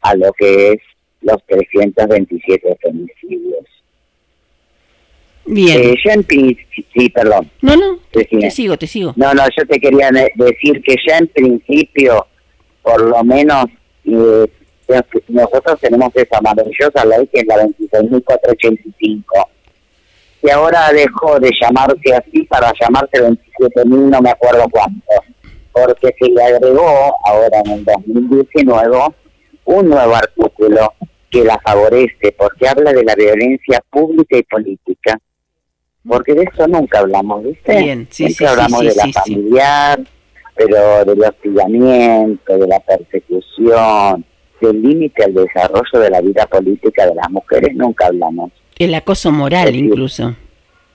a 0.00 0.14
lo 0.14 0.32
que 0.32 0.72
es 0.72 0.78
los 1.20 1.44
327 1.46 2.78
femicidios. 2.80 3.64
Bien. 5.46 5.78
Eh, 5.82 5.94
yo 6.04 6.10
en 6.12 6.26
sí, 6.28 7.08
perdón. 7.08 7.50
No, 7.62 7.74
no, 7.74 7.98
Decime. 8.12 8.42
te 8.42 8.50
sigo, 8.50 8.76
te 8.76 8.86
sigo. 8.86 9.14
No, 9.16 9.32
no, 9.32 9.42
yo 9.56 9.66
te 9.66 9.80
quería 9.80 10.10
decir 10.34 10.82
que 10.82 10.94
ya 11.06 11.18
en 11.18 11.26
principio, 11.28 12.26
por 12.82 13.00
lo 13.00 13.24
menos, 13.24 13.64
eh, 14.04 14.46
nosotros 15.28 15.80
tenemos 15.80 16.10
esa 16.14 16.40
maravillosa 16.40 17.04
ley 17.04 17.26
que 17.32 17.40
es 17.40 17.46
la 17.46 17.56
26.485, 17.64 19.24
que 20.42 20.52
ahora 20.52 20.92
dejó 20.92 21.38
de 21.40 21.50
llamarse 21.60 22.14
así 22.14 22.42
para 22.44 22.72
llamarse 22.80 23.22
27.000, 23.22 23.86
no 23.86 24.20
me 24.20 24.30
acuerdo 24.30 24.66
cuánto, 24.70 25.12
porque 25.72 26.14
se 26.18 26.30
le 26.30 26.42
agregó 26.42 27.16
ahora 27.24 27.60
en 27.64 27.72
el 27.72 27.84
2019 27.84 28.98
un 29.64 29.88
nuevo 29.88 30.14
artículo 30.14 30.94
que 31.30 31.44
la 31.44 31.58
favorece, 31.58 32.34
porque 32.36 32.68
habla 32.68 32.92
de 32.92 33.04
la 33.04 33.14
violencia 33.14 33.82
pública 33.90 34.38
y 34.38 34.42
política. 34.44 35.18
Porque 36.06 36.34
de 36.34 36.44
eso 36.44 36.66
nunca 36.66 37.00
hablamos, 37.00 37.44
¿viste? 37.44 37.76
Bien, 37.76 38.06
sí, 38.10 38.30
sí, 38.30 38.44
hablamos 38.46 38.80
sí, 38.80 38.86
de 38.86 38.94
la 38.94 39.12
familiar, 39.12 40.00
pero 40.54 41.04
del 41.04 41.20
hostigamiento, 41.22 42.56
de 42.56 42.66
la 42.66 42.80
persecución, 42.80 44.24
del 44.60 44.82
límite 44.82 45.24
al 45.24 45.34
desarrollo 45.34 46.00
de 46.00 46.10
la 46.10 46.20
vida 46.20 46.46
política 46.46 47.06
de 47.06 47.14
las 47.14 47.30
mujeres, 47.30 47.74
nunca 47.74 48.06
hablamos. 48.06 48.50
El 48.78 48.94
acoso 48.94 49.32
moral, 49.32 49.74
incluso. 49.74 50.36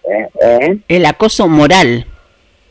¿eh? 0.04 0.28
¿Eh? 0.42 0.78
El 0.88 1.06
acoso 1.06 1.48
moral 1.48 2.06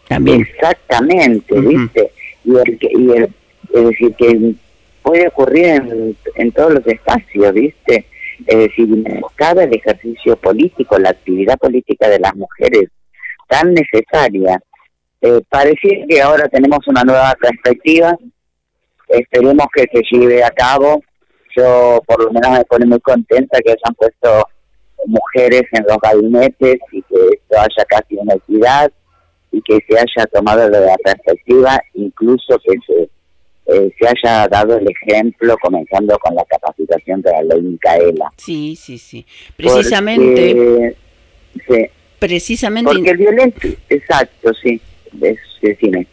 también. 0.09 0.43
Exactamente, 0.43 1.60
¿viste? 1.60 2.12
Y, 2.44 2.56
el, 2.56 2.78
y 2.80 3.10
el, 3.12 3.34
es 3.74 3.84
decir, 3.84 4.14
que 4.14 4.55
puede 5.02 5.28
ocurrir 5.28 5.66
en, 5.66 6.16
en 6.36 6.52
todos 6.52 6.74
los 6.74 6.86
espacios, 6.86 7.52
¿viste? 7.52 8.06
Es 8.47 8.56
decir, 8.56 8.89
cada 9.36 9.64
el 9.64 9.74
ejercicio 9.74 10.36
político, 10.36 10.98
la 10.98 11.10
actividad 11.10 11.59
política 11.59 12.09
de 12.09 12.18
las 12.18 12.34
mujeres, 12.34 12.89
tan 13.48 13.74
necesaria. 13.74 14.60
Eh, 15.20 15.40
parecía 15.48 16.05
que 16.09 16.20
ahora 16.20 16.48
tenemos 16.48 16.80
una 16.89 17.05
nueva 17.05 17.34
perspectiva, 17.40 18.16
esperemos 19.09 19.66
que 19.72 19.84
se 19.93 20.02
lleve 20.10 20.43
a 20.43 20.51
cabo. 20.51 21.02
Yo 21.56 22.02
por 22.06 22.24
lo 22.24 22.32
menos 22.32 22.51
me 22.59 22.64
pone 22.64 22.86
muy 22.86 23.01
contenta 23.01 23.60
que 23.60 23.72
hayan 23.72 23.94
puesto 23.94 24.48
mujeres 25.06 25.62
en 25.72 25.84
los 25.88 25.98
gabinetes 25.98 26.78
y 26.92 27.02
que 27.02 27.14
esto 27.14 27.58
haya 27.58 27.84
casi 27.88 28.16
una 28.16 28.34
equidad 28.34 28.92
y 29.50 29.60
que 29.62 29.78
se 29.88 29.98
haya 29.98 30.26
tomado 30.32 30.68
de 30.68 30.80
la 30.80 30.96
perspectiva, 30.96 31.80
incluso 31.94 32.58
que 32.64 32.74
se, 32.86 33.02
eh, 33.66 33.92
se 33.98 34.08
haya 34.08 34.48
dado 34.48 34.78
el 34.78 34.88
ejemplo, 34.88 35.56
comenzando 35.60 36.18
con 36.18 36.34
la 36.34 36.44
capacitación 36.44 37.20
de 37.22 37.30
la 37.30 37.42
ley 37.42 37.62
Micaela. 37.62 38.32
Sí, 38.36 38.76
sí, 38.76 38.98
sí. 38.98 39.26
Precisamente, 39.56 40.94
Porque, 41.52 41.66
sí, 41.68 41.90
precisamente, 42.18 42.92
porque 42.92 43.10
el 43.10 43.16
violento, 43.18 43.68
exacto, 43.88 44.52
sí, 44.54 44.80
es, 45.20 45.38
decime. 45.60 46.06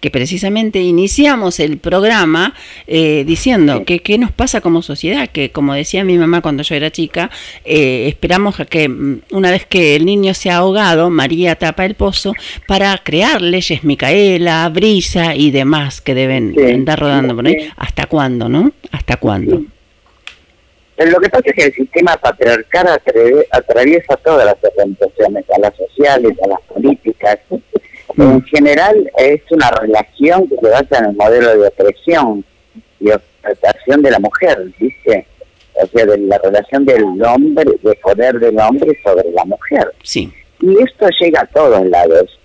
Que 0.00 0.10
precisamente 0.10 0.80
iniciamos 0.80 1.60
el 1.60 1.78
programa 1.78 2.54
eh, 2.86 3.24
diciendo 3.26 3.84
que 3.84 4.00
qué 4.00 4.18
nos 4.18 4.32
pasa 4.32 4.60
como 4.60 4.82
sociedad, 4.82 5.28
que 5.28 5.50
como 5.50 5.74
decía 5.74 6.04
mi 6.04 6.18
mamá 6.18 6.40
cuando 6.40 6.62
yo 6.62 6.74
era 6.74 6.90
chica, 6.90 7.30
eh, 7.64 8.06
esperamos 8.08 8.60
a 8.60 8.64
que 8.64 8.88
mm, 8.88 9.20
una 9.30 9.50
vez 9.50 9.66
que 9.66 9.96
el 9.96 10.04
niño 10.04 10.34
se 10.34 10.50
ha 10.50 10.56
ahogado, 10.56 11.10
María 11.10 11.54
tapa 11.56 11.84
el 11.84 11.94
pozo 11.94 12.34
para 12.66 12.96
crear 12.98 13.40
leyes 13.42 13.84
Micaela, 13.84 14.68
Brisa 14.68 15.34
y 15.34 15.50
demás 15.50 16.00
que 16.00 16.14
deben 16.14 16.54
Sí, 16.56 16.72
andar 16.72 17.00
rodando 17.00 17.34
por 17.36 17.46
ahí. 17.46 17.56
¿Hasta 17.76 18.06
cuándo, 18.06 18.48
no? 18.48 18.72
¿Hasta 18.90 19.16
cuándo? 19.16 19.62
Pero 21.02 21.14
lo 21.14 21.20
que 21.20 21.30
pasa 21.30 21.42
es 21.46 21.54
que 21.56 21.64
el 21.64 21.74
sistema 21.74 22.16
patriarcal 22.16 22.86
atre- 22.86 23.44
atraviesa 23.50 24.16
todas 24.18 24.46
las 24.46 24.54
organizaciones, 24.62 25.44
a 25.50 25.58
las 25.58 25.74
sociales, 25.74 26.32
a 26.44 26.46
las 26.46 26.60
políticas. 26.62 27.38
En 28.16 28.40
general 28.44 29.10
es 29.18 29.40
una 29.50 29.68
relación 29.72 30.46
que 30.46 30.54
se 30.62 30.68
basa 30.68 30.98
en 30.98 31.06
el 31.06 31.16
modelo 31.16 31.58
de 31.58 31.66
opresión 31.66 32.44
y 33.00 33.10
opresión 33.10 34.00
de 34.02 34.10
la 34.12 34.20
mujer, 34.20 34.64
¿viste? 34.78 35.26
O 35.74 35.86
sea, 35.88 36.06
de 36.06 36.18
la 36.18 36.38
relación 36.38 36.84
del 36.84 37.02
hombre, 37.24 37.64
de 37.82 37.94
poder 37.96 38.38
del 38.38 38.60
hombre 38.60 38.96
sobre 39.02 39.28
la 39.32 39.44
mujer. 39.44 39.92
Sí. 40.04 40.32
Y 40.60 40.80
esto 40.84 41.08
llega 41.20 41.40
a 41.40 41.46
todos 41.46 41.84
lados. 41.86 42.38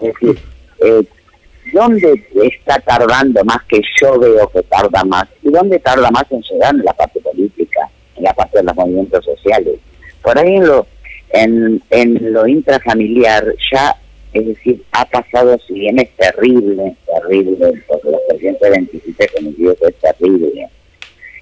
Es 0.00 0.12
decir, 0.14 0.38
eh, 0.84 1.02
¿dónde 1.72 2.24
está 2.44 2.78
tardando 2.78 3.42
más 3.44 3.58
que 3.68 3.80
yo 4.00 4.20
veo 4.20 4.46
que 4.50 4.62
tarda 4.62 5.02
más? 5.02 5.26
¿Y 5.42 5.50
dónde 5.50 5.80
tarda 5.80 6.08
más 6.12 6.24
en 6.30 6.42
llegar 6.42 6.74
en 6.76 6.84
la 6.84 6.92
parte 6.92 7.18
política, 7.20 7.90
en 8.16 8.24
la 8.24 8.32
parte 8.34 8.58
de 8.58 8.64
los 8.64 8.76
movimientos 8.76 9.24
sociales? 9.24 9.74
Por 10.22 10.38
ahí 10.38 10.56
en 10.56 10.66
lo, 10.66 10.86
en, 11.30 11.82
en 11.90 12.32
lo 12.32 12.46
intrafamiliar 12.46 13.44
ya, 13.72 13.96
es 14.32 14.46
decir, 14.46 14.82
ha 14.92 15.04
pasado, 15.04 15.56
si 15.66 15.74
bien 15.74 15.98
es 15.98 16.10
terrible, 16.16 16.96
terrible, 17.06 17.72
porque 17.86 18.10
los 18.10 18.20
327 18.28 19.28
femicidios 19.28 19.76
es 19.82 19.94
terrible. 19.96 20.68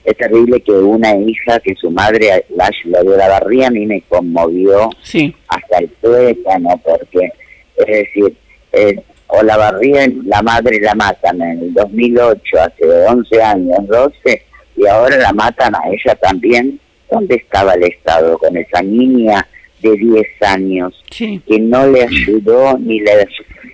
Es 0.05 0.16
terrible 0.16 0.61
que 0.61 0.73
una 0.73 1.15
hija, 1.16 1.61
que 1.61 1.74
su 1.77 1.89
madre 1.90 2.44
la, 2.57 2.69
la 2.86 3.03
de 3.05 3.16
la 3.16 3.28
barría, 3.28 3.69
a 3.69 3.70
mí 3.70 3.86
me 3.86 4.03
conmovió 4.09 4.90
Sí. 5.03 5.32
hasta 5.47 5.78
el 5.78 5.89
tuétano, 6.03 6.81
porque, 6.85 7.31
es 7.77 7.86
decir, 7.86 8.35
eh, 8.73 8.97
o 9.28 9.43
la 9.44 9.57
barría, 9.57 10.07
la 10.27 10.43
madre 10.43 10.81
la 10.81 10.94
matan 10.97 11.40
en 11.40 11.61
el 11.61 11.73
2008, 11.74 12.40
hace 12.61 12.85
11 13.09 13.43
años, 13.43 13.78
12, 13.86 14.43
y 14.77 14.86
ahora 14.86 15.16
la 15.16 15.32
matan 15.32 15.74
a 15.74 15.81
ella 15.89 16.15
también. 16.16 16.81
¿Dónde 17.11 17.36
estaba 17.36 17.74
el 17.74 17.85
Estado 17.85 18.39
con 18.39 18.57
esa 18.57 18.82
niña 18.82 19.47
de 19.82 19.97
10 19.97 20.27
años 20.43 21.05
que 21.11 21.59
no 21.61 21.86
le 21.89 22.05
ayudó 22.05 22.78
ni 22.78 23.01
le 23.01 23.27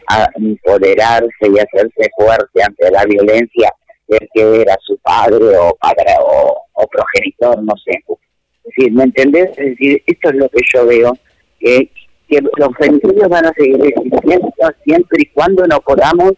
a 0.09 0.29
empoderarse 0.37 1.29
y 1.43 1.59
hacerse 1.59 2.11
fuerte 2.16 2.62
ante 2.62 2.91
la 2.91 3.05
violencia 3.05 3.70
del 4.09 4.29
que 4.33 4.62
era 4.62 4.77
su 4.81 4.97
padre 4.99 5.57
o 5.59 5.77
padre 5.77 6.15
o, 6.20 6.62
o 6.73 6.87
progenitor, 6.87 7.62
no 7.62 7.75
sé. 7.85 8.03
Es 8.09 8.75
decir, 8.75 8.93
¿me 8.93 9.05
entendés? 9.05 9.51
Es 9.51 9.66
decir, 9.70 10.03
esto 10.07 10.31
es 10.31 10.35
lo 10.37 10.49
que 10.49 10.61
yo 10.73 10.87
veo, 10.87 11.19
que, 11.61 11.91
que 12.29 12.41
los 12.41 12.70
femicidios 12.79 13.29
van 13.29 13.47
a 13.47 13.53
seguir 13.53 13.81
existiendo 13.85 14.51
siempre 14.85 15.23
y 15.23 15.27
cuando 15.27 15.66
no 15.66 15.81
podamos, 15.81 16.33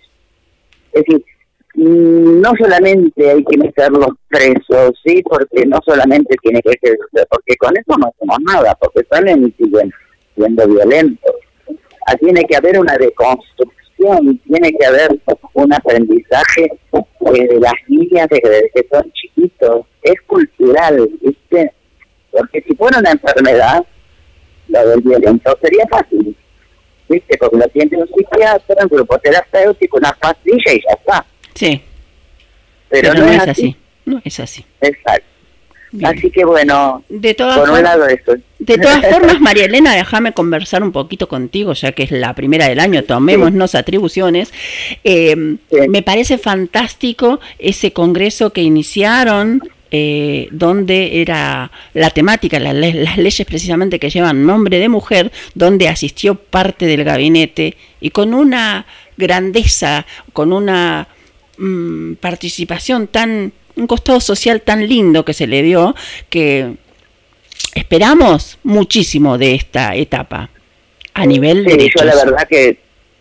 es 0.93 1.05
decir, 1.05 1.24
no 1.75 2.53
solamente 2.59 3.31
hay 3.31 3.45
que 3.45 3.57
meterlos 3.57 4.11
presos, 4.29 4.93
sí, 5.05 5.23
porque 5.23 5.65
no 5.67 5.79
solamente 5.85 6.37
tiene 6.43 6.61
que 6.63 6.73
ser, 6.83 6.99
porque 7.29 7.57
con 7.57 7.77
eso 7.77 7.97
no 7.99 8.09
hacemos 8.09 8.39
nada, 8.41 8.75
porque 8.81 9.07
salen 9.11 9.47
y 9.47 9.63
siguen 9.63 9.93
siendo 10.35 10.67
violentos. 10.67 11.35
Ah, 12.07 12.17
Tiene 12.17 12.45
que 12.45 12.57
haber 12.57 12.79
una 12.79 12.97
deconstrucción, 12.97 14.39
tiene 14.47 14.73
que 14.73 14.87
haber 14.87 15.21
un 15.55 15.73
aprendizaje 15.73 16.65
eh, 16.65 17.47
de 17.49 17.61
las 17.61 17.75
niñas 17.89 18.27
desde 18.31 18.71
que 18.75 18.87
son 18.91 19.13
chiquitos, 19.13 19.87
es 20.03 20.21
cultural, 20.27 21.09
¿viste? 21.21 21.73
Porque 22.31 22.63
si 22.63 22.75
fuera 22.75 22.99
una 22.99 23.13
enfermedad, 23.13 23.85
lo 24.69 24.89
del 24.89 25.01
violento 25.03 25.57
sería 25.63 25.87
fácil, 25.89 26.37
¿viste? 27.09 27.39
Porque 27.39 27.59
lo 27.59 27.69
tiene 27.69 27.99
un 27.99 28.09
psiquiatra, 28.09 28.83
un 28.83 28.89
grupo 28.89 29.19
terapéutico, 29.19 29.99
una 29.99 30.13
pastilla 30.13 30.73
y 30.73 30.83
ya 30.83 30.95
está. 30.99 31.27
Sí. 31.55 31.81
Pero, 32.89 33.14
no, 33.14 33.28
es 33.28 33.40
así. 33.48 33.77
No 34.05 34.20
es 34.24 34.40
así. 34.40 34.64
Exacto. 34.81 35.27
Así 36.05 36.31
que 36.31 36.44
bueno, 36.44 37.02
De 37.09 37.35
todas 37.35 37.59
por 37.59 37.68
un 37.70 37.77
formas- 37.77 37.82
lado 37.82 38.06
eso. 38.06 38.32
De 38.60 38.78
todas 38.78 39.05
formas, 39.12 39.40
María 39.40 39.64
Elena, 39.64 39.94
déjame 39.94 40.32
conversar 40.32 40.82
un 40.85 40.93
poquito 40.93 41.27
contigo, 41.28 41.72
ya 41.72 41.90
que 41.93 42.05
es 42.05 42.12
la 42.12 42.32
primera 42.35 42.68
del 42.68 42.78
año, 42.78 43.02
tomémonos 43.02 43.74
atribuciones. 43.74 44.52
Eh, 45.02 45.35
Me 45.89 46.02
parece 46.02 46.39
fantástico 46.39 47.40
ese 47.59 47.93
congreso 47.93 48.52
que 48.52 48.62
iniciaron 48.62 49.62
eh, 49.90 50.47
donde 50.52 51.20
era 51.22 51.72
la 51.94 52.10
temática, 52.10 52.60
la 52.60 52.72
las 52.72 53.18
leyes 53.18 53.44
precisamente 53.44 53.98
que 53.98 54.10
llevan 54.10 54.47
nombre 54.47 54.78
de 54.78 54.89
mujer, 54.89 55.32
donde 55.55 55.89
asistió 55.89 56.36
parte 56.36 56.86
del 56.86 57.02
gabinete 57.02 57.77
y 58.01 58.10
con 58.10 58.32
una 58.32 58.86
grandeza, 59.16 60.06
con 60.32 60.52
una 60.52 61.09
mm, 61.61 62.15
participación 62.15 63.07
tan, 63.07 63.53
un 63.77 63.87
costado 63.87 64.20
social 64.20 64.62
tan 64.62 64.89
lindo 64.89 65.24
que 65.24 65.35
se 65.35 65.47
le 65.47 65.62
dio, 65.62 65.95
que 66.28 66.74
esperamos 67.74 68.59
muchísimo 68.62 69.39
de 69.39 69.55
esta 69.55 69.95
etapa 69.95 70.51
a 71.15 71.27
nivel 71.27 71.65
de 71.65 71.73
Sí, 71.73 71.91
yo 71.97 72.05
la 72.05 72.15
verdad 72.16 72.49
que 72.49 72.78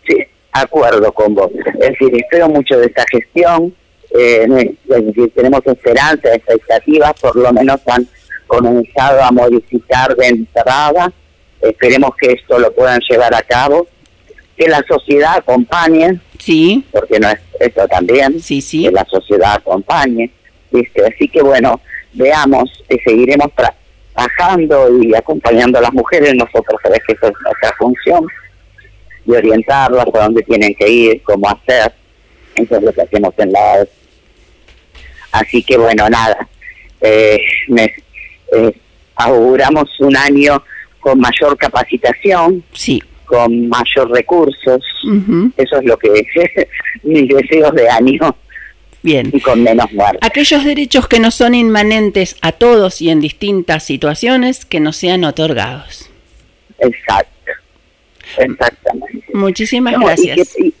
sí, 0.08 0.16
acuerdo 0.52 1.12
con 1.12 1.34
vos. 1.34 1.50
Es 1.80 1.90
decir, 1.90 2.10
espero 2.16 2.48
mucho 2.48 2.78
de 2.78 2.86
esta 2.86 3.04
gestión. 3.10 3.74
eh, 4.12 4.74
es 4.88 5.06
decir, 5.06 5.32
tenemos 5.34 5.60
esperanza, 5.66 6.34
expectativas, 6.34 7.12
por 7.20 7.36
lo 7.36 7.52
menos 7.52 7.80
han 7.86 8.08
comenzado 8.46 9.22
a 9.22 9.30
modificar 9.30 10.16
de 10.16 10.26
entrada. 10.26 11.12
Esperemos 11.60 12.10
que 12.20 12.32
esto 12.32 12.58
lo 12.58 12.72
puedan 12.72 13.00
llevar 13.08 13.34
a 13.34 13.42
cabo. 13.42 13.86
Que 14.56 14.68
la 14.68 14.82
sociedad 14.88 15.36
acompañe. 15.36 16.18
Sí. 16.40 16.84
Porque 16.90 17.20
no 17.20 17.28
es 17.28 17.38
esto 17.60 17.86
también. 17.86 18.40
Sí, 18.40 18.60
sí. 18.60 18.82
Que 18.84 18.90
la 18.90 19.04
sociedad 19.04 19.54
acompañe. 19.54 20.30
¿viste? 20.72 21.04
Así 21.04 21.28
que 21.28 21.42
bueno, 21.42 21.80
veamos, 22.14 22.70
que 22.88 22.98
seguiremos 23.04 23.48
trabajando 23.54 24.88
y 25.02 25.14
acompañando 25.14 25.78
a 25.78 25.82
las 25.82 25.92
mujeres. 25.92 26.34
Nosotros 26.34 26.80
sabemos 26.82 27.04
que 27.06 27.12
esa 27.12 27.26
es 27.28 27.32
nuestra 27.44 27.72
función 27.78 28.26
y 29.26 29.32
orientarlas 29.32 30.06
a 30.14 30.18
dónde 30.24 30.42
tienen 30.42 30.74
que 30.74 30.88
ir, 30.88 31.22
cómo 31.22 31.48
hacer. 31.48 31.92
Eso 32.54 32.76
es 32.76 32.82
lo 32.82 32.92
que 32.92 33.02
hacemos 33.02 33.34
en 33.38 33.52
la. 33.52 33.86
Así 35.32 35.62
que 35.62 35.76
bueno, 35.76 36.08
nada, 36.08 36.48
eh, 37.00 37.38
me- 37.68 37.94
eh, 38.52 38.72
auguramos 39.14 39.88
un 40.00 40.16
año 40.16 40.62
con 40.98 41.18
mayor 41.20 41.56
capacitación, 41.56 42.62
sí. 42.72 43.00
Con 43.30 43.68
mayor 43.68 44.10
recursos. 44.10 44.82
Eso 45.56 45.76
es 45.78 45.84
lo 45.84 45.96
que 45.96 46.10
mis 47.04 47.28
deseos 47.28 47.72
de 47.74 47.88
año. 47.88 48.36
Bien. 49.02 49.30
Y 49.32 49.40
con 49.40 49.62
menos 49.62 49.90
muertes. 49.92 50.18
Aquellos 50.22 50.64
derechos 50.64 51.06
que 51.08 51.20
no 51.20 51.30
son 51.30 51.54
inmanentes 51.54 52.36
a 52.42 52.52
todos 52.52 53.00
y 53.00 53.08
en 53.10 53.20
distintas 53.20 53.84
situaciones 53.84 54.64
que 54.66 54.80
nos 54.80 54.96
sean 54.96 55.24
otorgados. 55.24 56.10
Exacto. 56.78 57.30
Exactamente. 58.36 59.24
Muchísimas 59.32 59.94
No, 59.94 60.00
y 60.02 60.04
gracias. 60.04 60.54
que- 60.54 60.66
y- 60.66 60.74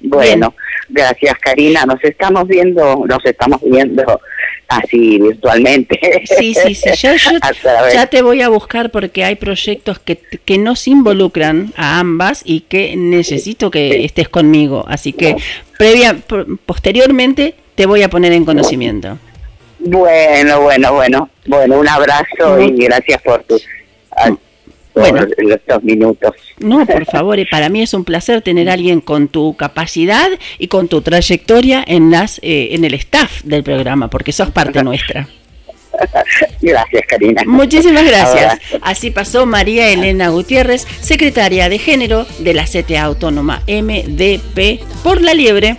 bueno, 0.00 0.54
gracias 0.88 1.34
Karina. 1.38 1.84
Nos 1.86 2.02
estamos 2.02 2.46
viendo, 2.48 3.04
nos 3.06 3.24
estamos 3.24 3.60
viendo 3.62 4.20
así 4.68 5.18
virtualmente. 5.18 6.22
Sí, 6.38 6.54
sí, 6.54 6.74
sí. 6.74 6.90
Ya, 6.96 7.14
yo- 7.16 7.30
través- 7.62 7.92
ya 7.94 8.06
te 8.06 8.22
voy 8.22 8.42
a 8.42 8.48
buscar 8.48 8.90
porque 8.90 9.24
hay 9.24 9.34
proyectos 9.36 9.98
que, 9.98 10.18
que 10.44 10.58
nos 10.58 10.86
involucran 10.88 11.72
a 11.76 11.98
ambas 11.98 12.42
y 12.44 12.60
que 12.62 12.94
necesito 12.96 13.70
que 13.70 14.04
estés 14.04 14.28
conmigo. 14.28 14.84
Así 14.88 15.12
que 15.12 15.36
previa, 15.78 16.16
posteriormente 16.66 17.54
te 17.74 17.86
voy 17.86 18.02
a 18.02 18.08
poner 18.08 18.32
en 18.32 18.44
conocimiento. 18.44 19.18
Bueno, 19.78 20.60
bueno, 20.62 20.92
bueno. 20.94 21.28
Bueno, 21.46 21.78
un 21.78 21.88
abrazo 21.88 22.58
y 22.60 22.70
gracias 22.70 23.20
por 23.22 23.44
por 23.44 23.60
Bueno. 24.94 25.26
estos 25.52 25.82
minutos. 25.82 26.32
No, 26.58 26.86
por 26.86 27.04
favor, 27.06 27.38
y 27.38 27.44
para 27.44 27.68
mí 27.68 27.82
es 27.82 27.94
un 27.94 28.04
placer 28.04 28.42
tener 28.42 28.70
a 28.70 28.74
alguien 28.74 29.00
con 29.00 29.28
tu 29.28 29.56
capacidad 29.56 30.28
y 30.58 30.68
con 30.68 30.88
tu 30.88 31.02
trayectoria 31.02 31.84
en 31.86 32.10
las 32.10 32.38
eh, 32.42 32.68
en 32.72 32.84
el 32.84 32.94
staff 32.94 33.42
del 33.42 33.62
programa, 33.64 34.08
porque 34.08 34.32
sos 34.32 34.50
parte 34.50 34.82
nuestra. 34.84 35.28
Gracias, 36.60 37.02
Karina. 37.08 37.42
Muchísimas 37.46 38.04
gracias. 38.04 38.58
Así 38.82 39.10
pasó 39.10 39.46
María 39.46 39.90
Elena 39.90 40.28
Gutiérrez, 40.28 40.86
secretaria 41.00 41.68
de 41.68 41.78
género 41.78 42.26
de 42.40 42.54
la 42.54 42.64
CTA 42.64 43.02
Autónoma 43.02 43.62
MDP 43.68 44.80
por 45.02 45.22
la 45.22 45.34
liebre. 45.34 45.78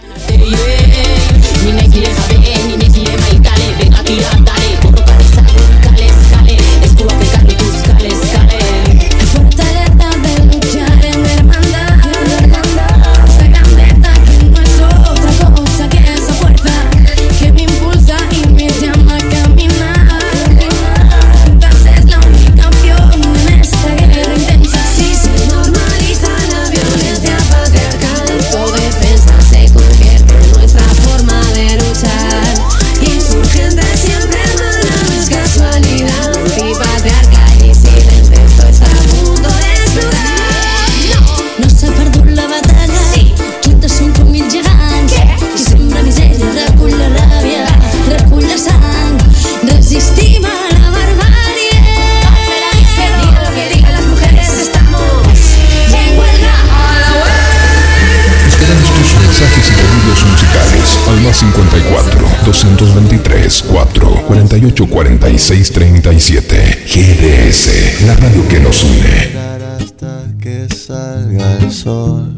48 64.76 64.88
46 64.90 65.72
37 65.72 66.86
GDS, 66.86 68.06
la 68.06 68.16
radio 68.16 68.46
que 68.50 68.60
nos 68.60 68.84
une. 68.84 69.32
hasta 69.78 70.26
que 70.42 70.68
salga 70.70 71.58
el 71.60 71.72
sol. 71.72 72.30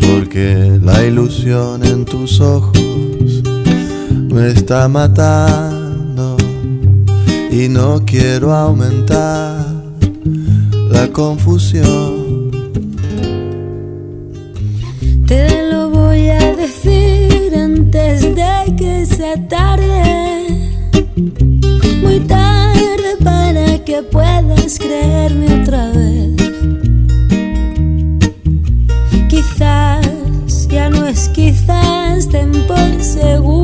Porque 0.00 0.78
la 0.82 1.04
ilusión 1.04 1.84
en 1.84 2.06
tus 2.06 2.40
ojos 2.40 3.42
me 4.30 4.48
está 4.48 4.88
matando 4.88 6.38
y 7.50 7.68
no 7.68 8.02
quiero 8.06 8.54
aumentar 8.54 9.66
la 10.90 11.08
confusión. 11.08 12.21
Tarde. 19.36 20.44
Muy 22.02 22.20
tarde 22.20 23.16
para 23.24 23.78
que 23.84 24.02
puedas 24.02 24.78
creerme 24.78 25.62
otra 25.62 25.90
vez. 25.90 26.36
Quizás, 29.28 30.68
ya 30.68 30.90
no 30.90 31.06
es 31.06 31.28
quizás, 31.30 32.28
ten 32.28 32.52
por 32.66 33.02
seguro 33.02 33.61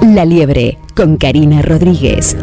La 0.00 0.24
Liebre 0.24 0.78
con 0.94 1.18
Karina 1.18 1.60
Rodríguez. 1.60 2.34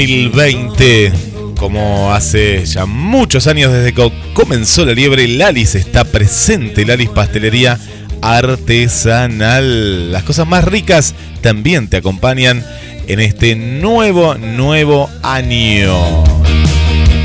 2020, 0.00 1.12
como 1.58 2.14
hace 2.14 2.64
ya 2.64 2.86
muchos 2.86 3.46
años 3.46 3.70
desde 3.70 3.92
que 3.92 4.10
comenzó 4.32 4.86
la 4.86 4.94
liebre, 4.94 5.28
Lalis 5.28 5.74
está 5.74 6.04
presente, 6.04 6.86
Lalis 6.86 7.10
Pastelería 7.10 7.78
Artesanal. 8.22 10.10
Las 10.10 10.22
cosas 10.22 10.46
más 10.46 10.64
ricas 10.64 11.14
también 11.42 11.88
te 11.88 11.98
acompañan 11.98 12.64
en 13.08 13.20
este 13.20 13.56
nuevo, 13.56 14.36
nuevo 14.38 15.10
año. 15.22 16.24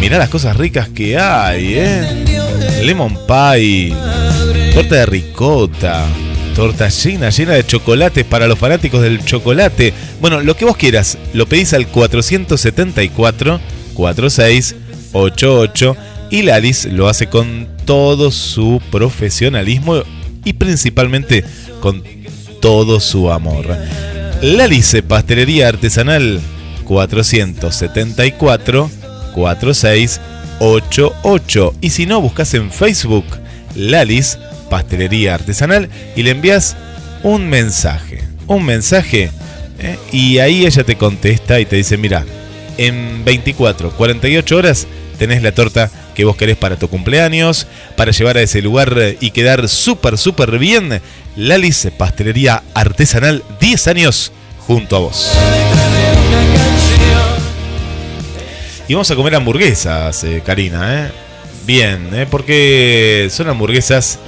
Mirá 0.01 0.17
las 0.17 0.27
cosas 0.27 0.57
ricas 0.57 0.89
que 0.89 1.17
hay, 1.17 1.75
¿eh? 1.75 2.25
Lemon 2.83 3.17
pie, 3.25 3.95
torta 4.73 4.95
de 4.95 5.05
ricota, 5.05 6.05
torta 6.55 6.89
llena, 6.89 7.29
llena 7.29 7.53
de 7.53 7.65
chocolates 7.65 8.23
para 8.23 8.47
los 8.47 8.57
fanáticos 8.57 9.01
del 9.01 9.23
chocolate. 9.23 9.93
Bueno, 10.21 10.41
lo 10.41 10.55
que 10.55 10.65
vos 10.65 10.77
quieras, 10.77 11.19
lo 11.33 11.47
pedís 11.47 11.73
al 11.73 11.87
474 11.87 13.59
4688 13.93 15.97
y 16.31 16.41
Lalis 16.43 16.85
lo 16.85 17.09
hace 17.09 17.27
con 17.27 17.67
todo 17.85 18.31
su 18.31 18.81
profesionalismo 18.89 20.03
y 20.45 20.53
principalmente 20.53 21.43
con 21.81 22.01
todo 22.61 23.01
su 23.01 23.29
amor. 23.31 23.77
Lalis 24.41 24.95
Pastelería 25.07 25.67
Artesanal 25.67 26.39
474 26.85 28.89
4688 29.33 31.75
y 31.81 31.89
si 31.89 32.05
no 32.05 32.21
buscas 32.21 32.53
en 32.53 32.71
Facebook 32.71 33.25
Lalis 33.75 34.37
Pastelería 34.75 35.35
Artesanal 35.35 35.87
y 36.17 36.23
le 36.23 36.31
envías 36.31 36.75
un 37.23 37.47
mensaje, 37.47 38.21
un 38.45 38.65
mensaje 38.65 39.31
¿eh? 39.79 39.97
y 40.11 40.39
ahí 40.39 40.65
ella 40.65 40.83
te 40.83 40.97
contesta 40.97 41.61
y 41.61 41.65
te 41.65 41.77
dice, 41.77 41.95
mira, 41.95 42.25
en 42.77 43.23
24, 43.23 43.91
48 43.91 44.57
horas 44.57 44.85
tenés 45.17 45.41
la 45.41 45.53
torta 45.53 45.89
que 46.13 46.25
vos 46.25 46.35
querés 46.35 46.57
para 46.57 46.75
tu 46.75 46.89
cumpleaños, 46.89 47.67
para 47.95 48.11
llevar 48.11 48.35
a 48.35 48.41
ese 48.41 48.61
lugar 48.61 48.93
eh, 48.97 49.17
y 49.21 49.31
quedar 49.31 49.69
súper, 49.69 50.17
súper 50.17 50.59
bien. 50.59 51.01
Lalis 51.37 51.87
Pastelería 51.97 52.61
Artesanal, 52.73 53.45
10 53.61 53.87
años 53.87 54.33
junto 54.67 54.97
a 54.97 54.99
vos. 54.99 55.31
Y 58.89 58.93
vamos 58.93 59.09
a 59.09 59.15
comer 59.15 59.35
hamburguesas, 59.35 60.21
eh, 60.25 60.43
Karina. 60.45 61.13
Bien, 61.65 62.27
porque 62.29 63.29
son 63.31 63.47
hamburguesas 63.47 64.19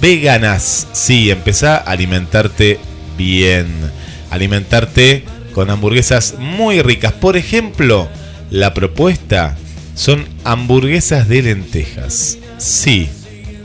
veganas. 0.00 0.88
Sí, 0.92 1.30
empezá 1.30 1.76
a 1.76 1.90
alimentarte 1.90 2.78
bien. 3.16 3.68
Alimentarte 4.30 5.24
con 5.52 5.70
hamburguesas 5.70 6.34
muy 6.38 6.82
ricas. 6.82 7.12
Por 7.12 7.36
ejemplo, 7.36 8.08
la 8.50 8.74
propuesta 8.74 9.56
son 9.94 10.26
hamburguesas 10.44 11.28
de 11.28 11.42
lentejas. 11.42 12.38
Sí. 12.58 13.08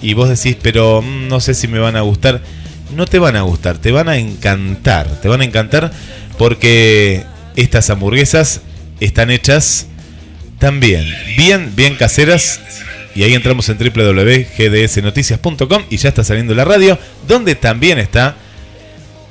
Y 0.02 0.14
vos 0.14 0.30
decís, 0.30 0.58
pero 0.62 1.02
mm, 1.02 1.28
no 1.28 1.40
sé 1.40 1.54
si 1.54 1.68
me 1.68 1.80
van 1.80 1.96
a 1.96 2.02
gustar. 2.02 2.42
No 2.96 3.06
te 3.06 3.20
van 3.20 3.36
a 3.36 3.42
gustar, 3.42 3.78
te 3.78 3.92
van 3.92 4.10
a 4.10 4.18
encantar. 4.18 5.08
Te 5.22 5.28
van 5.28 5.42
a 5.42 5.46
encantar 5.46 5.92
porque 6.38 7.24
estas 7.56 7.90
hamburguesas 7.90 8.62
están 9.00 9.32
hechas 9.32 9.88
también 10.60 11.06
bien, 11.38 11.74
bien 11.76 11.96
caseras. 11.96 12.60
Y 13.16 13.24
ahí 13.24 13.34
entramos 13.34 13.68
en 13.70 13.78
www.gdsnoticias.com 13.78 15.84
y 15.90 15.98
ya 15.98 16.10
está 16.10 16.24
saliendo 16.24 16.54
la 16.54 16.66
radio, 16.66 17.00
donde 17.28 17.56
también 17.56 17.98
está 17.98 18.36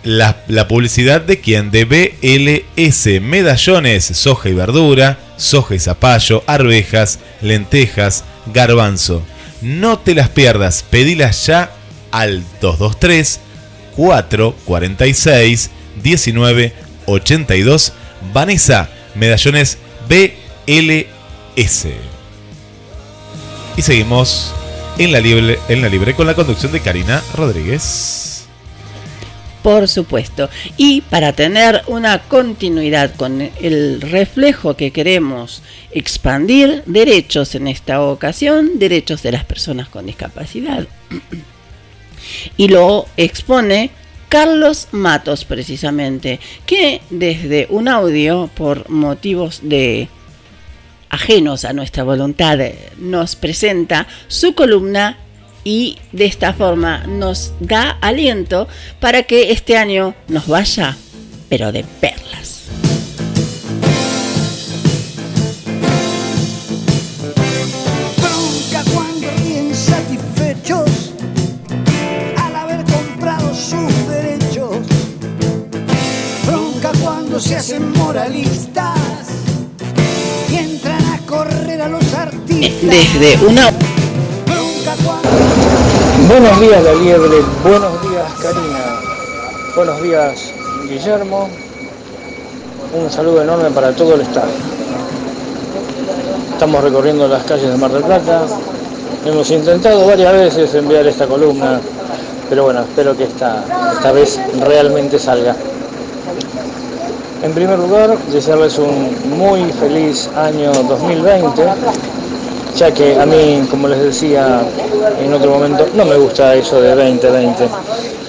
la, 0.04 0.68
publicidad 0.68 1.20
de 1.20 1.40
quien 1.40 1.70
de 1.70 1.84
BLS, 1.84 3.20
medallones, 3.20 4.04
soja 4.04 4.48
y 4.48 4.54
verdura, 4.54 5.18
soja 5.36 5.74
y 5.74 5.78
zapallo, 5.78 6.42
arvejas, 6.46 7.18
lentejas, 7.42 8.24
garbanzo. 8.52 9.22
No 9.60 9.98
te 9.98 10.14
las 10.14 10.30
pierdas, 10.30 10.82
pedilas 10.88 11.44
ya 11.46 11.72
al 12.10 12.42
223 12.60 13.40
446 13.96 15.70
1982 16.02 17.92
Vanessa, 18.32 18.88
medallones 19.14 19.76
BLS. 20.08 22.13
Y 23.76 23.82
seguimos 23.82 24.54
en 24.98 25.10
la 25.10 25.20
libre, 25.20 25.58
en 25.68 25.82
la 25.82 25.88
libre 25.88 26.14
con 26.14 26.26
la 26.26 26.34
conducción 26.34 26.70
de 26.70 26.80
Karina 26.80 27.22
Rodríguez. 27.34 28.46
Por 29.64 29.88
supuesto. 29.88 30.48
Y 30.76 31.00
para 31.00 31.32
tener 31.32 31.82
una 31.86 32.20
continuidad 32.20 33.14
con 33.16 33.40
el 33.40 34.00
reflejo 34.00 34.76
que 34.76 34.90
queremos 34.90 35.62
expandir, 35.90 36.82
derechos 36.86 37.54
en 37.54 37.66
esta 37.66 38.02
ocasión, 38.02 38.78
derechos 38.78 39.22
de 39.22 39.32
las 39.32 39.44
personas 39.44 39.88
con 39.88 40.06
discapacidad. 40.06 40.86
Y 42.56 42.68
lo 42.68 43.04
expone 43.18 43.90
Carlos 44.30 44.88
Matos, 44.92 45.44
precisamente, 45.44 46.40
que 46.64 47.02
desde 47.10 47.66
un 47.68 47.86
audio, 47.86 48.48
por 48.54 48.88
motivos 48.88 49.60
de 49.62 50.08
ajenos 51.14 51.64
a 51.64 51.72
nuestra 51.72 52.04
voluntad, 52.04 52.58
nos 52.98 53.36
presenta 53.36 54.06
su 54.28 54.54
columna 54.54 55.18
y 55.64 55.98
de 56.12 56.26
esta 56.26 56.52
forma 56.52 57.06
nos 57.06 57.52
da 57.60 57.90
aliento 58.00 58.68
para 59.00 59.22
que 59.22 59.50
este 59.50 59.76
año 59.76 60.14
nos 60.28 60.46
vaya, 60.46 60.96
pero 61.48 61.72
de 61.72 61.84
perlas. 62.00 62.53
Desde 82.60 83.46
una 83.46 83.68
Buenos 86.28 86.60
días, 86.60 86.84
La 86.84 86.94
Liebre. 86.94 87.38
Buenos 87.64 88.02
días, 88.08 88.32
Karina. 88.40 89.00
Buenos 89.74 90.02
días, 90.02 90.52
Guillermo. 90.88 91.48
Un 92.96 93.10
saludo 93.10 93.42
enorme 93.42 93.70
para 93.70 93.90
todo 93.92 94.14
el 94.14 94.20
Estado. 94.20 94.52
Estamos 96.52 96.84
recorriendo 96.84 97.26
las 97.26 97.42
calles 97.42 97.72
de 97.72 97.76
Mar 97.76 97.90
del 97.90 98.04
Plata. 98.04 98.42
Hemos 99.26 99.50
intentado 99.50 100.06
varias 100.06 100.32
veces 100.32 100.74
enviar 100.74 101.04
esta 101.08 101.26
columna, 101.26 101.80
pero 102.48 102.64
bueno, 102.64 102.82
espero 102.82 103.16
que 103.16 103.24
esta, 103.24 103.64
esta 103.94 104.12
vez 104.12 104.38
realmente 104.60 105.18
salga. 105.18 105.56
En 107.42 107.52
primer 107.52 107.80
lugar, 107.80 108.16
desearles 108.32 108.78
un 108.78 109.38
muy 109.38 109.72
feliz 109.72 110.30
año 110.36 110.72
2020, 110.72 111.62
ya 112.76 112.92
que 112.92 113.18
a 113.18 113.26
mí, 113.26 113.66
como 113.70 113.88
les 113.88 114.00
decía 114.00 114.62
en 115.22 115.32
otro 115.32 115.50
momento, 115.52 115.86
no 115.94 116.04
me 116.04 116.16
gusta 116.16 116.54
eso 116.54 116.80
de 116.80 116.94
2020. 116.94 117.68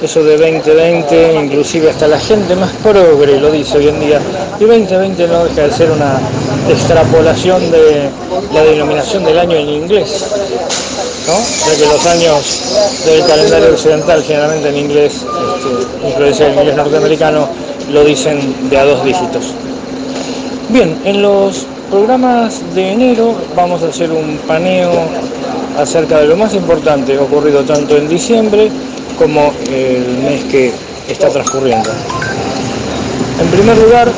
Eso 0.02 0.24
de 0.24 0.38
2020, 0.38 1.34
inclusive 1.46 1.90
hasta 1.90 2.08
la 2.08 2.20
gente 2.20 2.56
más 2.56 2.72
progre 2.84 3.40
lo 3.40 3.50
dice 3.50 3.78
hoy 3.78 3.88
en 3.88 4.00
día. 4.00 4.20
Y 4.60 4.66
2020 4.66 5.28
no 5.28 5.46
deja 5.46 5.62
de 5.64 5.72
ser 5.72 5.90
una 5.90 6.20
extrapolación 6.70 7.72
de 7.72 8.10
la 8.54 8.62
denominación 8.64 9.24
del 9.24 9.40
año 9.40 9.58
en 9.58 9.70
inglés. 9.70 10.26
¿no? 11.28 11.34
Ya 11.68 11.76
que 11.78 11.86
los 11.88 12.06
años 12.06 12.62
del 13.06 13.26
calendario 13.26 13.70
occidental, 13.70 14.24
generalmente 14.24 14.70
en 14.70 14.78
inglés, 14.78 15.14
este, 15.16 16.08
influencia 16.08 16.46
del 16.46 16.56
inglés 16.56 16.76
norteamericano, 16.76 17.50
lo 17.92 18.04
dicen 18.04 18.70
de 18.70 18.78
a 18.78 18.86
dos 18.86 19.04
dígitos. 19.04 19.46
Bien, 20.70 21.00
en 21.04 21.22
los 21.22 21.66
programas 21.96 22.62
de 22.76 22.92
enero 22.92 23.34
vamos 23.56 23.82
a 23.82 23.88
hacer 23.88 24.12
un 24.12 24.38
paneo 24.46 24.92
acerca 25.80 26.20
de 26.20 26.28
lo 26.28 26.36
más 26.36 26.54
importante 26.54 27.18
ocurrido 27.18 27.64
tanto 27.64 27.96
en 27.96 28.10
diciembre 28.10 28.70
como 29.18 29.54
el 29.72 30.06
mes 30.22 30.44
que 30.52 30.74
está 31.08 31.30
transcurriendo. 31.30 31.90
En 33.40 33.48
primer 33.48 33.78
lugar, 33.78 34.12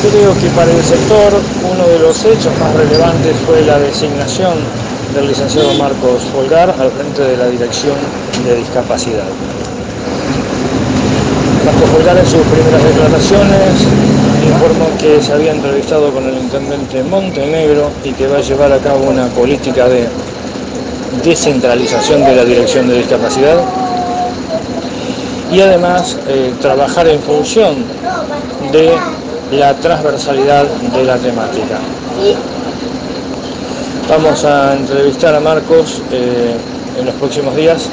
creo 0.00 0.32
que 0.40 0.48
para 0.56 0.70
el 0.70 0.82
sector 0.82 1.34
uno 1.70 1.86
de 1.86 1.98
los 1.98 2.24
hechos 2.24 2.58
más 2.58 2.72
relevantes 2.74 3.36
fue 3.46 3.60
la 3.60 3.78
designación 3.78 4.54
del 5.14 5.28
licenciado 5.28 5.74
Marcos 5.74 6.22
Folgar 6.32 6.70
al 6.70 6.90
frente 6.92 7.24
de 7.24 7.36
la 7.36 7.46
Dirección 7.48 7.96
de 8.46 8.56
Discapacidad. 8.56 9.28
Marcos 11.66 11.90
Folgar 11.90 12.16
en 12.16 12.26
sus 12.26 12.40
primeras 12.40 12.82
declaraciones 12.84 14.19
informó 14.60 14.90
que 14.98 15.22
se 15.22 15.32
había 15.32 15.52
entrevistado 15.52 16.12
con 16.12 16.28
el 16.28 16.36
intendente 16.36 17.02
Montenegro 17.02 17.90
y 18.04 18.12
que 18.12 18.26
va 18.26 18.36
a 18.36 18.40
llevar 18.42 18.70
a 18.70 18.78
cabo 18.78 19.08
una 19.08 19.26
política 19.28 19.88
de 19.88 20.06
descentralización 21.24 22.22
de 22.24 22.36
la 22.36 22.44
Dirección 22.44 22.86
de 22.86 22.98
Discapacidad 22.98 23.56
y 25.50 25.60
además 25.62 26.18
eh, 26.28 26.52
trabajar 26.60 27.08
en 27.08 27.20
función 27.20 27.76
de 28.70 28.92
la 29.56 29.74
transversalidad 29.76 30.66
de 30.66 31.04
la 31.04 31.16
temática. 31.16 31.78
Vamos 34.10 34.44
a 34.44 34.76
entrevistar 34.76 35.34
a 35.34 35.40
Marcos 35.40 36.02
eh, 36.12 36.54
en 36.98 37.06
los 37.06 37.14
próximos 37.14 37.56
días 37.56 37.88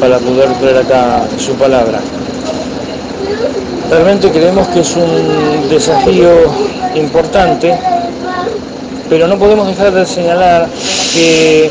para 0.00 0.18
poder 0.18 0.48
traer 0.54 0.78
acá 0.78 1.24
su 1.36 1.52
palabra. 1.56 2.00
Realmente 3.90 4.30
creemos 4.30 4.68
que 4.68 4.80
es 4.80 4.96
un 4.96 5.68
desafío 5.68 6.30
importante, 6.94 7.78
pero 9.08 9.26
no 9.28 9.38
podemos 9.38 9.66
dejar 9.66 9.92
de 9.92 10.06
señalar 10.06 10.68
que 11.14 11.70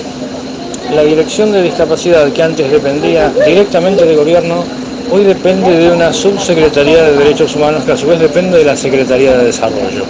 la 0.93 1.03
Dirección 1.03 1.51
de 1.51 1.63
Discapacidad, 1.63 2.31
que 2.31 2.43
antes 2.43 2.69
dependía 2.69 3.31
directamente 3.45 4.05
del 4.05 4.17
gobierno, 4.17 4.63
hoy 5.11 5.23
depende 5.23 5.71
de 5.75 5.91
una 5.91 6.13
subsecretaría 6.13 7.03
de 7.03 7.17
Derechos 7.17 7.55
Humanos 7.55 7.83
que 7.85 7.93
a 7.93 7.97
su 7.97 8.07
vez 8.07 8.19
depende 8.19 8.57
de 8.57 8.65
la 8.65 8.77
Secretaría 8.77 9.37
de 9.37 9.45
Desarrollo. 9.45 10.05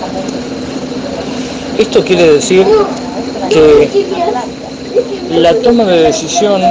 Esto 1.78 2.04
quiere 2.04 2.34
decir 2.34 2.66
que 3.50 3.90
la 5.32 5.54
toma 5.56 5.86
de 5.86 6.02
decisión 6.02 6.62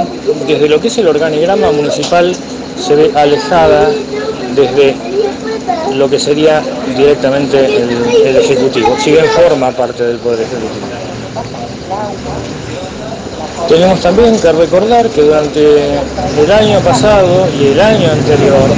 desde 0.47 0.69
lo 0.69 0.79
que 0.79 0.89
es 0.89 0.97
el 0.99 1.07
organigrama 1.07 1.71
municipal 1.71 2.35
se 2.79 2.95
ve 2.95 3.11
alejada 3.15 3.89
desde 4.55 4.95
lo 5.95 6.09
que 6.09 6.19
sería 6.19 6.61
directamente 6.95 7.65
el, 7.65 8.37
Ejecutivo, 8.37 8.95
si 8.99 9.11
bien 9.11 9.25
forma 9.25 9.71
parte 9.71 10.03
del 10.03 10.17
Poder 10.17 10.41
Ejecutivo. 10.41 10.87
Tenemos 13.67 14.01
también 14.01 14.37
que 14.39 14.51
recordar 14.51 15.07
que 15.09 15.21
durante 15.21 15.61
el 15.61 16.51
año 16.51 16.79
pasado 16.79 17.47
y 17.59 17.67
el 17.67 17.79
año 17.79 18.11
anterior, 18.11 18.69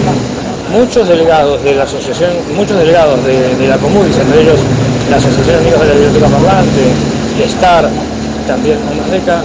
muchos 0.72 1.08
delegados 1.08 1.64
de 1.64 1.76
la 1.76 1.84
asociación, 1.84 2.32
muchos 2.56 2.78
delegados 2.78 3.24
de, 3.26 3.68
la 3.68 3.78
Comunis, 3.78 4.18
entre 4.18 4.42
ellos 4.42 4.60
la 5.10 5.18
Asociación 5.18 5.58
Amigos 5.58 5.80
de 5.82 5.88
la 5.88 5.94
Biblioteca 5.94 6.28
Parlante, 6.28 7.48
STAR, 7.48 7.90
también 8.48 8.78
UNADECA, 8.92 9.44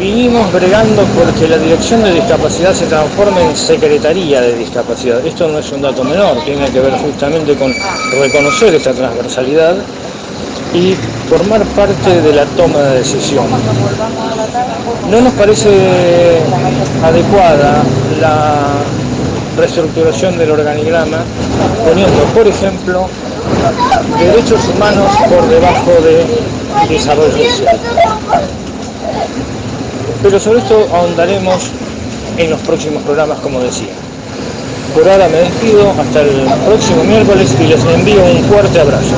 vinimos 0.00 0.50
bregando 0.50 1.04
porque 1.14 1.46
la 1.46 1.58
Dirección 1.58 2.02
de 2.02 2.14
Discapacidad 2.14 2.72
se 2.72 2.86
transforme 2.86 3.42
en 3.42 3.54
Secretaría 3.54 4.40
de 4.40 4.56
Discapacidad. 4.56 5.24
Esto 5.26 5.46
no 5.46 5.58
es 5.58 5.70
un 5.72 5.82
dato 5.82 6.02
menor, 6.02 6.42
tiene 6.42 6.70
que 6.70 6.80
ver 6.80 6.94
justamente 6.94 7.54
con 7.54 7.70
reconocer 8.18 8.74
esta 8.74 8.94
transversalidad 8.94 9.76
y 10.72 10.94
formar 11.28 11.62
parte 11.76 12.22
de 12.22 12.32
la 12.32 12.46
toma 12.46 12.78
de 12.78 12.98
decisión. 13.00 13.44
No 15.10 15.20
nos 15.20 15.34
parece 15.34 15.68
adecuada 17.04 17.82
la 18.22 18.56
reestructuración 19.58 20.38
del 20.38 20.50
organigrama 20.52 21.18
poniendo, 21.86 22.22
por 22.34 22.48
ejemplo, 22.48 23.06
derechos 24.18 24.60
humanos 24.74 25.10
por 25.28 25.46
debajo 25.46 25.92
de 26.02 26.24
desarrollo 26.88 27.36
social. 27.36 27.78
Pero 30.22 30.38
sobre 30.38 30.58
esto 30.58 30.86
ahondaremos 30.94 31.70
en 32.36 32.50
los 32.50 32.60
próximos 32.60 33.02
programas, 33.02 33.38
como 33.40 33.60
decía. 33.60 33.92
Por 34.94 35.08
ahora 35.08 35.28
me 35.28 35.38
despido, 35.38 35.90
hasta 35.98 36.20
el 36.20 36.42
próximo 36.66 37.04
miércoles 37.04 37.54
y 37.60 37.66
les 37.66 37.84
envío 37.84 38.24
un 38.24 38.44
fuerte 38.44 38.80
abrazo. 38.80 39.14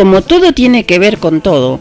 Como 0.00 0.22
todo 0.22 0.54
tiene 0.54 0.84
que 0.84 0.98
ver 0.98 1.18
con 1.18 1.42
todo, 1.42 1.78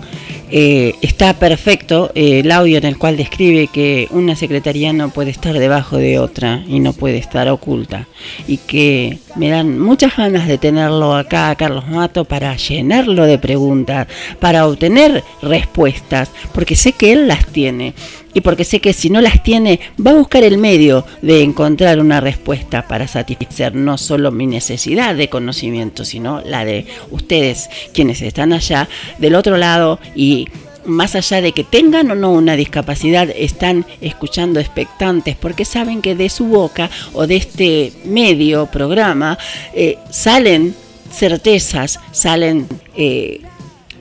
eh, 0.52 0.94
está 1.02 1.36
perfecto 1.36 2.12
eh, 2.16 2.41
el 2.41 2.52
audio 2.52 2.78
en 2.78 2.84
el 2.84 2.98
cual 2.98 3.16
describe 3.16 3.68
que 3.68 4.10
una 4.12 4.36
secretaría 4.36 4.91
no 4.91 5.10
puede 5.10 5.32
estar 5.32 5.58
debajo 5.58 5.96
de 5.96 6.20
otra 6.20 6.62
y 6.68 6.82
no 6.82 6.91
puede 6.91 7.18
estar 7.18 7.48
oculta. 7.48 8.08
Y 8.46 8.58
que 8.58 9.20
me 9.38 9.48
dan 9.48 9.80
muchas 9.80 10.18
ganas 10.18 10.50
de 10.50 10.58
tenerlo 10.58 11.16
acá 11.16 11.50
a 11.50 11.56
Carlos 11.56 11.88
Mato 11.88 12.26
para 12.26 12.58
llenarlo 12.58 13.24
de 13.26 13.38
preguntas, 13.38 14.08
para 14.41 14.68
obtener 14.68 15.24
respuestas, 15.41 16.30
porque 16.54 16.76
sé 16.76 16.91
que 16.91 17.14
él 17.14 17.26
las 17.30 17.46
tiene. 17.46 17.94
Y 18.40 18.41
porque 18.41 18.64
sé 18.64 18.80
que 18.80 18.94
si 18.94 19.10
no 19.10 19.20
las 19.20 19.44
tiene, 19.44 19.82
va 20.06 20.11
a 20.11 20.16
buscar 20.16 20.45
el 20.45 20.57
medio 20.57 21.06
de 21.22 21.44
encontrar 21.44 21.99
una 21.99 22.22
respuesta 22.22 22.88
para 22.88 23.06
satisfacer 23.06 23.76
no 23.76 23.98
solo 23.98 24.32
mi 24.32 24.48
necesidad 24.48 25.14
de 25.14 25.28
conocimiento, 25.28 26.06
sino 26.06 26.41
la 26.45 26.64
de 26.64 26.86
ustedes, 27.11 27.70
quienes 27.94 28.22
están 28.22 28.53
allá 28.53 28.88
del 29.18 29.36
otro 29.36 29.57
lado 29.57 29.99
y 30.16 30.48
más 30.86 31.16
allá 31.16 31.41
de 31.41 31.52
que 31.52 31.66
tengan 31.66 32.10
o 32.11 32.16
no 32.16 32.32
una 32.32 32.56
discapacidad, 32.56 33.30
están 33.30 33.86
escuchando 33.99 34.61
expectantes 34.61 35.36
porque 35.36 35.66
saben 35.66 36.02
que 36.02 36.16
de 36.16 36.30
su 36.30 36.45
boca 36.45 36.90
o 37.11 37.28
de 37.28 37.36
este 37.36 37.91
medio, 38.06 38.68
programa, 38.68 39.38
eh, 39.74 39.98
salen 40.10 40.74
certezas, 41.11 41.99
salen 42.14 42.68
eh, 42.95 43.41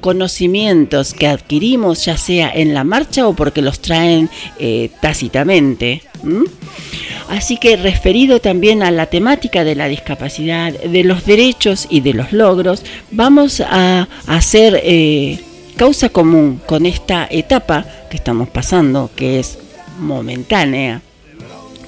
conocimientos 0.01 1.15
que 1.15 1.27
adquirimos 1.27 2.05
ya 2.05 2.16
sea 2.16 2.51
en 2.51 2.75
la 2.75 2.85
marcha 2.85 3.27
o 3.27 3.35
porque 3.35 3.62
los 3.62 3.81
traen 3.81 4.31
eh, 4.59 4.91
tácitamente. 5.01 6.03
Así 7.29 7.59
que 7.59 7.77
referido 7.77 8.41
también 8.41 8.83
a 8.83 8.91
la 8.91 9.07
temática 9.07 9.65
de 9.65 9.75
la 9.75 9.89
discapacidad, 9.89 10.73
de 10.73 11.05
los 11.05 11.27
derechos 11.27 11.87
y 11.91 12.01
de 12.01 12.15
los 12.15 12.33
logros, 12.33 12.83
vamos 13.11 13.61
a 13.61 14.09
hacer 14.27 14.81
eh, 14.83 15.39
causa 15.77 16.09
común 16.09 16.61
con 16.66 16.87
esta 16.87 17.27
etapa 17.31 17.85
que 18.11 18.16
estamos 18.16 18.49
pasando, 18.49 19.11
que 19.15 19.39
es 19.39 19.59
momentánea 19.99 21.03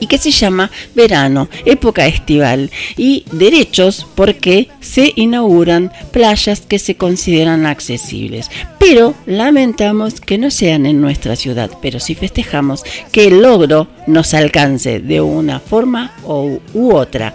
y 0.01 0.07
que 0.07 0.19
se 0.19 0.31
llama 0.31 0.71
verano, 0.95 1.49
época 1.65 2.07
estival, 2.07 2.71
y 2.97 3.25
derechos 3.33 4.07
porque 4.15 4.69
se 4.81 5.13
inauguran 5.15 5.93
playas 6.11 6.63
que 6.63 6.79
se 6.79 6.97
consideran 6.97 7.67
accesibles. 7.67 8.51
Pero 8.79 9.15
lamentamos 9.27 10.21
que 10.21 10.39
no 10.39 10.51
sean 10.51 10.87
en 10.87 11.01
nuestra 11.01 11.37
ciudad, 11.37 11.71
pero 11.83 12.01
sí 12.01 12.15
festejamos 12.15 12.83
que 13.13 13.29
el 13.29 13.43
logro 13.43 13.89
nos 14.07 14.35
alcance 14.35 15.01
de 15.01 15.21
una 15.21 15.61
forma 15.61 16.15
u, 16.25 16.59
u 16.73 16.95
otra. 16.95 17.35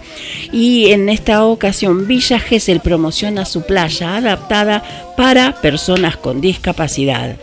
Y 0.52 0.88
en 0.90 1.08
esta 1.08 1.44
ocasión 1.44 2.06
Villa 2.06 2.40
Gesell 2.40 2.80
promociona 2.80 3.44
su 3.44 3.62
playa 3.62 4.16
adaptada 4.16 4.82
para 5.16 5.60
personas 5.60 6.16
con 6.16 6.40
discapacidad. 6.40 7.36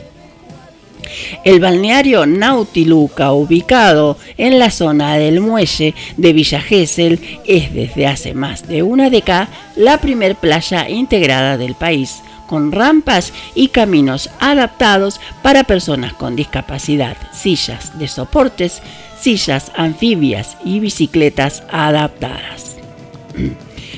El 1.44 1.60
balneario 1.60 2.26
Nautiluca, 2.26 3.34
ubicado 3.34 4.18
en 4.38 4.60
la 4.60 4.72
zona 4.72 5.16
del 5.16 5.42
muelle 5.42 5.94
de 6.18 6.34
Villa 6.34 6.62
Gesell, 6.62 7.20
es 7.46 7.74
desde 7.74 8.08
hace 8.08 8.34
más 8.34 8.68
de 8.68 8.84
una 8.84 9.10
década 9.10 9.50
la 9.76 9.98
primer 9.98 10.36
playa 10.36 10.90
integrada 10.90 11.58
del 11.58 11.76
país, 11.76 12.22
con 12.48 12.72
rampas 12.72 13.34
y 13.56 13.70
caminos 13.70 14.30
adaptados 14.40 15.20
para 15.42 15.64
personas 15.64 16.14
con 16.14 16.36
discapacidad, 16.36 17.18
sillas 17.32 17.98
de 17.98 18.08
soportes, 18.08 18.82
sillas 19.20 19.72
anfibias 19.76 20.58
y 20.64 20.80
bicicletas 20.80 21.64
adaptadas. 21.72 22.78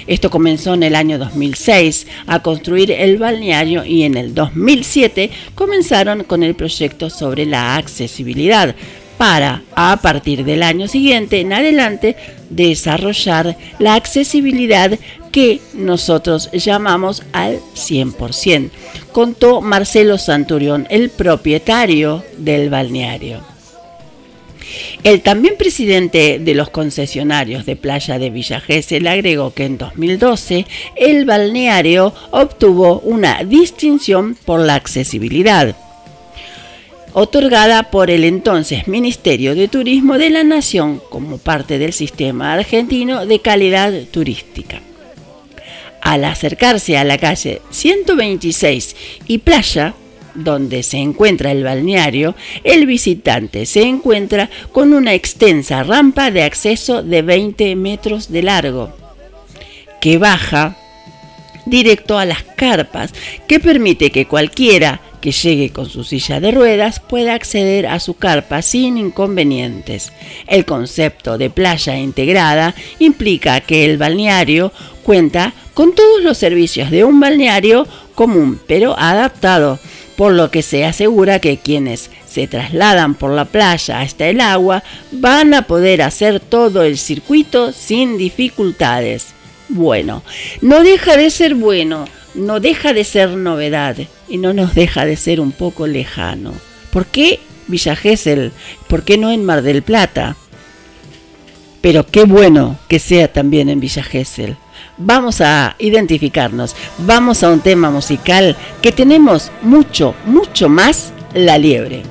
Esto 0.07 0.29
comenzó 0.29 0.73
en 0.73 0.83
el 0.83 0.95
año 0.95 1.17
2006 1.17 2.07
a 2.27 2.41
construir 2.41 2.91
el 2.91 3.17
balneario 3.17 3.83
y 3.83 4.03
en 4.03 4.17
el 4.17 4.35
2007 4.35 5.31
comenzaron 5.55 6.23
con 6.23 6.43
el 6.43 6.55
proyecto 6.55 7.09
sobre 7.09 7.45
la 7.45 7.75
accesibilidad 7.75 8.75
para, 9.17 9.63
a 9.75 9.97
partir 10.01 10.43
del 10.43 10.61
año 10.61 10.87
siguiente 10.87 11.39
en 11.39 11.53
adelante, 11.53 12.15
desarrollar 12.49 13.57
la 13.79 13.95
accesibilidad 13.95 14.97
que 15.31 15.59
nosotros 15.73 16.49
llamamos 16.51 17.23
al 17.33 17.59
100%, 17.75 18.69
contó 19.11 19.61
Marcelo 19.61 20.17
Santurión, 20.17 20.87
el 20.89 21.09
propietario 21.09 22.23
del 22.37 22.69
balneario. 22.69 23.54
El 25.03 25.21
también 25.21 25.55
presidente 25.57 26.39
de 26.39 26.55
los 26.55 26.69
concesionarios 26.69 27.65
de 27.65 27.75
playa 27.75 28.17
de 28.19 28.29
Villa 28.29 28.59
Gesell 28.59 29.07
agregó 29.07 29.53
que 29.53 29.65
en 29.65 29.77
2012 29.77 30.65
el 30.95 31.25
balneario 31.25 32.13
obtuvo 32.31 32.99
una 32.99 33.43
distinción 33.43 34.35
por 34.45 34.59
la 34.59 34.75
accesibilidad, 34.75 35.75
otorgada 37.13 37.91
por 37.91 38.09
el 38.09 38.23
entonces 38.23 38.87
Ministerio 38.87 39.55
de 39.55 39.67
Turismo 39.67 40.17
de 40.17 40.29
la 40.29 40.43
Nación 40.43 41.01
como 41.09 41.37
parte 41.37 41.77
del 41.77 41.93
sistema 41.93 42.53
argentino 42.53 43.25
de 43.25 43.39
calidad 43.39 43.93
turística. 44.11 44.81
Al 46.01 46.25
acercarse 46.25 46.97
a 46.97 47.03
la 47.03 47.17
calle 47.17 47.61
126 47.71 48.95
y 49.27 49.39
playa, 49.39 49.95
donde 50.35 50.83
se 50.83 50.97
encuentra 50.97 51.51
el 51.51 51.63
balneario, 51.63 52.35
el 52.63 52.85
visitante 52.85 53.65
se 53.65 53.83
encuentra 53.83 54.49
con 54.71 54.93
una 54.93 55.13
extensa 55.13 55.83
rampa 55.83 56.31
de 56.31 56.43
acceso 56.43 57.01
de 57.01 57.21
20 57.21 57.75
metros 57.75 58.31
de 58.31 58.43
largo, 58.43 58.93
que 60.01 60.17
baja 60.17 60.77
directo 61.65 62.17
a 62.17 62.25
las 62.25 62.43
carpas, 62.43 63.13
que 63.47 63.59
permite 63.59 64.11
que 64.11 64.27
cualquiera 64.27 65.01
que 65.25 65.31
llegue 65.31 65.71
con 65.71 65.89
su 65.89 66.03
silla 66.03 66.39
de 66.39 66.51
ruedas 66.51 66.99
pueda 66.99 67.33
acceder 67.33 67.87
a 67.87 67.99
su 67.99 68.13
carpa 68.13 68.61
sin 68.61 68.97
inconvenientes. 68.97 70.13
El 70.45 70.65
concepto 70.65 71.39
de 71.39 71.49
playa 71.49 71.97
integrada 71.97 72.75
implica 72.99 73.59
que 73.61 73.85
el 73.85 73.97
balneario 73.97 74.71
cuenta 75.01 75.53
con 75.73 75.95
todos 75.95 76.21
los 76.21 76.37
servicios 76.37 76.91
de 76.91 77.03
un 77.03 77.19
balneario 77.19 77.87
común, 78.13 78.59
pero 78.67 78.97
adaptado 78.99 79.79
por 80.15 80.33
lo 80.33 80.51
que 80.51 80.61
se 80.61 80.85
asegura 80.85 81.39
que 81.39 81.57
quienes 81.57 82.09
se 82.27 82.47
trasladan 82.47 83.15
por 83.15 83.31
la 83.31 83.45
playa 83.45 84.01
hasta 84.01 84.27
el 84.27 84.41
agua 84.41 84.83
van 85.11 85.53
a 85.53 85.63
poder 85.63 86.01
hacer 86.01 86.39
todo 86.39 86.83
el 86.83 86.97
circuito 86.97 87.71
sin 87.71 88.17
dificultades. 88.17 89.27
Bueno, 89.67 90.23
no 90.61 90.83
deja 90.83 91.17
de 91.17 91.29
ser 91.29 91.55
bueno, 91.55 92.05
no 92.33 92.59
deja 92.59 92.93
de 92.93 93.03
ser 93.03 93.31
novedad 93.31 93.97
y 94.29 94.37
no 94.37 94.53
nos 94.53 94.75
deja 94.75 95.05
de 95.05 95.17
ser 95.17 95.39
un 95.39 95.51
poco 95.51 95.87
lejano. 95.87 96.53
¿Por 96.91 97.05
qué 97.05 97.39
Villa 97.67 97.95
Gesell? 97.95 98.51
¿Por 98.87 99.03
qué 99.03 99.17
no 99.17 99.31
en 99.31 99.43
Mar 99.43 99.61
del 99.63 99.81
Plata? 99.81 100.37
Pero 101.81 102.05
qué 102.05 102.23
bueno 102.23 102.79
que 102.87 102.99
sea 102.99 103.31
también 103.31 103.69
en 103.69 103.79
Villa 103.79 104.03
Gesell 104.03 104.57
vamos 104.97 105.41
a 105.41 105.75
identificarnos, 105.79 106.75
vamos 106.99 107.43
a 107.43 107.49
un 107.49 107.59
tema 107.59 107.89
musical 107.89 108.55
que 108.81 108.91
tenemos 108.91 109.51
mucho, 109.61 110.15
mucho 110.25 110.69
más 110.69 111.13
la 111.33 111.57
liebre. 111.57 112.03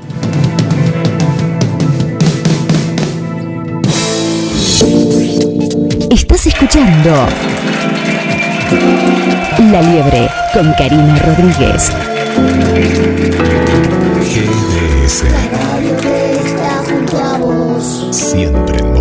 Estás 6.10 6.46
escuchando 6.46 7.10
La 9.72 9.82
Liebre 9.82 10.28
con 10.52 10.72
Karina 10.74 11.18
Rodríguez. 11.18 11.90
GDS. 14.22 15.24
Radio 15.52 15.96
que 15.96 16.32
está 16.34 16.82
junto 16.88 17.18
a 17.18 17.38
vos. 17.38 18.08
Siempre 18.10 18.93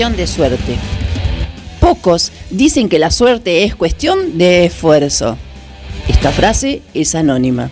cuestión 0.00 0.16
de 0.16 0.26
suerte. 0.26 0.76
Pocos 1.78 2.32
dicen 2.48 2.88
que 2.88 2.98
la 2.98 3.10
suerte 3.10 3.64
es 3.64 3.74
cuestión 3.74 4.38
de 4.38 4.64
esfuerzo. 4.64 5.36
Esta 6.08 6.32
frase 6.32 6.80
es 6.94 7.14
anónima. 7.14 7.70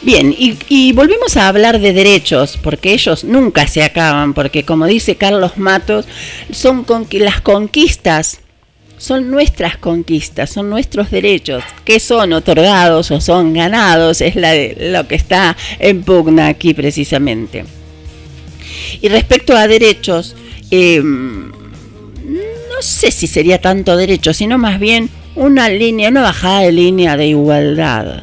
Bien, 0.00 0.34
y, 0.38 0.92
volvemos 0.94 1.36
a 1.36 1.48
hablar 1.48 1.78
de 1.78 1.92
derechos, 1.92 2.58
porque 2.62 2.94
ellos 2.94 3.22
nunca 3.22 3.66
se 3.66 3.82
acaban, 3.82 4.32
porque 4.32 4.64
como 4.64 4.86
dice 4.86 5.16
Carlos 5.16 5.58
Matos, 5.58 6.06
son 6.52 6.84
con, 6.84 7.06
las 7.10 7.42
conquistas, 7.42 8.40
son 8.98 9.30
nuestras 9.30 9.76
conquistas, 9.76 10.50
son 10.50 10.70
nuestros 10.70 11.10
derechos, 11.10 11.62
que 11.84 12.00
son 12.00 12.32
otorgados 12.32 13.10
o 13.10 13.20
son 13.20 13.52
ganados, 13.52 14.20
es 14.20 14.34
lo 14.36 15.06
que 15.06 15.14
está 15.14 15.56
en 15.78 16.02
pugna 16.02 16.48
aquí 16.48 16.74
precisamente. 16.74 17.64
Y 19.00 19.08
respecto 19.08 19.56
a 19.56 19.68
derechos, 19.68 20.34
eh, 20.70 21.00
no 21.02 22.82
sé 22.82 23.10
si 23.10 23.26
sería 23.26 23.60
tanto 23.60 23.96
derecho, 23.96 24.32
sino 24.32 24.58
más 24.58 24.78
bien 24.80 25.10
una 25.34 25.68
línea, 25.68 26.08
una 26.08 26.22
bajada 26.22 26.60
de 26.60 26.72
línea 26.72 27.16
de 27.16 27.26
igualdad. 27.28 28.22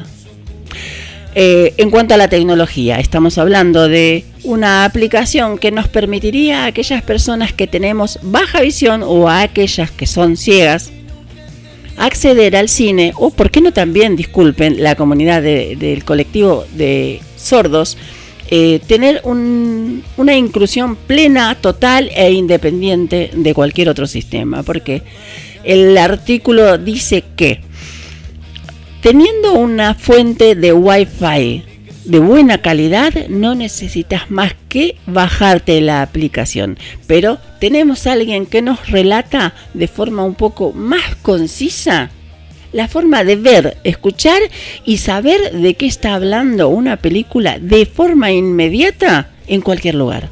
Eh, 1.36 1.74
en 1.78 1.90
cuanto 1.90 2.14
a 2.14 2.16
la 2.16 2.28
tecnología, 2.28 2.98
estamos 3.00 3.38
hablando 3.38 3.88
de 3.88 4.24
una 4.44 4.84
aplicación 4.84 5.58
que 5.58 5.70
nos 5.70 5.88
permitiría 5.88 6.64
a 6.64 6.66
aquellas 6.66 7.02
personas 7.02 7.52
que 7.52 7.66
tenemos 7.66 8.18
baja 8.22 8.60
visión 8.60 9.02
o 9.02 9.28
a 9.28 9.42
aquellas 9.42 9.90
que 9.90 10.06
son 10.06 10.36
ciegas 10.36 10.90
acceder 11.96 12.56
al 12.56 12.68
cine 12.68 13.12
o, 13.16 13.30
por 13.30 13.50
qué 13.50 13.60
no 13.60 13.72
también, 13.72 14.16
disculpen, 14.16 14.82
la 14.82 14.96
comunidad 14.96 15.42
de- 15.42 15.76
del 15.76 16.04
colectivo 16.04 16.64
de 16.74 17.20
sordos, 17.36 17.96
eh, 18.50 18.80
tener 18.86 19.20
un- 19.24 20.02
una 20.16 20.36
inclusión 20.36 20.96
plena, 20.96 21.54
total 21.54 22.10
e 22.14 22.32
independiente 22.32 23.30
de 23.34 23.54
cualquier 23.54 23.88
otro 23.88 24.06
sistema. 24.06 24.62
Porque 24.62 25.02
el 25.62 25.96
artículo 25.96 26.76
dice 26.78 27.24
que 27.36 27.60
teniendo 29.00 29.54
una 29.54 29.94
fuente 29.94 30.54
de 30.56 30.72
Wi-Fi 30.72 31.62
de 32.04 32.18
buena 32.18 32.58
calidad, 32.58 33.12
no 33.28 33.54
necesitas 33.54 34.30
más 34.30 34.54
que 34.68 34.96
bajarte 35.06 35.80
la 35.80 36.02
aplicación. 36.02 36.78
Pero 37.06 37.38
tenemos 37.60 38.06
a 38.06 38.12
alguien 38.12 38.46
que 38.46 38.62
nos 38.62 38.90
relata 38.90 39.54
de 39.72 39.88
forma 39.88 40.24
un 40.24 40.34
poco 40.34 40.72
más 40.72 41.16
concisa 41.22 42.10
la 42.72 42.88
forma 42.88 43.22
de 43.22 43.36
ver, 43.36 43.76
escuchar 43.84 44.42
y 44.84 44.98
saber 44.98 45.52
de 45.52 45.74
qué 45.74 45.86
está 45.86 46.14
hablando 46.14 46.68
una 46.68 46.96
película 46.96 47.58
de 47.60 47.86
forma 47.86 48.32
inmediata 48.32 49.30
en 49.46 49.60
cualquier 49.60 49.94
lugar. 49.94 50.28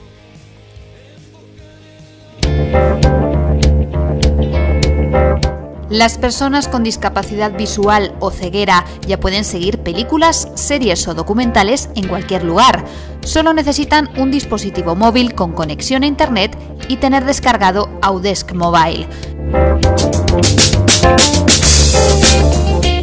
Las 5.93 6.16
personas 6.16 6.69
con 6.69 6.85
discapacidad 6.85 7.55
visual 7.55 8.16
o 8.19 8.31
ceguera 8.31 8.86
ya 9.06 9.20
pueden 9.20 9.44
seguir 9.44 9.81
películas, 9.81 10.48
series 10.55 11.06
o 11.06 11.12
documentales 11.12 11.90
en 11.94 12.09
cualquier 12.09 12.44
lugar. 12.44 12.82
Solo 13.20 13.52
necesitan 13.52 14.09
un 14.16 14.31
dispositivo 14.31 14.97
móvil 14.97 15.35
con 15.35 15.52
conexión 15.52 16.02
a 16.02 16.06
Internet 16.06 16.56
y 16.89 16.97
tener 16.97 17.27
descargado 17.27 17.90
Audesk 18.01 18.55
Mobile. 18.55 19.06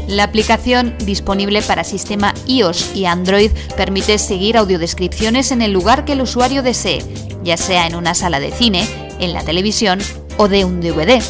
La 0.07 0.24
aplicación 0.24 0.95
disponible 1.06 1.61
para 1.61 1.84
sistema 1.84 2.34
iOS 2.48 2.95
y 2.95 3.06
Android 3.06 3.52
permite 3.78 4.18
seguir 4.18 4.57
audiodescripciones 4.57 5.52
en 5.52 5.61
el 5.61 5.74
lugar 5.74 6.06
que 6.06 6.14
el 6.14 6.22
usuario 6.22 6.64
desee, 6.64 7.06
ya 7.44 7.56
sea 7.56 7.86
en 7.86 7.95
una 7.95 8.16
sala 8.16 8.40
de 8.40 8.49
cine, 8.49 8.90
en 9.20 9.34
la 9.34 9.44
televisión 9.44 9.99
o 10.38 10.48
de 10.48 10.66
un 10.66 10.82
DVD. 10.82 11.22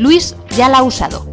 Luis 0.00 0.34
ya 0.56 0.70
la 0.70 0.78
ha 0.78 0.82
usado. 0.82 1.26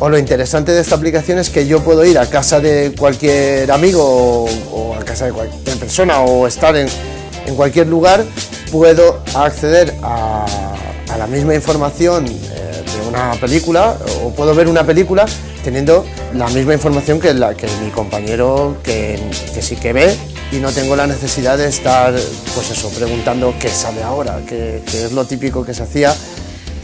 O 0.00 0.10
lo 0.10 0.18
interesante 0.18 0.72
de 0.72 0.82
esta 0.82 0.96
aplicación 0.96 1.38
es 1.38 1.48
que 1.48 1.66
yo 1.66 1.82
puedo 1.82 2.04
ir 2.04 2.18
a 2.18 2.26
casa 2.26 2.60
de 2.60 2.94
cualquier 2.94 3.72
amigo 3.72 4.44
o, 4.70 4.94
a 4.94 5.02
casa 5.02 5.24
de 5.24 5.32
cualquier 5.32 5.78
persona 5.78 6.20
o 6.20 6.46
estar 6.46 6.76
en, 6.76 6.88
en 7.46 7.56
cualquier 7.56 7.86
lugar, 7.86 8.22
puedo 8.70 9.22
acceder 9.34 9.94
a, 10.02 10.44
a 11.10 11.16
la 11.16 11.26
misma 11.26 11.54
información 11.54 12.26
eh, 12.26 12.84
de 12.84 13.08
una 13.08 13.32
película 13.40 13.96
o 14.22 14.28
puedo 14.28 14.54
ver 14.54 14.68
una 14.68 14.84
película 14.84 15.24
teniendo 15.64 16.04
la 16.34 16.48
misma 16.48 16.74
información 16.74 17.18
que, 17.18 17.32
la, 17.32 17.54
que 17.54 17.66
mi 17.82 17.88
compañero 17.88 18.76
que, 18.84 19.18
que 19.54 19.62
sí 19.62 19.76
que 19.76 19.94
ve 19.94 20.14
y 20.52 20.56
no 20.56 20.70
tengo 20.70 20.96
la 20.96 21.06
necesidad 21.06 21.56
de 21.56 21.68
estar 21.68 22.12
pues 22.54 22.70
eso, 22.70 22.90
preguntando 22.90 23.54
qué 23.58 23.70
sale 23.70 24.02
ahora, 24.02 24.40
qué, 24.46 24.82
qué 24.84 25.06
es 25.06 25.12
lo 25.12 25.24
típico 25.24 25.64
que 25.64 25.72
se 25.72 25.84
hacía 25.84 26.14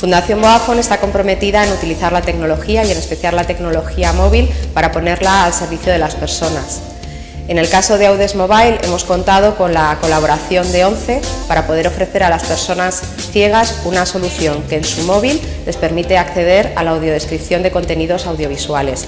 Fundación 0.02 0.40
Vodafone 0.40 0.80
está 0.80 0.98
comprometida 0.98 1.64
en 1.64 1.72
utilizar 1.72 2.12
la 2.12 2.22
tecnología 2.22 2.84
y 2.84 2.90
en 2.90 2.98
especial 2.98 3.36
la 3.36 3.44
tecnología 3.44 4.12
móvil 4.12 4.50
para 4.74 4.90
ponerla 4.90 5.44
al 5.44 5.52
servicio 5.52 5.92
de 5.92 6.00
las 6.00 6.16
personas. 6.16 6.82
En 7.46 7.56
el 7.56 7.68
caso 7.68 7.98
de 7.98 8.08
Audes 8.08 8.34
Mobile 8.34 8.80
hemos 8.82 9.04
contado 9.04 9.54
con 9.54 9.72
la 9.72 9.96
colaboración 10.00 10.72
de 10.72 10.86
ONCE 10.86 11.22
para 11.46 11.68
poder 11.68 11.86
ofrecer 11.86 12.24
a 12.24 12.30
las 12.30 12.42
personas 12.42 13.00
ciegas 13.30 13.80
una 13.84 14.04
solución 14.04 14.64
que 14.68 14.78
en 14.78 14.84
su 14.84 15.04
móvil 15.04 15.40
les 15.66 15.76
permite 15.76 16.18
acceder 16.18 16.72
a 16.74 16.82
la 16.82 16.90
audiodescripción 16.90 17.62
de 17.62 17.70
contenidos 17.70 18.26
audiovisuales. 18.26 19.06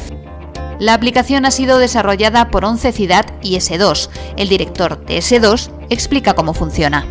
La 0.78 0.94
aplicación 0.94 1.44
ha 1.44 1.50
sido 1.50 1.78
desarrollada 1.78 2.52
por 2.52 2.64
11 2.64 2.92
Ciudad 2.92 3.26
y 3.42 3.56
S2. 3.56 4.10
El 4.36 4.48
director 4.48 5.04
de 5.06 5.18
S2 5.18 5.70
explica 5.90 6.34
cómo 6.34 6.54
funciona. 6.54 7.04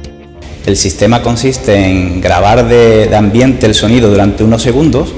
El 0.66 0.78
sistema 0.78 1.22
consiste 1.22 1.76
en 1.76 2.22
grabar 2.22 2.68
de, 2.68 3.14
ambiente 3.16 3.66
el 3.66 3.76
sonido 3.76 4.10
durante 4.10 4.44
unos 4.44 4.62
segundos 4.62 5.14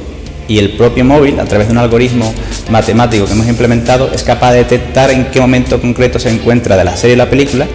y 0.47 0.57
el 0.57 0.71
propio 0.71 1.05
móvil, 1.05 1.39
a 1.39 1.45
través 1.45 1.67
de 1.67 1.73
un 1.73 1.77
algoritmo 1.77 2.33
matemático 2.69 3.25
que 3.25 3.33
hemos 3.33 3.47
implementado, 3.47 4.11
es 4.11 4.23
capaz 4.23 4.53
de 4.53 4.59
detectar 4.59 5.11
en 5.11 5.25
qué 5.25 5.39
momento 5.39 5.79
concreto 5.79 6.19
se 6.19 6.29
encuentra 6.29 6.75
de 6.77 6.83
la 6.83 6.97
serie 6.97 7.15
o 7.15 7.17
la 7.17 7.29
película 7.29 7.67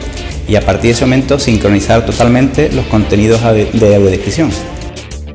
y 0.48 0.56
a 0.56 0.62
partir 0.62 0.90
de 0.90 0.90
ese 0.90 1.04
momento 1.04 1.38
sincronizar 1.38 2.04
totalmente 2.04 2.70
los 2.72 2.86
contenidos 2.86 3.40
de 3.42 3.94
audiodescripción. 3.94 4.50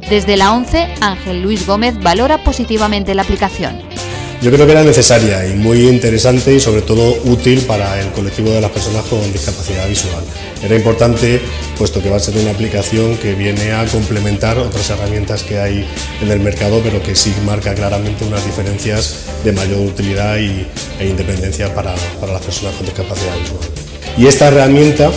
Desde 0.10 0.38
la 0.38 0.54
11, 0.54 0.88
Ángel 1.02 1.42
Luis 1.42 1.66
Gómez 1.66 1.96
valora 2.00 2.44
positivamente 2.44 3.16
la 3.16 3.24
aplicación. 3.24 3.95
Yo 4.42 4.52
creo 4.52 4.66
que 4.66 4.74
era 4.74 4.84
necesaria 4.84 5.48
y 5.48 5.54
muy 5.54 5.88
interesante 5.88 6.54
y 6.54 6.60
sobre 6.60 6.82
todo 6.82 7.18
útil 7.24 7.62
para 7.62 8.00
el 8.00 8.12
colectivo 8.12 8.52
de 8.52 8.62
las 8.62 8.70
personas 8.70 9.04
con 9.06 9.20
discapacidad 9.32 9.88
visual. 9.88 10.24
Era 10.62 10.76
importante 10.76 11.42
puesto 11.78 12.02
que 12.02 12.10
va 12.10 12.18
a 12.18 12.20
ser 12.20 12.38
una 12.38 12.52
aplicación 12.52 13.18
que 13.18 13.34
viene 13.34 13.72
a 13.72 13.86
complementar 13.88 14.58
otras 14.58 14.90
herramientas 14.90 15.44
que 15.44 15.60
hay 15.60 15.88
en 16.22 16.32
el 16.32 16.40
mercado 16.40 16.82
pero 16.84 17.02
que 17.02 17.16
sí 17.16 17.34
marca 17.46 17.74
claramente 17.74 18.26
unas 18.26 18.46
diferencias 18.46 19.26
de 19.44 19.52
mayor 19.52 19.80
utilidad 19.80 20.38
y, 20.38 20.68
e 21.00 21.08
independencia 21.08 21.74
para, 21.74 21.96
para 22.20 22.34
las 22.34 22.42
personas 22.44 22.76
con 22.76 22.86
discapacidad 22.86 23.38
visual. 23.40 23.85
Y 24.18 24.28
esta 24.28 24.48
herramienta, 24.48 25.12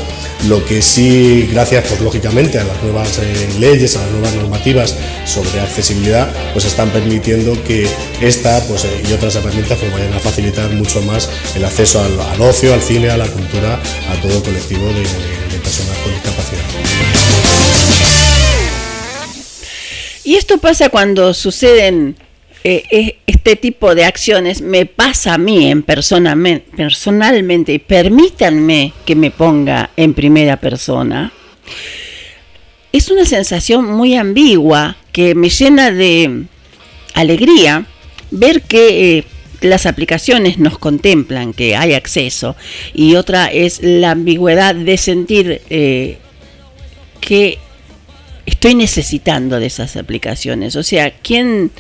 lo 0.48 0.64
que 0.64 0.82
sí, 0.82 1.48
gracias 1.52 1.86
pues 1.88 2.00
lógicamente 2.00 2.58
a 2.58 2.64
las 2.64 2.82
nuevas 2.82 3.18
eh, 3.18 3.48
leyes, 3.58 3.96
a 3.96 4.00
las 4.00 4.10
nuevas 4.10 4.34
normativas 4.34 4.96
sobre 5.24 5.60
accesibilidad, 5.60 6.28
pues 6.52 6.64
están 6.64 6.90
permitiendo 6.90 7.62
que 7.64 7.88
esta 8.20 8.60
pues, 8.66 8.84
eh, 8.84 9.02
y 9.08 9.12
otras 9.12 9.36
herramientas 9.36 9.78
pues, 9.78 9.92
vayan 9.92 10.12
a 10.14 10.18
facilitar 10.18 10.70
mucho 10.70 11.00
más 11.02 11.30
el 11.54 11.64
acceso 11.64 12.02
al, 12.02 12.40
ocio, 12.40 12.74
al 12.74 12.82
cine, 12.82 13.10
a 13.10 13.16
la 13.16 13.28
cultura, 13.28 13.80
a 14.10 14.20
todo 14.20 14.36
el 14.38 14.42
colectivo 14.42 14.86
de 14.88 15.58
personas 15.60 15.96
con 15.98 16.12
discapacidad. 16.12 16.62
Y 20.24 20.34
esto 20.34 20.58
pasa 20.58 20.90
cuando 20.90 21.32
suceden 21.32 22.16
eh, 22.64 23.18
este 23.26 23.56
tipo 23.56 23.94
de 23.94 24.04
acciones, 24.04 24.60
me 24.60 24.84
pasa 24.86 25.34
a 25.34 25.38
mí 25.38 25.70
en 25.70 25.82
persona, 25.82 26.34
me- 26.34 26.60
personalmente, 26.60 27.72
y 27.72 27.78
permítanme 27.78 28.92
que 29.06 29.14
me 29.14 29.30
ponga 29.30 29.90
en 29.96 30.14
primera 30.14 30.56
persona. 30.58 31.32
Es 32.92 33.10
una 33.10 33.24
sensación 33.24 33.84
muy 33.84 34.16
ambigua 34.16 34.96
que 35.12 35.34
me 35.34 35.50
llena 35.50 35.90
de 35.90 36.44
alegría 37.14 37.86
ver 38.30 38.62
que 38.62 39.18
eh, 39.18 39.24
las 39.60 39.86
aplicaciones 39.86 40.58
nos 40.58 40.78
contemplan, 40.78 41.52
que 41.52 41.76
hay 41.76 41.94
acceso, 41.94 42.56
y 42.94 43.16
otra 43.16 43.46
es 43.46 43.80
la 43.82 44.12
ambigüedad 44.12 44.74
de 44.74 44.96
sentir 44.96 45.62
eh, 45.70 46.18
que 47.20 47.58
estoy 48.46 48.74
necesitando 48.74 49.58
de 49.60 49.66
esas 49.66 49.96
aplicaciones. 49.96 50.76
O 50.76 50.82
sea, 50.82 51.10
¿quién, 51.10 51.70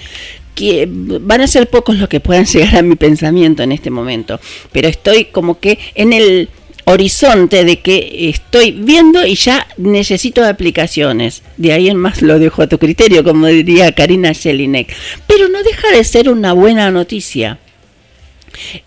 que 0.58 0.88
van 0.90 1.40
a 1.40 1.46
ser 1.46 1.70
pocos 1.70 1.96
los 1.98 2.08
que 2.08 2.18
puedan 2.18 2.44
llegar 2.52 2.78
a 2.78 2.82
mi 2.82 2.96
pensamiento 2.96 3.62
en 3.62 3.70
este 3.70 3.90
momento, 3.90 4.40
pero 4.72 4.88
estoy 4.88 5.26
como 5.26 5.60
que 5.60 5.78
en 5.94 6.12
el 6.12 6.48
horizonte 6.84 7.64
de 7.64 7.80
que 7.80 8.30
estoy 8.30 8.72
viendo 8.72 9.24
y 9.24 9.34
ya 9.34 9.66
necesito 9.76 10.44
aplicaciones. 10.44 11.42
De 11.58 11.72
ahí 11.72 11.88
en 11.88 11.98
más 11.98 12.22
lo 12.22 12.38
dejo 12.38 12.62
a 12.62 12.66
tu 12.66 12.78
criterio, 12.78 13.22
como 13.22 13.46
diría 13.46 13.92
Karina 13.92 14.32
Jelinek. 14.32 14.96
Pero 15.26 15.48
no 15.48 15.62
deja 15.62 15.90
de 15.90 16.02
ser 16.02 16.30
una 16.30 16.54
buena 16.54 16.90
noticia 16.90 17.58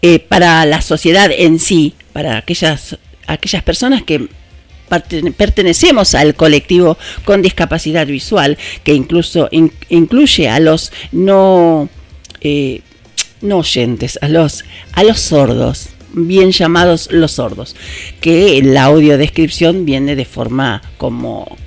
eh, 0.02 0.18
para 0.18 0.66
la 0.66 0.82
sociedad 0.82 1.30
en 1.32 1.60
sí, 1.60 1.94
para 2.12 2.38
aquellas, 2.38 2.98
aquellas 3.28 3.62
personas 3.62 4.02
que 4.02 4.28
pertenecemos 5.00 6.16
al 6.16 6.36
colectivo 6.36 6.98
con 7.26 7.42
discapacidad 7.42 8.06
visual, 8.08 8.58
que 8.84 8.94
incluso 8.94 9.48
in- 9.52 9.72
incluye 9.90 10.50
a 10.50 10.60
los 10.60 10.92
no, 11.12 11.90
eh, 12.42 12.82
no 13.42 13.58
oyentes, 13.60 14.20
a 14.22 14.28
los, 14.28 14.64
a 14.94 15.04
los 15.04 15.20
sordos, 15.20 15.90
bien 16.14 16.52
llamados 16.52 17.10
los 17.12 17.32
sordos, 17.34 17.76
que 18.20 18.62
la 18.64 18.84
audiodescripción 18.86 19.86
viene 19.86 20.16
de 20.16 20.26
forma 20.26 20.82
como 20.98 21.58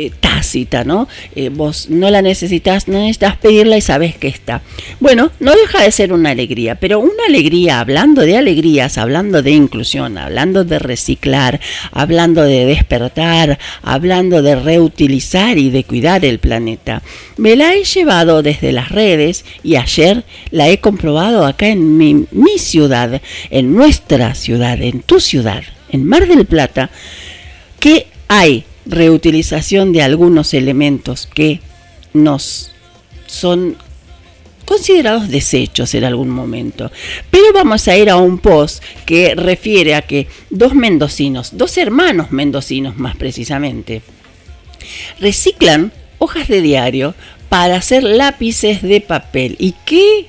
eh, 0.00 0.12
tácita, 0.20 0.84
¿no? 0.84 1.08
Eh, 1.34 1.48
vos 1.48 1.90
no 1.90 2.08
la 2.08 2.22
necesitas, 2.22 2.86
no 2.86 3.00
necesitas 3.00 3.36
pedirla 3.36 3.76
y 3.76 3.80
sabes 3.80 4.16
que 4.16 4.28
está. 4.28 4.62
Bueno, 5.00 5.32
no 5.40 5.56
deja 5.56 5.82
de 5.82 5.90
ser 5.90 6.12
una 6.12 6.30
alegría, 6.30 6.76
pero 6.76 7.00
una 7.00 7.24
alegría, 7.26 7.80
hablando 7.80 8.22
de 8.22 8.36
alegrías, 8.36 8.96
hablando 8.96 9.42
de 9.42 9.50
inclusión, 9.50 10.16
hablando 10.16 10.62
de 10.62 10.78
reciclar, 10.78 11.58
hablando 11.90 12.44
de 12.44 12.64
despertar, 12.64 13.58
hablando 13.82 14.40
de 14.40 14.54
reutilizar 14.54 15.58
y 15.58 15.70
de 15.70 15.82
cuidar 15.82 16.24
el 16.24 16.38
planeta. 16.38 17.02
Me 17.36 17.56
la 17.56 17.74
he 17.74 17.82
llevado 17.82 18.44
desde 18.44 18.70
las 18.70 18.90
redes 18.90 19.44
y 19.64 19.74
ayer 19.74 20.22
la 20.52 20.68
he 20.68 20.78
comprobado 20.78 21.44
acá 21.44 21.66
en 21.66 21.96
mi, 21.96 22.24
mi 22.30 22.58
ciudad, 22.58 23.20
en 23.50 23.74
nuestra 23.74 24.36
ciudad, 24.36 24.80
en 24.80 25.00
tu 25.00 25.18
ciudad, 25.18 25.64
en 25.90 26.06
Mar 26.06 26.28
del 26.28 26.46
Plata, 26.46 26.88
que 27.80 28.06
hay 28.28 28.64
reutilización 28.88 29.92
de 29.92 30.02
algunos 30.02 30.54
elementos 30.54 31.28
que 31.32 31.60
nos 32.14 32.72
son 33.26 33.76
considerados 34.64 35.28
desechos 35.28 35.94
en 35.94 36.04
algún 36.04 36.28
momento. 36.28 36.90
Pero 37.30 37.52
vamos 37.54 37.86
a 37.88 37.96
ir 37.96 38.10
a 38.10 38.16
un 38.16 38.38
post 38.38 38.82
que 39.06 39.34
refiere 39.34 39.94
a 39.94 40.02
que 40.02 40.26
dos 40.50 40.74
mendocinos, 40.74 41.56
dos 41.56 41.78
hermanos 41.78 42.32
mendocinos 42.32 42.98
más 42.98 43.16
precisamente, 43.16 44.02
reciclan 45.20 45.92
hojas 46.18 46.48
de 46.48 46.60
diario 46.60 47.14
para 47.48 47.76
hacer 47.76 48.02
lápices 48.02 48.82
de 48.82 49.00
papel. 49.00 49.56
¿Y 49.58 49.74
qué 49.84 50.26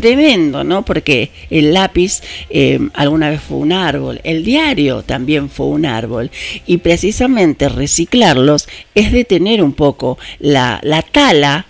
tremendo, 0.00 0.64
¿no? 0.64 0.84
Porque 0.84 1.30
el 1.50 1.72
lápiz 1.74 2.20
eh, 2.50 2.78
alguna 2.94 3.30
vez 3.30 3.40
fue 3.40 3.58
un 3.58 3.72
árbol, 3.72 4.20
el 4.24 4.44
diario 4.44 5.02
también 5.02 5.50
fue 5.50 5.66
un 5.66 5.86
árbol, 5.86 6.30
y 6.66 6.78
precisamente 6.78 7.68
reciclarlos 7.68 8.68
es 8.94 9.12
detener 9.12 9.62
un 9.62 9.72
poco 9.72 10.18
la, 10.38 10.80
la 10.82 11.02
tala, 11.02 11.66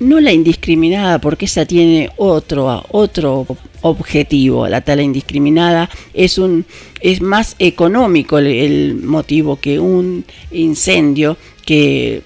no 0.00 0.20
la 0.20 0.32
indiscriminada, 0.32 1.20
porque 1.20 1.46
esa 1.46 1.66
tiene 1.66 2.10
otro, 2.16 2.84
otro 2.90 3.46
objetivo. 3.80 4.68
La 4.68 4.80
tala 4.80 5.02
indiscriminada 5.02 5.90
es 6.14 6.38
un 6.38 6.66
es 7.00 7.20
más 7.20 7.54
económico 7.58 8.38
el, 8.38 8.46
el 8.46 8.94
motivo 8.96 9.56
que 9.56 9.78
un 9.78 10.24
incendio 10.50 11.36
que 11.64 12.22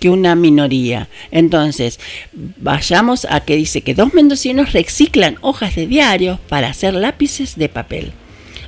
que 0.00 0.10
una 0.10 0.34
minoría. 0.34 1.08
Entonces, 1.30 2.00
vayamos 2.32 3.26
a 3.30 3.40
que 3.40 3.54
dice 3.54 3.82
que 3.82 3.94
dos 3.94 4.12
mendocinos 4.14 4.72
reciclan 4.72 5.36
hojas 5.42 5.76
de 5.76 5.86
diarios 5.86 6.40
para 6.48 6.68
hacer 6.68 6.94
lápices 6.94 7.56
de 7.56 7.68
papel. 7.68 8.12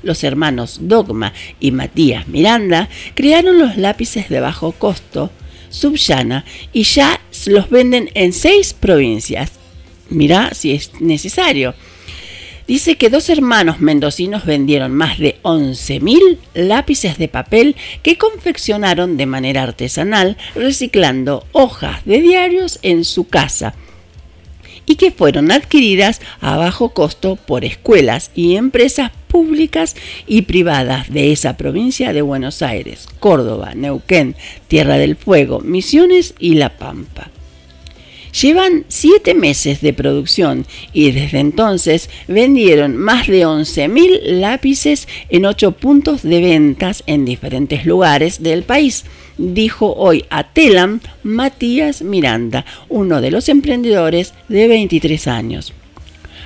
Los 0.02 0.24
hermanos 0.24 0.78
Dogma 0.82 1.32
y 1.58 1.70
Matías 1.70 2.28
Miranda 2.28 2.88
crearon 3.14 3.58
los 3.58 3.76
lápices 3.76 4.28
de 4.28 4.40
bajo 4.40 4.72
costo, 4.72 5.30
Subllana, 5.70 6.44
y 6.72 6.82
ya 6.82 7.20
los 7.46 7.70
venden 7.70 8.10
en 8.14 8.32
seis 8.32 8.74
provincias. 8.74 9.52
Mirá 10.10 10.52
si 10.52 10.72
es 10.72 11.00
necesario. 11.00 11.74
Dice 12.66 12.96
que 12.96 13.10
dos 13.10 13.28
hermanos 13.28 13.80
mendocinos 13.80 14.44
vendieron 14.44 14.92
más 14.92 15.18
de 15.18 15.38
11.000 15.42 16.38
lápices 16.54 17.18
de 17.18 17.28
papel 17.28 17.76
que 18.02 18.16
confeccionaron 18.16 19.16
de 19.16 19.26
manera 19.26 19.62
artesanal 19.64 20.36
reciclando 20.54 21.44
hojas 21.52 22.04
de 22.04 22.20
diarios 22.20 22.78
en 22.82 23.04
su 23.04 23.26
casa 23.28 23.74
y 24.86 24.96
que 24.96 25.10
fueron 25.10 25.50
adquiridas 25.50 26.20
a 26.40 26.56
bajo 26.56 26.90
costo 26.90 27.36
por 27.36 27.64
escuelas 27.64 28.30
y 28.34 28.56
empresas 28.56 29.10
públicas 29.28 29.96
y 30.26 30.42
privadas 30.42 31.10
de 31.10 31.32
esa 31.32 31.56
provincia 31.56 32.12
de 32.12 32.22
Buenos 32.22 32.62
Aires, 32.62 33.06
Córdoba, 33.18 33.72
Neuquén, 33.74 34.36
Tierra 34.68 34.98
del 34.98 35.16
Fuego, 35.16 35.60
Misiones 35.60 36.34
y 36.38 36.54
La 36.54 36.76
Pampa. 36.76 37.30
Llevan 38.40 38.86
siete 38.88 39.34
meses 39.34 39.82
de 39.82 39.92
producción 39.92 40.64
y 40.94 41.10
desde 41.10 41.38
entonces 41.38 42.08
vendieron 42.28 42.96
más 42.96 43.26
de 43.26 43.46
11.000 43.46 44.22
lápices 44.40 45.06
en 45.28 45.44
ocho 45.44 45.72
puntos 45.72 46.22
de 46.22 46.40
ventas 46.40 47.02
en 47.06 47.26
diferentes 47.26 47.84
lugares 47.84 48.42
del 48.42 48.62
país, 48.62 49.04
dijo 49.36 49.92
hoy 49.94 50.24
a 50.30 50.44
Telam 50.44 51.00
Matías 51.22 52.00
Miranda, 52.00 52.64
uno 52.88 53.20
de 53.20 53.30
los 53.30 53.50
emprendedores 53.50 54.32
de 54.48 54.66
23 54.66 55.28
años. 55.28 55.74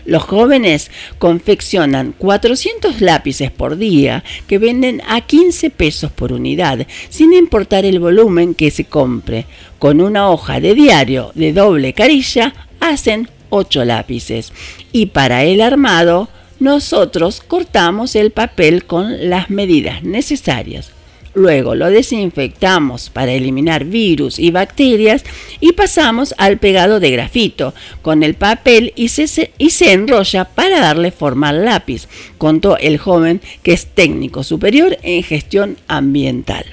Los 0.07 0.23
jóvenes 0.23 0.91
confeccionan 1.19 2.15
400 2.17 3.01
lápices 3.01 3.51
por 3.51 3.77
día 3.77 4.23
que 4.47 4.59
venden 4.59 5.03
a 5.07 5.21
15 5.21 5.71
pesos 5.71 6.13
por 6.13 6.33
unidad, 6.33 6.87
sin 7.09 7.33
importar 7.33 7.85
el 7.85 7.99
volumen 7.99 8.55
que 8.55 8.71
se 8.71 8.85
compre. 8.85 9.47
Con 9.79 10.01
una 10.01 10.31
hoja 10.31 10.61
de 10.61 10.75
diario 10.75 11.33
de 11.35 11.53
doble 11.53 11.93
carilla 11.93 12.55
hacen 12.81 13.29
8 13.51 13.85
lápices. 13.85 14.53
Y 14.93 15.07
para 15.07 15.45
el 15.45 15.61
armado, 15.61 16.29
nosotros 16.61 17.43
cortamos 17.47 18.17
el 18.17 18.31
papel 18.31 18.85
con 18.85 19.29
las 19.29 19.51
medidas 19.51 20.03
necesarias. 20.03 20.96
Luego 21.37 21.75
lo 21.75 21.91
desinfectamos 21.91 23.11
para 23.11 23.33
eliminar 23.33 23.85
virus 23.85 24.39
y 24.39 24.51
bacterias 24.51 25.23
y 25.61 25.73
pasamos 25.73 26.35
al 26.39 26.57
pegado 26.57 26.99
de 26.99 27.11
grafito 27.11 27.75
con 28.01 28.23
el 28.23 28.33
papel 28.33 28.95
y 28.97 29.09
se, 29.09 29.51
y 29.59 29.69
se 29.69 29.93
enrolla 29.93 30.47
para 30.47 30.81
darle 30.81 31.11
forma 31.11 31.51
al 31.51 31.67
lápiz, 31.67 32.09
contó 32.39 32.79
el 32.79 32.97
joven 32.97 33.43
que 33.63 33.75
es 33.75 33.85
técnico 33.85 34.45
superior 34.45 34.97
en 35.03 35.23
gestión 35.23 35.77
ambiental. 35.89 36.65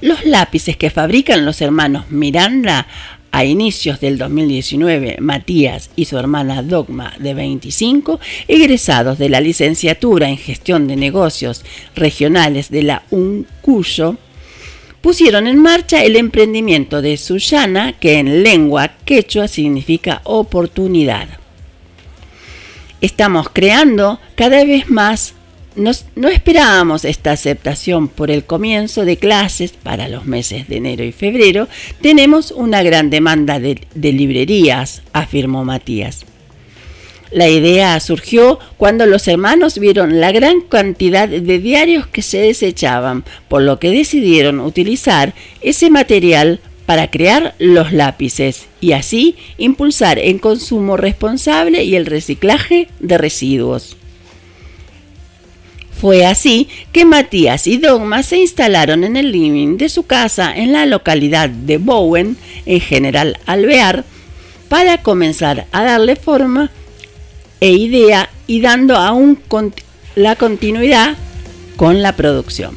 Los 0.00 0.24
lápices 0.24 0.76
que 0.76 0.90
fabrican 0.90 1.44
los 1.44 1.60
hermanos 1.60 2.10
Miranda 2.10 2.88
a 3.30 3.44
inicios 3.44 4.00
del 4.00 4.18
2019, 4.18 5.18
Matías 5.20 5.90
y 5.96 6.06
su 6.06 6.18
hermana 6.18 6.62
Dogma, 6.62 7.14
de 7.18 7.34
25, 7.34 8.20
egresados 8.48 9.18
de 9.18 9.28
la 9.28 9.40
licenciatura 9.40 10.28
en 10.28 10.38
gestión 10.38 10.86
de 10.86 10.96
negocios 10.96 11.64
regionales 11.94 12.70
de 12.70 12.82
la 12.82 13.02
UNCUYO, 13.10 14.16
pusieron 15.00 15.46
en 15.46 15.58
marcha 15.58 16.02
el 16.02 16.16
emprendimiento 16.16 17.02
de 17.02 17.16
Sullana, 17.16 17.92
que 17.92 18.18
en 18.18 18.42
lengua 18.42 18.88
quechua 19.04 19.48
significa 19.48 20.20
oportunidad. 20.24 21.28
Estamos 23.00 23.48
creando 23.50 24.18
cada 24.34 24.64
vez 24.64 24.90
más 24.90 25.34
no 25.78 26.28
esperábamos 26.28 27.04
esta 27.04 27.32
aceptación 27.32 28.08
por 28.08 28.30
el 28.30 28.44
comienzo 28.44 29.04
de 29.04 29.16
clases 29.16 29.72
para 29.72 30.08
los 30.08 30.26
meses 30.26 30.68
de 30.68 30.76
enero 30.76 31.04
y 31.04 31.12
febrero. 31.12 31.68
Tenemos 32.00 32.50
una 32.50 32.82
gran 32.82 33.10
demanda 33.10 33.60
de, 33.60 33.80
de 33.94 34.12
librerías, 34.12 35.02
afirmó 35.12 35.64
Matías. 35.64 36.26
La 37.30 37.48
idea 37.48 38.00
surgió 38.00 38.58
cuando 38.78 39.06
los 39.06 39.28
hermanos 39.28 39.78
vieron 39.78 40.18
la 40.18 40.32
gran 40.32 40.62
cantidad 40.62 41.28
de 41.28 41.58
diarios 41.58 42.06
que 42.06 42.22
se 42.22 42.38
desechaban, 42.38 43.24
por 43.48 43.62
lo 43.62 43.78
que 43.78 43.90
decidieron 43.90 44.60
utilizar 44.60 45.34
ese 45.60 45.90
material 45.90 46.60
para 46.86 47.10
crear 47.10 47.54
los 47.58 47.92
lápices 47.92 48.66
y 48.80 48.92
así 48.92 49.36
impulsar 49.58 50.18
el 50.18 50.40
consumo 50.40 50.96
responsable 50.96 51.84
y 51.84 51.96
el 51.96 52.06
reciclaje 52.06 52.88
de 52.98 53.18
residuos. 53.18 53.98
Fue 56.00 56.24
así 56.24 56.68
que 56.92 57.04
Matías 57.04 57.66
y 57.66 57.78
Dogma 57.78 58.22
se 58.22 58.38
instalaron 58.38 59.02
en 59.02 59.16
el 59.16 59.32
living 59.32 59.78
de 59.78 59.88
su 59.88 60.04
casa 60.04 60.54
en 60.54 60.72
la 60.72 60.86
localidad 60.86 61.48
de 61.48 61.78
Bowen, 61.78 62.36
en 62.66 62.80
General 62.80 63.38
Alvear, 63.46 64.04
para 64.68 65.02
comenzar 65.02 65.66
a 65.72 65.82
darle 65.82 66.14
forma 66.14 66.70
e 67.60 67.72
idea 67.72 68.30
y 68.46 68.60
dando 68.60 68.96
aún 68.96 69.40
la 70.14 70.36
continuidad 70.36 71.16
con 71.76 72.00
la 72.00 72.14
producción. 72.14 72.76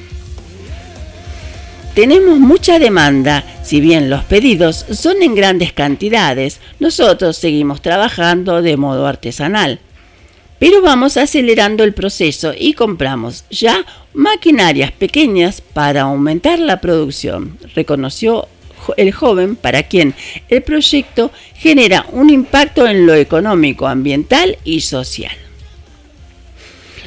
Tenemos 1.93 2.39
mucha 2.39 2.80
demanda, 2.80 3.43
si 3.64 3.81
bien 3.81 4.10
los 4.10 4.23
pedidos 4.23 4.85
son 4.91 5.22
en 5.22 5.35
grandes 5.35 5.73
cantidades, 5.73 6.60
nosotros 6.80 7.38
seguimos 7.38 7.81
trabajando 7.81 8.61
de 8.61 8.77
modo 8.77 9.06
artesanal. 9.06 9.80
Pero 10.61 10.83
vamos 10.83 11.17
acelerando 11.17 11.83
el 11.83 11.95
proceso 11.95 12.53
y 12.55 12.73
compramos 12.73 13.45
ya 13.49 13.83
maquinarias 14.13 14.91
pequeñas 14.91 15.59
para 15.59 16.01
aumentar 16.03 16.59
la 16.59 16.79
producción, 16.79 17.57
reconoció 17.73 18.47
el 18.95 19.11
joven 19.11 19.55
para 19.55 19.81
quien 19.81 20.13
el 20.49 20.61
proyecto 20.61 21.31
genera 21.55 22.05
un 22.11 22.29
impacto 22.29 22.85
en 22.85 23.07
lo 23.07 23.15
económico, 23.15 23.88
ambiental 23.88 24.59
y 24.63 24.81
social. 24.81 25.35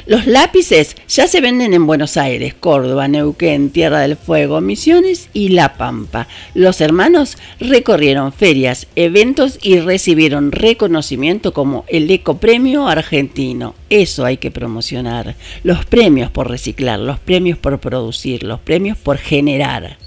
Los 0.07 0.27
lápices 0.27 0.95
ya 1.07 1.27
se 1.27 1.41
venden 1.41 1.73
en 1.73 1.87
Buenos 1.87 2.15
Aires, 2.15 2.53
Córdoba, 2.53 3.07
Neuquén, 3.07 3.71
Tierra 3.71 4.01
del 4.01 4.17
Fuego, 4.17 4.61
Misiones 4.61 5.29
y 5.33 5.49
La 5.49 5.77
Pampa. 5.77 6.27
Los 6.53 6.79
hermanos 6.79 7.39
recorrieron 7.59 8.31
ferias, 8.31 8.85
eventos 8.95 9.57
y 9.63 9.79
recibieron 9.79 10.51
reconocimiento 10.51 11.53
como 11.53 11.85
el 11.87 12.11
Ecopremio 12.11 12.87
Argentino. 12.87 13.73
Eso 13.89 14.25
hay 14.25 14.37
que 14.37 14.51
promocionar. 14.51 15.35
Los 15.63 15.85
premios 15.85 16.29
por 16.29 16.51
reciclar, 16.51 16.99
los 16.99 17.17
premios 17.17 17.57
por 17.57 17.79
producir, 17.79 18.43
los 18.43 18.59
premios 18.59 18.99
por 18.99 19.17
generar. 19.17 19.97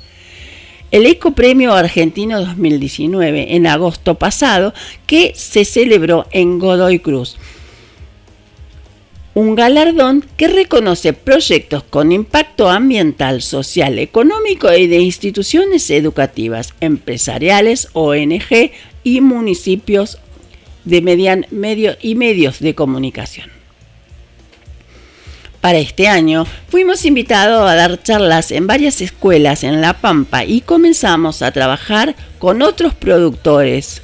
El 0.92 1.06
Ecopremio 1.06 1.74
Argentino 1.74 2.40
2019 2.40 3.56
en 3.56 3.66
agosto 3.66 4.14
pasado 4.14 4.72
que 5.06 5.32
se 5.34 5.64
celebró 5.64 6.26
en 6.30 6.60
Godoy 6.60 7.00
Cruz 7.00 7.36
un 9.38 9.54
galardón 9.54 10.24
que 10.36 10.48
reconoce 10.48 11.12
proyectos 11.12 11.84
con 11.84 12.10
impacto 12.10 12.68
ambiental, 12.68 13.40
social, 13.40 14.00
económico 14.00 14.72
y 14.72 14.88
de 14.88 14.98
instituciones 14.98 15.90
educativas, 15.90 16.74
empresariales, 16.80 17.86
ONG 17.92 18.72
y 19.04 19.20
municipios 19.20 20.18
de 20.84 21.02
median, 21.02 21.46
medio 21.52 21.96
y 22.02 22.16
medios 22.16 22.58
de 22.58 22.74
comunicación. 22.74 23.48
Para 25.60 25.78
este 25.78 26.08
año 26.08 26.44
fuimos 26.68 27.04
invitados 27.04 27.70
a 27.70 27.76
dar 27.76 28.02
charlas 28.02 28.50
en 28.50 28.66
varias 28.66 29.00
escuelas 29.00 29.62
en 29.62 29.80
La 29.80 30.00
Pampa 30.00 30.44
y 30.44 30.62
comenzamos 30.62 31.42
a 31.42 31.52
trabajar 31.52 32.16
con 32.40 32.60
otros 32.60 32.92
productores 32.92 34.02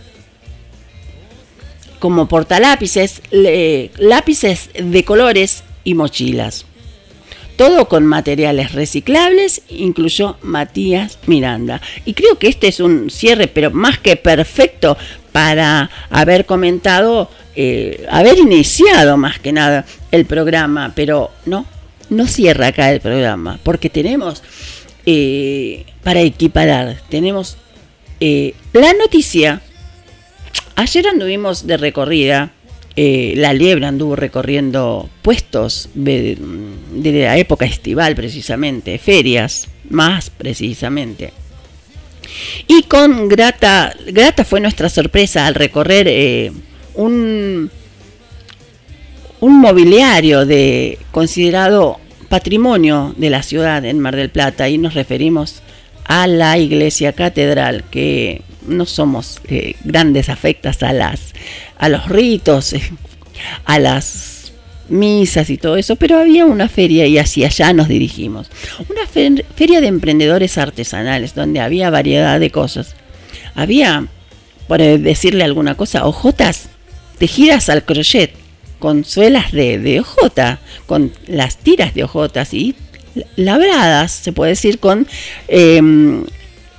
como 2.05 2.28
portalápices, 2.28 3.22
lápices 3.31 4.68
de 4.74 5.05
colores 5.06 5.64
y 5.85 5.94
mochilas. 5.94 6.66
Todo 7.56 7.89
con 7.89 8.05
materiales 8.05 8.72
reciclables, 8.72 9.62
incluyó 9.70 10.36
Matías 10.43 11.18
Miranda. 11.24 11.81
Y 12.05 12.12
creo 12.12 12.39
que 12.39 12.48
este 12.48 12.68
es 12.68 12.81
un 12.81 13.09
cierre, 13.09 13.48
pero 13.48 13.70
más 13.70 13.98
que 14.01 14.16
perfecto 14.16 14.98
para 15.32 15.89
haber 16.10 16.44
comentado, 16.44 17.31
eh, 17.56 18.05
haber 18.10 18.36
iniciado 18.36 19.16
más 19.16 19.39
que 19.39 19.55
nada 19.55 19.86
el 20.10 20.26
programa, 20.26 20.93
pero 20.94 21.31
no, 21.47 21.64
no 22.10 22.26
cierra 22.26 22.66
acá 22.66 22.93
el 22.93 23.01
programa, 23.01 23.59
porque 23.62 23.89
tenemos 23.89 24.43
eh, 25.06 25.86
para 26.02 26.20
equiparar, 26.20 27.01
tenemos 27.09 27.56
eh, 28.20 28.52
la 28.74 28.93
noticia 28.93 29.62
Ayer 30.76 31.06
anduvimos 31.06 31.66
de 31.66 31.76
recorrida, 31.76 32.51
eh, 32.96 33.34
la 33.36 33.52
liebre 33.52 33.86
anduvo 33.86 34.16
recorriendo 34.16 35.09
puestos 35.22 35.88
de, 35.94 36.36
de 36.92 37.12
la 37.12 37.36
época 37.38 37.64
estival 37.64 38.14
precisamente, 38.14 38.98
ferias 38.98 39.68
más 39.88 40.30
precisamente. 40.30 41.32
Y 42.66 42.84
con 42.84 43.28
grata, 43.28 43.94
grata 44.06 44.44
fue 44.44 44.60
nuestra 44.60 44.88
sorpresa 44.88 45.46
al 45.46 45.55
recorrer 45.55 46.06
eh, 46.09 46.52
un, 46.94 47.70
un 49.40 49.60
mobiliario 49.60 50.46
de 50.46 50.98
considerado 51.12 52.01
patrimonio 52.28 53.14
de 53.16 53.30
la 53.30 53.42
ciudad 53.42 53.84
en 53.84 54.01
Mar 54.01 54.16
del 54.16 54.30
Plata 54.30 54.68
y 54.68 54.78
nos 54.78 54.94
referimos 54.94 55.62
a 56.05 56.26
la 56.26 56.59
iglesia 56.59 57.12
catedral 57.12 57.84
que 57.90 58.42
no 58.66 58.86
somos 58.86 59.40
eh, 59.48 59.74
grandes 59.84 60.28
afectas 60.28 60.82
a 60.82 60.92
las 60.92 61.32
a 61.78 61.88
los 61.88 62.08
ritos 62.08 62.72
eh, 62.72 62.82
a 63.64 63.78
las 63.78 64.52
misas 64.88 65.48
y 65.50 65.56
todo 65.56 65.76
eso 65.76 65.96
pero 65.96 66.18
había 66.18 66.44
una 66.44 66.68
feria 66.68 67.06
y 67.06 67.18
hacia 67.18 67.46
allá 67.48 67.72
nos 67.72 67.88
dirigimos. 67.88 68.48
Una 68.88 69.02
fer- 69.02 69.44
feria 69.56 69.80
de 69.80 69.86
emprendedores 69.88 70.58
artesanales 70.58 71.34
donde 71.34 71.60
había 71.60 71.90
variedad 71.90 72.38
de 72.40 72.50
cosas. 72.50 72.94
Había 73.54 74.06
por 74.68 74.80
eh, 74.80 74.98
decirle 74.98 75.44
alguna 75.44 75.74
cosa 75.74 76.06
hojotas 76.06 76.68
tejidas 77.18 77.68
al 77.68 77.84
crochet 77.84 78.32
con 78.78 79.04
suelas 79.04 79.52
de, 79.52 79.78
de 79.78 80.00
hojota 80.00 80.58
con 80.86 81.12
las 81.26 81.56
tiras 81.58 81.94
de 81.94 82.04
hojotas 82.04 82.52
y 82.52 82.74
labradas 83.36 84.10
se 84.12 84.32
puede 84.32 84.50
decir 84.50 84.78
con 84.80 85.06
em, 85.48 86.24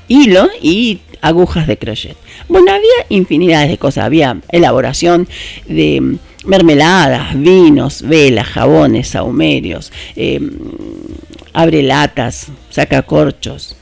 hilo 0.08 0.50
y 0.62 1.00
agujas 1.26 1.66
de 1.68 1.78
crochet. 1.78 2.16
Bueno, 2.48 2.72
había 2.72 3.06
infinidades 3.10 3.70
de 3.70 3.78
cosas, 3.78 4.06
había 4.06 4.38
elaboración 4.50 5.28
de 5.68 6.18
mermeladas, 6.46 7.40
vinos, 7.40 8.04
velas, 8.04 8.48
jabones, 8.48 9.08
saumerios, 9.08 9.92
eh, 10.16 10.40
abrelatas, 11.54 12.48
sacacorchos, 12.70 13.76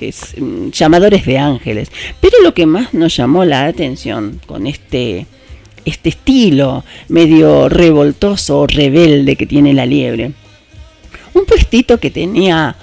es, 0.00 0.34
mm, 0.38 0.70
llamadores 0.70 1.26
de 1.26 1.38
ángeles. 1.38 1.90
Pero 2.20 2.36
lo 2.42 2.54
que 2.54 2.64
más 2.64 2.94
nos 2.94 3.14
llamó 3.14 3.44
la 3.44 3.66
atención 3.66 4.40
con 4.46 4.66
este, 4.66 5.26
este 5.84 6.08
estilo 6.08 6.84
medio 7.08 7.68
revoltoso 7.68 8.66
rebelde 8.66 9.36
que 9.36 9.46
tiene 9.46 9.74
la 9.74 9.84
liebre, 9.84 10.32
un 11.34 11.44
puestito 11.44 12.00
que 12.00 12.10
tenía 12.10 12.74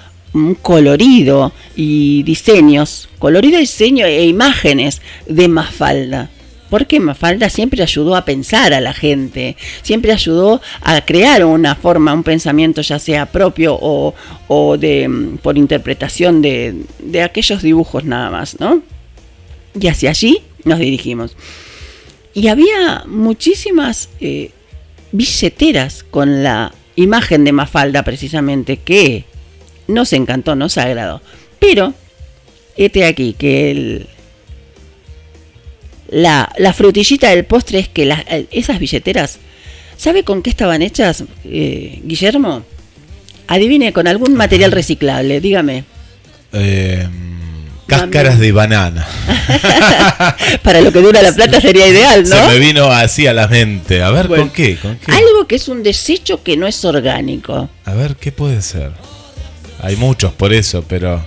colorido 0.62 1.52
y 1.76 2.22
diseños, 2.24 3.08
colorido 3.18 3.58
diseño 3.58 4.06
e 4.06 4.26
imágenes 4.26 5.00
de 5.26 5.48
Mafalda. 5.48 6.30
Porque 6.70 6.98
Mafalda 6.98 7.50
siempre 7.50 7.82
ayudó 7.82 8.16
a 8.16 8.24
pensar 8.24 8.72
a 8.74 8.80
la 8.80 8.92
gente, 8.92 9.56
siempre 9.82 10.12
ayudó 10.12 10.60
a 10.80 11.00
crear 11.02 11.44
una 11.44 11.76
forma, 11.76 12.12
un 12.12 12.24
pensamiento 12.24 12.80
ya 12.82 12.98
sea 12.98 13.26
propio 13.26 13.78
o, 13.80 14.14
o 14.48 14.76
de, 14.76 15.06
mm, 15.06 15.38
por 15.38 15.56
interpretación 15.56 16.42
de, 16.42 16.74
de 16.98 17.22
aquellos 17.22 17.62
dibujos 17.62 18.04
nada 18.04 18.30
más, 18.30 18.58
¿no? 18.58 18.82
Y 19.78 19.86
hacia 19.86 20.10
allí 20.10 20.42
nos 20.64 20.80
dirigimos. 20.80 21.36
Y 22.32 22.48
había 22.48 23.04
muchísimas 23.06 24.08
eh, 24.20 24.50
billeteras 25.12 26.02
con 26.02 26.42
la 26.42 26.72
imagen 26.96 27.44
de 27.44 27.52
Mafalda 27.52 28.02
precisamente 28.02 28.78
que 28.78 29.24
nos 29.88 30.12
encantó, 30.12 30.54
nos 30.54 30.76
agradó. 30.78 31.20
Pero, 31.58 31.94
este 32.76 33.04
aquí, 33.04 33.34
que 33.38 33.70
el, 33.70 34.06
la, 36.10 36.50
la 36.58 36.72
frutillita 36.72 37.30
del 37.30 37.44
postre 37.44 37.78
es 37.80 37.88
que 37.88 38.04
las- 38.04 38.24
esas 38.50 38.78
billeteras, 38.78 39.38
¿sabe 39.96 40.22
con 40.24 40.42
qué 40.42 40.50
estaban 40.50 40.82
hechas, 40.82 41.24
eh, 41.44 42.00
Guillermo? 42.04 42.64
Adivine, 43.46 43.92
con 43.92 44.06
algún 44.06 44.34
material 44.34 44.72
reciclable, 44.72 45.40
dígame. 45.40 45.84
Eh, 46.52 47.06
cáscaras 47.86 48.38
de 48.38 48.52
banana. 48.52 49.06
Para 50.62 50.80
lo 50.80 50.90
que 50.92 51.00
dura 51.00 51.20
la 51.20 51.32
plata 51.32 51.60
sería 51.60 51.86
ideal, 51.86 52.22
¿no? 52.26 52.36
Se 52.36 52.46
me 52.46 52.58
vino 52.58 52.86
así 52.86 53.26
a 53.26 53.34
la 53.34 53.46
mente. 53.48 54.02
A 54.02 54.10
ver, 54.10 54.28
Bueno. 54.28 54.44
¿con 54.44 54.52
qué? 54.52 54.76
¿Con 54.78 54.96
qué? 54.96 55.12
Algo 55.12 55.46
que 55.46 55.56
es 55.56 55.68
un 55.68 55.82
desecho 55.82 56.42
que 56.42 56.56
no 56.56 56.66
es 56.66 56.82
orgánico. 56.86 57.68
A 57.84 57.92
ver, 57.94 58.16
¿qué 58.16 58.32
puede 58.32 58.62
ser? 58.62 58.92
Hay 59.84 59.96
muchos 59.96 60.32
por 60.32 60.52
eso, 60.52 60.84
pero... 60.88 61.24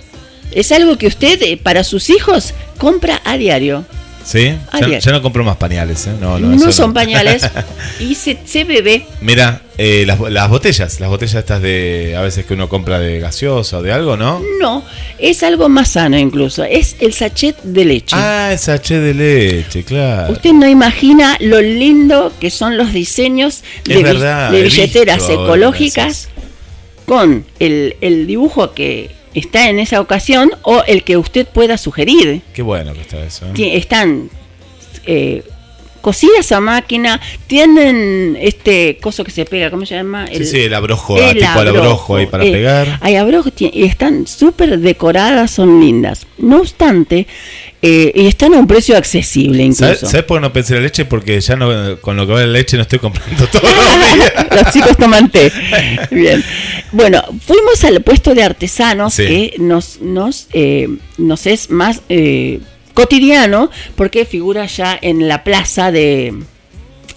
Es 0.51 0.71
algo 0.71 0.97
que 0.97 1.07
usted 1.07 1.41
eh, 1.41 1.57
para 1.57 1.83
sus 1.83 2.09
hijos 2.09 2.53
compra 2.77 3.21
a 3.25 3.37
diario. 3.37 3.85
¿Sí? 4.23 4.53
Ah, 4.71 4.79
Ya, 4.81 4.87
bien. 4.87 4.99
ya 4.99 5.11
no 5.13 5.21
compro 5.21 5.41
más 5.45 5.55
pañales, 5.55 6.05
¿eh? 6.07 6.11
No, 6.19 6.37
no, 6.37 6.49
No, 6.49 6.55
eso 6.55 6.71
son 6.73 6.93
pañales 6.93 7.49
y 8.01 8.13
se, 8.15 8.37
se 8.45 8.65
bebe. 8.65 9.05
Mira, 9.21 9.61
eh, 9.77 10.03
las, 10.05 10.19
las 10.19 10.49
botellas, 10.49 10.99
las 10.99 11.07
botellas 11.09 11.35
estas 11.35 11.61
de... 11.61 12.13
A 12.17 12.21
veces 12.21 12.45
que 12.45 12.53
uno 12.53 12.67
compra 12.67 12.99
de 12.99 13.19
gaseosa 13.21 13.77
o 13.77 13.81
de 13.81 13.93
algo, 13.93 14.17
¿no? 14.17 14.41
No, 14.59 14.83
es 15.17 15.43
algo 15.43 15.69
más 15.69 15.91
sano 15.91 16.17
incluso. 16.17 16.65
Es 16.65 16.97
el 16.99 17.13
sachet 17.13 17.55
de 17.63 17.85
leche. 17.85 18.15
Ah, 18.19 18.49
es 18.51 18.67
H 18.67 18.99
de 18.99 19.13
leche, 19.13 19.83
claro. 19.83 20.33
Usted 20.33 20.51
no 20.51 20.67
imagina 20.67 21.37
lo 21.39 21.61
lindo 21.61 22.33
que 22.41 22.49
son 22.51 22.75
los 22.77 22.91
diseños 22.91 23.61
de, 23.85 23.93
Es 23.93 23.97
bi- 23.99 24.03
verdad, 24.03 24.51
de 24.51 24.59
he 24.59 24.63
billeteras 24.63 25.19
visto 25.19 25.33
ecológicas 25.45 26.27
con 27.07 27.45
el, 27.59 27.95
el 28.01 28.27
dibujo 28.27 28.73
que 28.73 29.11
está 29.33 29.69
en 29.69 29.79
esa 29.79 30.01
ocasión 30.01 30.51
o 30.63 30.83
el 30.87 31.03
que 31.03 31.15
usted 31.15 31.47
pueda 31.47 31.77
sugerir. 31.77 32.41
Qué 32.53 32.61
bueno 32.61 32.93
que 32.93 32.99
está 32.99 33.23
eso. 33.23 33.45
¿eh? 33.55 33.77
Están 33.77 34.29
eh, 35.05 35.41
cocidas 36.07 36.53
a 36.53 36.61
máquina, 36.61 37.19
tienen 37.47 38.37
este 38.39 38.97
coso 39.01 39.25
que 39.25 39.31
se 39.31 39.43
pega, 39.43 39.69
¿cómo 39.69 39.85
se 39.85 39.95
llama? 39.95 40.25
Sí, 40.31 40.45
sí, 40.45 40.61
el 40.61 40.73
abrojo, 40.73 41.17
ah, 41.17 41.33
tipo 41.33 41.61
el 41.61 41.67
abrojo 41.67 42.15
ahí 42.15 42.27
para 42.27 42.45
eh, 42.45 42.51
pegar. 42.53 42.97
Hay 43.01 43.17
abrojos 43.17 43.51
y 43.57 43.83
están 43.83 44.25
súper 44.25 44.79
decoradas, 44.79 45.51
son 45.51 45.81
lindas. 45.81 46.25
No 46.37 46.61
obstante, 46.61 47.27
eh, 47.81 48.13
y 48.15 48.25
están 48.25 48.53
a 48.53 48.57
un 48.57 48.67
precio 48.67 48.95
accesible 48.95 49.63
incluso. 49.63 49.83
¿Sabes 49.83 49.99
¿Sabes 49.99 50.23
por 50.23 50.37
qué 50.37 50.41
no 50.43 50.53
pensé 50.53 50.75
en 50.75 50.79
la 50.79 50.83
leche? 50.85 51.03
Porque 51.03 51.41
ya 51.41 51.57
no, 51.57 51.97
con 51.99 52.15
lo 52.15 52.25
que 52.25 52.31
va 52.31 52.39
la 52.39 52.47
leche 52.47 52.77
no 52.77 52.83
estoy 52.83 52.99
comprando 52.99 53.45
todo. 53.47 53.63
Los 54.55 54.71
chicos 54.71 54.95
toman 54.95 55.29
té. 55.29 55.51
Bien. 56.11 56.41
Bueno, 56.93 57.21
fuimos 57.45 57.83
al 57.83 58.01
puesto 58.01 58.33
de 58.33 58.43
artesanos 58.43 59.13
Sí. 59.13 59.25
que 59.25 59.55
nos, 59.59 59.99
nos, 59.99 60.47
eh, 60.53 60.87
nos 61.17 61.45
es 61.47 61.69
más 61.69 61.99
eh, 62.07 62.61
cotidiano 63.01 63.69
porque 63.95 64.25
figura 64.25 64.65
ya 64.65 64.97
en 64.99 65.27
la 65.27 65.43
plaza 65.43 65.91
de 65.91 66.33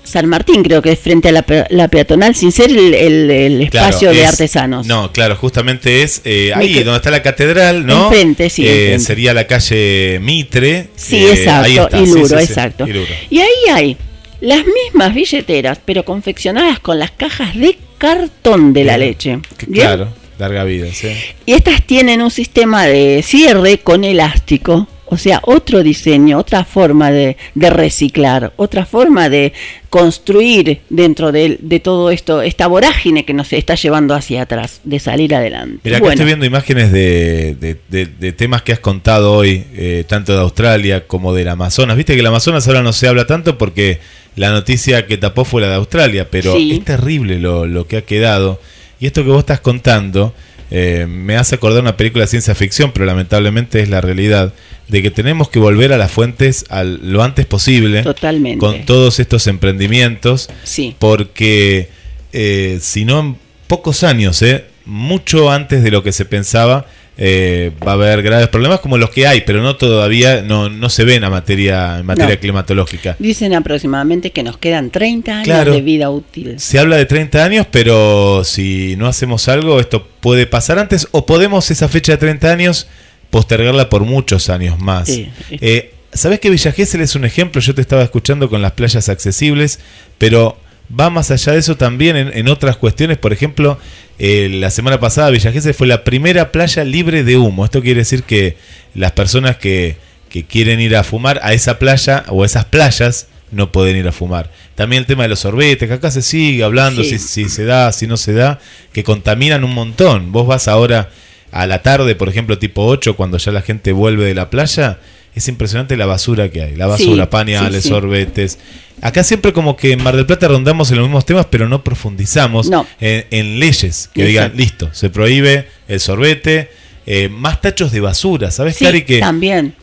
San 0.05 0.27
Martín, 0.29 0.63
creo 0.63 0.83
que 0.83 0.93
es 0.93 0.99
frente 0.99 1.29
a 1.31 1.33
la, 1.33 1.45
la 1.71 1.89
peatonal, 1.89 2.35
sin 2.35 2.53
ser 2.53 2.71
el, 2.71 2.93
el- 2.95 3.31
el 3.31 3.71
Claro, 3.71 3.87
espacio 3.89 4.11
de 4.13 4.23
es- 4.25 4.29
artesanos. 4.29 4.87
No, 4.87 5.11
claro, 5.11 5.37
justamente 5.37 6.03
es 6.03 6.21
eh, 6.27 6.53
ahí 6.55 6.75
donde 6.83 6.97
está 6.99 7.11
la 7.11 7.23
catedral, 7.23 7.87
¿no? 7.87 8.07
Enfrente, 8.09 8.51
sí, 8.51 8.67
Eh, 8.67 8.71
enfrente. 8.93 9.05
sería 9.05 9.33
la 9.35 9.47
calle 9.47 10.19
Mitre. 10.21 10.89
Sí, 10.97 11.17
eh, 11.17 11.31
exacto, 11.33 11.65
ahí 11.67 11.77
está, 11.79 11.97
sí, 11.99 12.05
Iluro, 12.05 12.27
sí, 12.29 12.37
sí, 12.37 12.43
exacto. 12.53 12.87
Iluro. 12.87 13.13
Y 13.31 13.39
ahí 13.41 13.49
hay 13.73 13.97
las 14.43 14.65
mismas 14.67 15.15
billeteras, 15.15 15.79
pero 15.85 16.05
confeccionadas 16.05 16.79
con 16.81 16.99
las 16.99 17.11
cajas 17.13 17.55
de 17.57 17.79
cartón 17.99 18.73
de 18.75 18.85
la 18.85 18.99
leche. 18.99 19.39
Claro, 19.73 20.09
larga 20.39 20.65
vida, 20.65 20.89
sí. 20.93 21.09
Y 21.47 21.53
estas 21.53 21.83
tienen 21.87 22.21
un 22.21 22.31
sistema 22.31 22.85
de 22.87 23.23
cierre 23.23 23.79
con 23.79 24.03
elástico, 24.05 24.89
o 25.11 25.17
sea, 25.19 25.41
otro 25.45 25.83
diseño, 25.83 26.39
otra 26.39 26.65
forma 26.65 27.11
de, 27.11 27.37
de 27.55 27.69
reciclar, 27.71 28.53
otra 28.57 28.87
forma 28.87 29.29
de 29.29 29.53
construir 29.91 30.81
dentro 30.89 31.33
de, 31.33 31.59
de 31.61 31.81
todo 31.81 32.11
esto, 32.11 32.43
esta 32.43 32.67
vorágine 32.69 33.25
que 33.25 33.35
nos 33.35 33.53
está 33.53 33.75
llevando 33.75 34.15
hacia 34.15 34.43
atrás, 34.43 34.81
de 34.85 34.99
salir 34.99 35.35
adelante. 35.35 35.79
Mira, 35.85 35.97
acá 35.99 36.05
Bueno, 36.05 36.13
estoy 36.15 36.27
viendo 36.27 36.47
imágenes 36.47 36.93
de, 36.93 37.55
de- 37.61 37.77
de- 37.89 38.07
de 38.07 38.33
temas 38.33 38.63
que 38.63 38.73
has 38.73 38.79
contado 38.79 39.33
hoy, 39.35 39.65
eh, 39.75 40.05
tanto 40.09 40.33
de 40.33 40.41
Australia 40.41 41.07
como 41.07 41.35
del 41.35 41.49
Amazonas. 41.49 41.97
Viste 41.97 42.15
que 42.15 42.21
el 42.21 42.27
Amazonas 42.27 42.67
ahora 42.69 42.83
no 42.83 42.93
se 42.93 43.09
habla 43.09 43.27
tanto 43.27 43.59
porque 43.59 43.99
la 44.37 44.51
noticia 44.51 45.07
que 45.07 45.19
tapó 45.19 45.45
fue 45.45 45.61
la 45.61 45.69
de 45.69 45.75
Australia, 45.75 46.29
pero 46.31 46.55
Sí. 46.55 46.73
es 46.73 46.85
terrible 46.85 47.39
lo, 47.39 47.67
lo 47.67 47.87
que 47.87 47.97
ha 47.99 48.03
quedado. 48.03 48.61
Y 49.01 49.07
esto 49.07 49.25
que 49.25 49.31
vos 49.31 49.41
estás 49.41 49.61
contando 49.61 50.35
eh, 50.71 51.07
me 51.09 51.37
hace 51.37 51.57
acordar 51.57 51.83
una 51.83 51.97
película 51.97 52.25
de 52.25 52.29
ciencia 52.29 52.55
ficción, 52.55 52.93
pero 52.93 53.05
lamentablemente 53.07 53.81
es 53.81 53.89
la 53.89 54.01
realidad, 54.01 54.55
de 54.89 55.03
que 55.03 55.11
tenemos 55.11 55.49
que 55.49 55.59
volver 55.59 55.93
a 55.93 55.99
las 55.99 56.11
fuentes 56.11 56.65
al- 56.69 57.01
lo 57.13 57.23
antes 57.23 57.47
posible. 57.47 58.03
Totalmente. 58.03 58.59
Con 58.59 58.85
todos 58.87 59.19
estos 59.21 59.47
emprendimientos. 59.47 60.49
Sí. 60.65 60.95
Porque 60.99 61.89
eh, 62.33 62.79
si 62.81 63.05
no 63.05 63.21
en 63.21 63.37
pocos 63.67 64.03
años, 64.05 64.43
eh, 64.43 64.65
mucho 64.85 65.51
antes 65.51 65.83
de 65.83 65.91
lo 65.91 66.03
que 66.03 66.13
se 66.13 66.25
pensaba, 66.25 66.87
eh, 67.23 67.71
va 67.87 67.91
a 67.93 67.95
haber 67.95 68.23
graves 68.23 68.49
problemas 68.49 68.81
como 68.81 68.97
los 68.97 69.11
que 69.11 69.27
hay, 69.27 69.43
pero 69.43 69.63
no 69.63 69.77
todavía, 69.77 70.41
no, 70.41 70.71
no 70.71 70.89
se 70.89 71.05
ven 71.05 71.23
a 71.23 71.29
materia, 71.29 71.99
en 71.99 72.07
materia 72.07 72.35
No. 72.37 72.41
climatológica. 72.41 73.15
dicen 73.19 73.53
aproximadamente 73.55 74.31
que 74.33 74.43
nos 74.43 74.57
quedan 74.57 74.91
30 74.91 75.33
años 75.33 75.45
Claro. 75.45 75.73
de 75.75 75.83
vida 75.83 76.09
útil. 76.09 76.59
Se 76.59 76.79
habla 76.79 76.97
de 76.97 77.05
30 77.05 77.45
años, 77.45 77.67
pero 77.71 78.43
si 78.45 78.97
no 78.97 79.07
hacemos 79.07 79.49
algo, 79.49 79.81
esto 79.81 80.07
puede 80.21 80.47
pasar 80.47 80.79
antes 80.79 81.09
o 81.11 81.27
podemos 81.27 81.71
esa 81.71 81.89
fecha 81.89 82.13
de 82.13 82.19
30 82.19 82.51
años 82.51 82.87
postergarla 83.29 83.91
por 83.91 84.05
muchos 84.05 84.49
años 84.49 84.79
más. 84.79 85.09
Sí. 85.09 85.29
Eh, 85.51 85.93
¿Sabes 86.13 86.41
que 86.41 86.51
Villa 86.51 86.73
Gesell 86.73 87.03
es 87.03 87.15
un 87.15 87.25
ejemplo? 87.25 87.61
Yo 87.61 87.75
te 87.75 87.83
estaba 87.83 88.03
escuchando 88.03 88.49
con 88.49 88.63
las 88.63 88.73
playas 88.73 89.09
accesibles, 89.11 89.79
pero 90.19 90.57
va 90.99 91.09
más 91.11 91.31
allá 91.31 91.53
de 91.53 91.59
eso 91.61 91.77
también 91.77 92.17
en, 92.17 92.37
en 92.37 92.49
otras 92.49 92.77
cuestiones. 92.79 93.17
Por 93.19 93.33
ejemplo, 93.33 93.79
eh, 94.21 94.51
la 94.51 94.71
semana 94.71 95.01
pasada 95.01 95.31
Villa 95.31 95.51
Gesell 95.51 95.73
fue 95.75 95.87
la 95.87 96.05
primera 96.05 96.53
playa 96.53 96.85
libre 96.85 97.25
de 97.25 97.39
humo. 97.39 97.65
Esto 97.65 97.81
quiere 97.81 98.01
decir 98.01 98.23
que 98.23 98.57
las 98.95 99.13
personas 99.13 99.57
que, 99.57 99.97
que 100.29 100.45
quieren 100.45 100.79
ir 100.79 100.95
a 100.95 101.05
fumar 101.05 101.41
a 101.43 101.55
esa 101.55 101.79
playa 101.79 102.25
o 102.29 102.43
a 102.43 102.47
esas 102.47 102.67
playas 102.67 103.29
no 103.51 103.73
pueden 103.73 103.97
ir 103.97 104.07
a 104.07 104.13
fumar. 104.13 104.51
También 104.75 105.01
el 105.01 105.07
tema 105.07 105.23
de 105.23 105.31
los 105.31 105.41
sorbetes, 105.41 105.89
que 105.89 105.95
acá 105.95 106.11
se 106.11 106.23
sigue 106.23 106.63
hablando 106.63 107.03
Sí. 107.03 107.19
si, 107.19 107.19
si 107.19 107.49
se 107.49 107.65
da, 107.65 107.91
si 107.93 108.07
no 108.07 108.17
se 108.19 108.35
da, 108.35 108.61
que 108.93 109.03
contaminan 109.05 109.65
un 109.65 109.75
montón. 109.75 110.33
Vos 110.33 110.47
vas 110.47 110.69
ahora 110.69 111.09
a 111.51 111.67
la 111.67 111.83
tarde, 111.83 112.15
por 112.15 112.29
ejemplo, 112.29 112.59
tipo 112.59 112.85
8, 112.87 113.17
cuando 113.17 113.39
ya 113.39 113.53
la 113.53 113.63
gente 113.63 113.93
vuelve 113.93 114.27
de 114.27 114.35
la 114.35 114.51
playa, 114.51 114.99
es 115.35 115.49
impresionante 115.49 115.97
la 115.97 116.07
basura 116.07 116.49
que 116.51 116.63
hay. 116.63 116.77
La 116.77 116.87
basura, 116.87 117.25
Sí, 117.25 117.31
pañales, 117.31 117.83
sí, 117.83 117.83
sí. 117.83 117.89
sorbetes. 117.89 118.59
Acá 119.03 119.25
siempre 119.25 119.53
como 119.53 119.77
que 119.77 119.93
en 119.93 120.03
Mar 120.03 120.15
del 120.17 120.27
Plata 120.27 120.49
rondamos 120.49 120.91
en 120.91 120.99
los 120.99 121.07
mismos 121.07 121.25
temas, 121.25 121.47
pero 121.51 121.69
no 121.69 121.83
profundizamos 121.85 122.69
No. 122.69 122.87
En, 123.01 123.25
en 123.31 123.59
leyes 123.59 124.11
que 124.13 124.25
digan, 124.25 124.53
listo, 124.57 124.91
se 124.93 125.09
prohíbe 125.09 125.69
el 125.89 126.01
sorbete, 126.01 126.71
eh, 127.07 127.29
más 127.31 127.61
tachos 127.61 127.93
de 127.93 128.01
basura. 128.01 128.51
¿Sabes, 128.51 128.77
Cari, 128.79 129.03
que 129.03 129.21
también. 129.21 129.75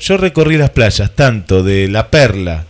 yo 0.00 0.16
recorrí 0.16 0.56
las 0.56 0.70
playas 0.70 1.14
tanto 1.14 1.62
de 1.62 1.88
La 1.88 2.10
Perla 2.10 2.64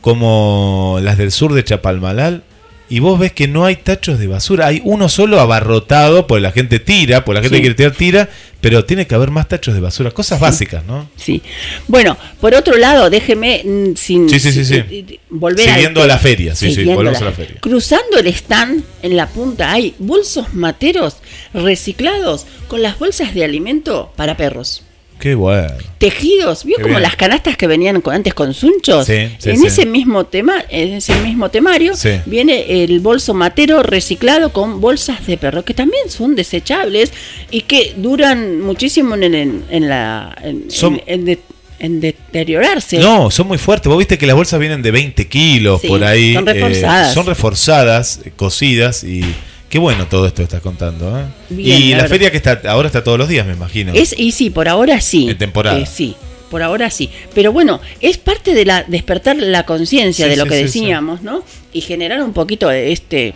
como 0.00 0.98
las 1.02 1.18
del 1.18 1.30
sur 1.32 1.52
de 1.54 1.64
Chapalmalal 1.64 2.42
y 2.90 3.00
vos 3.00 3.18
ves 3.18 3.32
que 3.32 3.48
no 3.48 3.64
hay 3.64 3.76
tachos 3.76 4.18
de 4.18 4.26
basura, 4.26 4.66
hay 4.66 4.80
uno 4.84 5.08
solo 5.08 5.40
abarrotado, 5.40 6.26
porque 6.26 6.40
la 6.40 6.52
gente 6.52 6.78
tira, 6.80 7.24
porque 7.24 7.36
la 7.36 7.42
gente 7.42 7.56
Sí. 7.56 7.60
quiere 7.62 7.74
tirar, 7.74 7.92
tira, 7.92 8.28
pero 8.60 8.84
tiene 8.84 9.06
que 9.06 9.14
haber 9.14 9.30
más 9.30 9.46
tachos 9.48 9.74
de 9.74 9.80
basura, 9.80 10.10
cosas 10.10 10.40
básicas, 10.40 10.84
¿no? 10.84 11.08
Sí. 11.16 11.42
Bueno, 11.86 12.16
por 12.40 12.54
otro 12.54 12.76
lado, 12.76 13.10
déjeme 13.10 13.62
mm, 13.64 13.94
sin, 13.96 14.28
Sí, 14.28 14.84
volver 15.30 15.68
Siguiendo 15.68 16.02
a 16.02 16.06
la 16.06 16.18
feria, 16.18 16.54
sí, 16.54 16.74
sí, 16.74 16.84
volvemos 16.84 17.20
a 17.20 17.26
la 17.26 17.32
feria. 17.32 17.56
Cruzando 17.60 18.18
el 18.18 18.26
stand 18.28 18.84
en 19.02 19.16
la 19.16 19.28
punta 19.28 19.72
hay 19.72 19.94
bolsos 19.98 20.54
materos 20.54 21.16
reciclados 21.54 22.46
con 22.68 22.82
las 22.82 22.98
bolsas 22.98 23.34
de 23.34 23.44
alimento 23.44 24.12
para 24.16 24.36
perros. 24.36 24.82
Qué 25.20 25.34
bueno. 25.34 25.72
Tejidos, 25.98 26.64
¿vio 26.64 26.76
Qué 26.76 26.82
como 26.82 26.94
bien. 26.94 27.02
las 27.02 27.16
canastas 27.16 27.56
que 27.56 27.66
venían 27.66 28.00
con- 28.00 28.14
antes 28.14 28.34
con 28.34 28.54
sunchos? 28.54 29.04
Sí, 29.06 29.28
sí, 29.38 29.50
en 29.50 29.58
sí. 29.58 29.66
ese 29.66 29.84
mismo 29.86 30.26
tema, 30.26 30.64
en 30.68 30.94
ese 30.94 31.14
mismo 31.22 31.50
temario, 31.50 31.92
viene 32.26 32.84
el 32.84 33.00
bolso 33.00 33.34
matero 33.34 33.82
reciclado 33.82 34.52
con 34.52 34.80
bolsas 34.80 35.26
de 35.26 35.36
perro, 35.36 35.64
que 35.64 35.74
también 35.74 36.08
son 36.08 36.36
desechables 36.36 37.12
y 37.50 37.62
que 37.62 37.94
duran 37.96 38.60
muchísimo 38.60 39.16
en, 39.16 39.34
en- 39.34 39.64
en 39.70 39.88
la 39.88 40.36
en, 40.42 40.70
Son- 40.70 40.94
en- 41.06 41.20
en 41.20 41.24
de- 41.24 41.38
en 41.80 42.00
deteriorarse. 42.00 42.98
No, 42.98 43.30
son 43.30 43.46
muy 43.48 43.58
fuertes. 43.58 43.88
Vos 43.88 43.98
viste 43.98 44.18
que 44.18 44.26
las 44.26 44.34
bolsas 44.36 44.58
vienen 44.60 44.82
de 44.82 44.90
20 44.90 45.28
kilos 45.28 45.80
Sí, 45.80 45.86
por 45.88 46.02
ahí. 46.04 46.34
son 46.34 46.48
eh, 46.48 46.52
reforzadas. 46.52 47.14
son 47.14 47.26
reforzadas, 47.26 48.20
eh, 48.24 48.32
cosidas 48.34 49.04
y 49.04 49.24
qué 49.68 49.78
bueno 49.78 50.06
todo 50.06 50.26
esto 50.26 50.38
que 50.38 50.44
estás 50.44 50.60
contando. 50.62 51.18
¿eh? 51.18 51.24
Bien, 51.50 51.82
y 51.82 51.94
la 51.94 52.06
feria 52.08 52.30
que 52.30 52.36
está 52.38 52.60
ahora 52.68 52.86
está 52.88 53.02
todos 53.04 53.18
los 53.18 53.28
días, 53.28 53.46
me 53.46 53.52
imagino. 53.54 53.92
Es, 53.94 54.14
y 54.18 54.32
sí, 54.32 54.50
por 54.50 54.68
ahora 54.68 55.00
sí. 55.00 55.28
En 55.30 55.38
temporada. 55.38 55.78
Eh, 55.78 55.86
sí, 55.86 56.16
por 56.50 56.62
ahora 56.62 56.90
sí. 56.90 57.10
Pero 57.34 57.52
bueno, 57.52 57.80
es 58.00 58.16
parte 58.18 58.54
de 58.54 58.64
la 58.64 58.82
despertar 58.84 59.36
la 59.36 59.64
conciencia 59.66 60.24
Sí, 60.26 60.30
de 60.30 60.36
lo 60.36 60.44
sí, 60.44 60.48
que 60.50 60.56
sí. 60.56 60.62
decíamos, 60.64 61.22
¿no? 61.22 61.42
Y 61.72 61.80
generar 61.82 62.22
un 62.22 62.32
poquito 62.32 62.68
de 62.68 62.92
este 62.92 63.34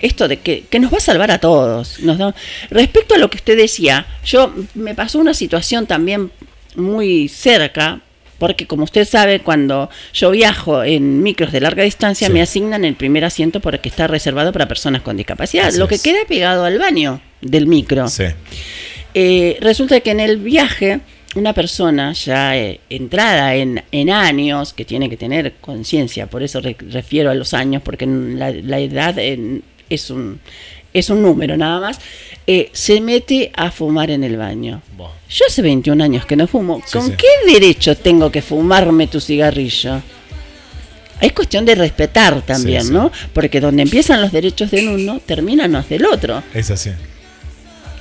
esto 0.00 0.28
de 0.28 0.36
que, 0.38 0.62
que 0.70 0.78
nos 0.78 0.92
va 0.92 0.98
a 0.98 1.00
salvar 1.00 1.30
a 1.32 1.38
todos. 1.40 1.98
Nos 2.00 2.18
da- 2.18 2.34
Respecto 2.70 3.14
a 3.16 3.18
lo 3.18 3.28
que 3.30 3.36
usted 3.38 3.56
decía, 3.56 4.06
yo 4.24 4.54
me 4.74 4.94
pasó 4.94 5.18
una 5.18 5.34
situación 5.34 5.86
también 5.86 6.30
muy 6.76 7.26
cerca, 7.28 8.00
porque 8.38 8.66
como 8.66 8.84
usted 8.84 9.04
sabe, 9.06 9.40
cuando 9.40 9.90
yo 10.14 10.30
viajo 10.30 10.84
en 10.84 11.22
micros 11.22 11.52
de 11.52 11.60
larga 11.60 11.82
distancia, 11.82 12.28
Sí. 12.28 12.32
me 12.32 12.40
asignan 12.42 12.84
el 12.84 12.94
primer 12.94 13.24
asiento 13.24 13.60
porque 13.60 13.88
está 13.88 14.06
reservado 14.06 14.52
para 14.52 14.68
personas 14.68 15.02
con 15.02 15.16
discapacidad, 15.16 15.66
Así 15.68 15.78
lo 15.78 15.88
que 15.88 15.96
es. 15.96 16.02
queda 16.02 16.18
pegado 16.28 16.64
al 16.64 16.78
baño 16.78 17.20
del 17.40 17.66
micro. 17.66 18.08
Sí. 18.08 18.24
Eh, 19.14 19.56
resulta 19.60 20.00
que 20.00 20.10
en 20.10 20.20
el 20.20 20.38
viaje, 20.38 21.00
una 21.34 21.52
persona 21.52 22.12
ya 22.12 22.56
eh, 22.56 22.80
entrada 22.90 23.54
en, 23.54 23.82
en 23.92 24.10
años, 24.10 24.72
que 24.72 24.84
tiene 24.84 25.08
que 25.10 25.16
tener 25.16 25.54
conciencia, 25.60 26.26
por 26.26 26.42
eso 26.42 26.60
re- 26.60 26.76
refiero 26.90 27.30
a 27.30 27.34
los 27.34 27.54
años, 27.54 27.82
porque 27.82 28.06
la, 28.06 28.50
la 28.50 28.78
edad 28.78 29.18
es, 29.18 30.10
un, 30.10 30.40
es 30.92 31.10
un 31.10 31.22
número 31.22 31.56
nada 31.56 31.80
más, 31.80 31.98
eh, 32.46 32.70
se 32.72 33.00
mete 33.00 33.50
a 33.54 33.70
fumar 33.70 34.10
en 34.10 34.24
el 34.24 34.36
baño. 34.36 34.80
Yo 35.30 35.44
hace 35.46 35.60
21 35.62 36.02
años 36.02 36.24
que 36.24 36.36
no 36.36 36.46
fumo. 36.46 36.80
Sí, 36.86 36.98
¿Con 36.98 37.08
sí. 37.08 37.14
qué 37.18 37.52
derecho 37.52 37.94
tengo 37.96 38.30
que 38.32 38.40
fumarme 38.40 39.06
tu 39.06 39.20
cigarrillo? 39.20 40.00
Es 41.20 41.32
cuestión 41.32 41.64
de 41.66 41.74
respetar 41.74 42.40
también, 42.42 42.84
Sí. 42.84 42.92
¿no? 42.92 43.10
Porque 43.32 43.60
donde 43.60 43.82
empiezan 43.82 44.20
los 44.22 44.32
derechos 44.32 44.70
del 44.70 44.88
uno, 44.88 45.20
terminan 45.24 45.72
los 45.72 45.88
del 45.88 46.06
otro. 46.06 46.42
Es 46.54 46.70
así. 46.70 46.90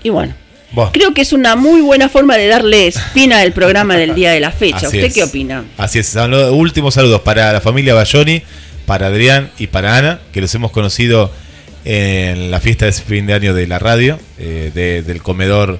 Y 0.03 0.09
bueno, 0.09 0.33
Buah. 0.71 0.91
creo 0.91 1.13
que 1.13 1.21
es 1.21 1.33
una 1.33 1.55
muy 1.55 1.81
buena 1.81 2.07
forma 2.09 2.37
de 2.37 2.47
darle 2.47 2.87
espina 2.87 3.41
al 3.41 3.51
programa 3.53 3.97
del 3.97 4.13
día 4.15 4.31
de 4.31 4.39
la 4.39 4.51
fecha. 4.51 4.77
Así 4.77 4.85
¿Usted 4.87 5.03
es. 5.05 5.13
qué 5.15 5.23
opina? 5.23 5.65
Así 5.77 5.99
es. 5.99 6.15
Últimos 6.51 6.93
saludos 6.93 7.21
para 7.21 7.51
la 7.51 7.59
familia 7.59 7.93
Bayoni, 7.95 8.43
para 8.85 9.07
Adrián 9.07 9.49
y 9.57 9.67
para 9.67 9.97
Ana, 9.97 10.19
que 10.31 10.39
los 10.39 10.53
hemos 10.55 10.71
conocido 10.71 11.31
en 11.89 12.51
la 12.51 12.59
fiesta 12.59 12.85
de 12.85 12.91
fin 12.91 13.25
de 13.27 13.33
año 13.33 13.53
de 13.53 13.65
la 13.65 13.79
radio, 13.79 14.19
eh, 14.37 14.71
de- 14.75 15.03
del 15.03 15.23
comedor 15.23 15.79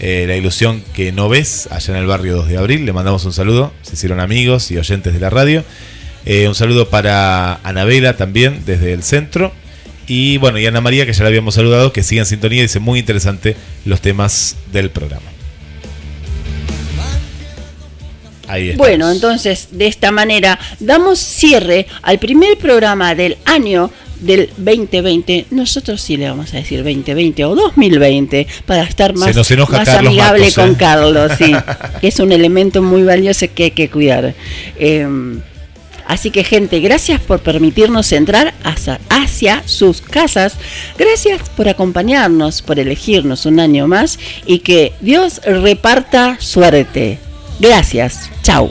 eh, 0.00 0.24
La 0.26 0.34
Ilusión 0.34 0.82
que 0.94 1.12
no 1.12 1.28
ves, 1.28 1.68
allá 1.70 1.94
en 1.94 2.00
el 2.00 2.06
barrio 2.06 2.34
2 2.34 2.48
de 2.48 2.56
abril. 2.58 2.84
Le 2.84 2.92
mandamos 2.92 3.24
un 3.24 3.32
saludo, 3.32 3.72
se 3.82 3.94
hicieron 3.94 4.18
amigos 4.18 4.72
y 4.72 4.78
oyentes 4.78 5.14
de 5.14 5.20
la 5.20 5.30
radio. 5.30 5.62
Eh, 6.26 6.48
un 6.48 6.56
saludo 6.56 6.88
para 6.90 7.60
Anabela 7.62 8.16
también 8.16 8.62
desde 8.66 8.92
el 8.92 9.04
centro. 9.04 9.52
Y 10.08 10.38
bueno, 10.38 10.58
y 10.58 10.66
Ana 10.66 10.80
María, 10.80 11.06
que 11.06 11.12
ya 11.12 11.22
la 11.22 11.28
habíamos 11.28 11.54
saludado, 11.54 11.92
que 11.92 12.02
sigue 12.02 12.20
en 12.20 12.26
sintonía, 12.26 12.60
dice 12.62 12.80
muy 12.80 12.98
interesante 12.98 13.54
los 13.84 14.00
temas 14.00 14.56
del 14.72 14.90
programa. 14.90 15.30
Bueno, 18.76 19.10
entonces 19.10 19.68
de 19.70 19.86
esta 19.86 20.10
manera 20.10 20.58
damos 20.78 21.18
cierre 21.18 21.86
al 22.02 22.18
primer 22.18 22.58
programa 22.58 23.14
del 23.14 23.38
año 23.46 23.90
del 24.24 24.50
2020. 24.56 25.46
Nosotros 25.50 26.00
sí 26.00 26.16
le 26.16 26.28
vamos 26.28 26.52
a 26.54 26.58
decir 26.58 26.82
2020 26.82 27.44
o 27.44 27.54
2020 27.54 28.46
para 28.66 28.82
estar 28.82 29.14
más, 29.14 29.34
más 29.34 29.88
amigable 29.88 30.40
Matos, 30.40 30.54
con 30.54 30.70
¿eh? 30.70 30.76
Carlos, 30.78 31.32
sí, 31.38 31.52
que 32.00 32.08
es 32.08 32.18
un 32.20 32.32
elemento 32.32 32.82
muy 32.82 33.02
valioso 33.02 33.46
que 33.54 33.64
hay 33.64 33.70
que 33.70 33.88
cuidar. 33.90 34.34
Eh, 34.78 35.06
Así 36.06 36.30
que 36.30 36.44
gente, 36.44 36.80
gracias 36.80 37.20
por 37.20 37.40
permitirnos 37.40 38.12
entrar 38.12 38.54
hacia, 38.62 39.00
hacia 39.08 39.62
sus 39.66 40.00
casas. 40.00 40.54
Gracias 40.98 41.48
por 41.48 41.68
acompañarnos, 41.68 42.62
por 42.62 42.78
elegirnos 42.78 43.46
un 43.46 43.60
año 43.60 43.88
más 43.88 44.18
y 44.46 44.58
que 44.58 44.92
Dios 45.00 45.40
reparta 45.44 46.36
suerte. 46.40 47.18
Gracias. 47.58 48.30
Chao. 48.42 48.70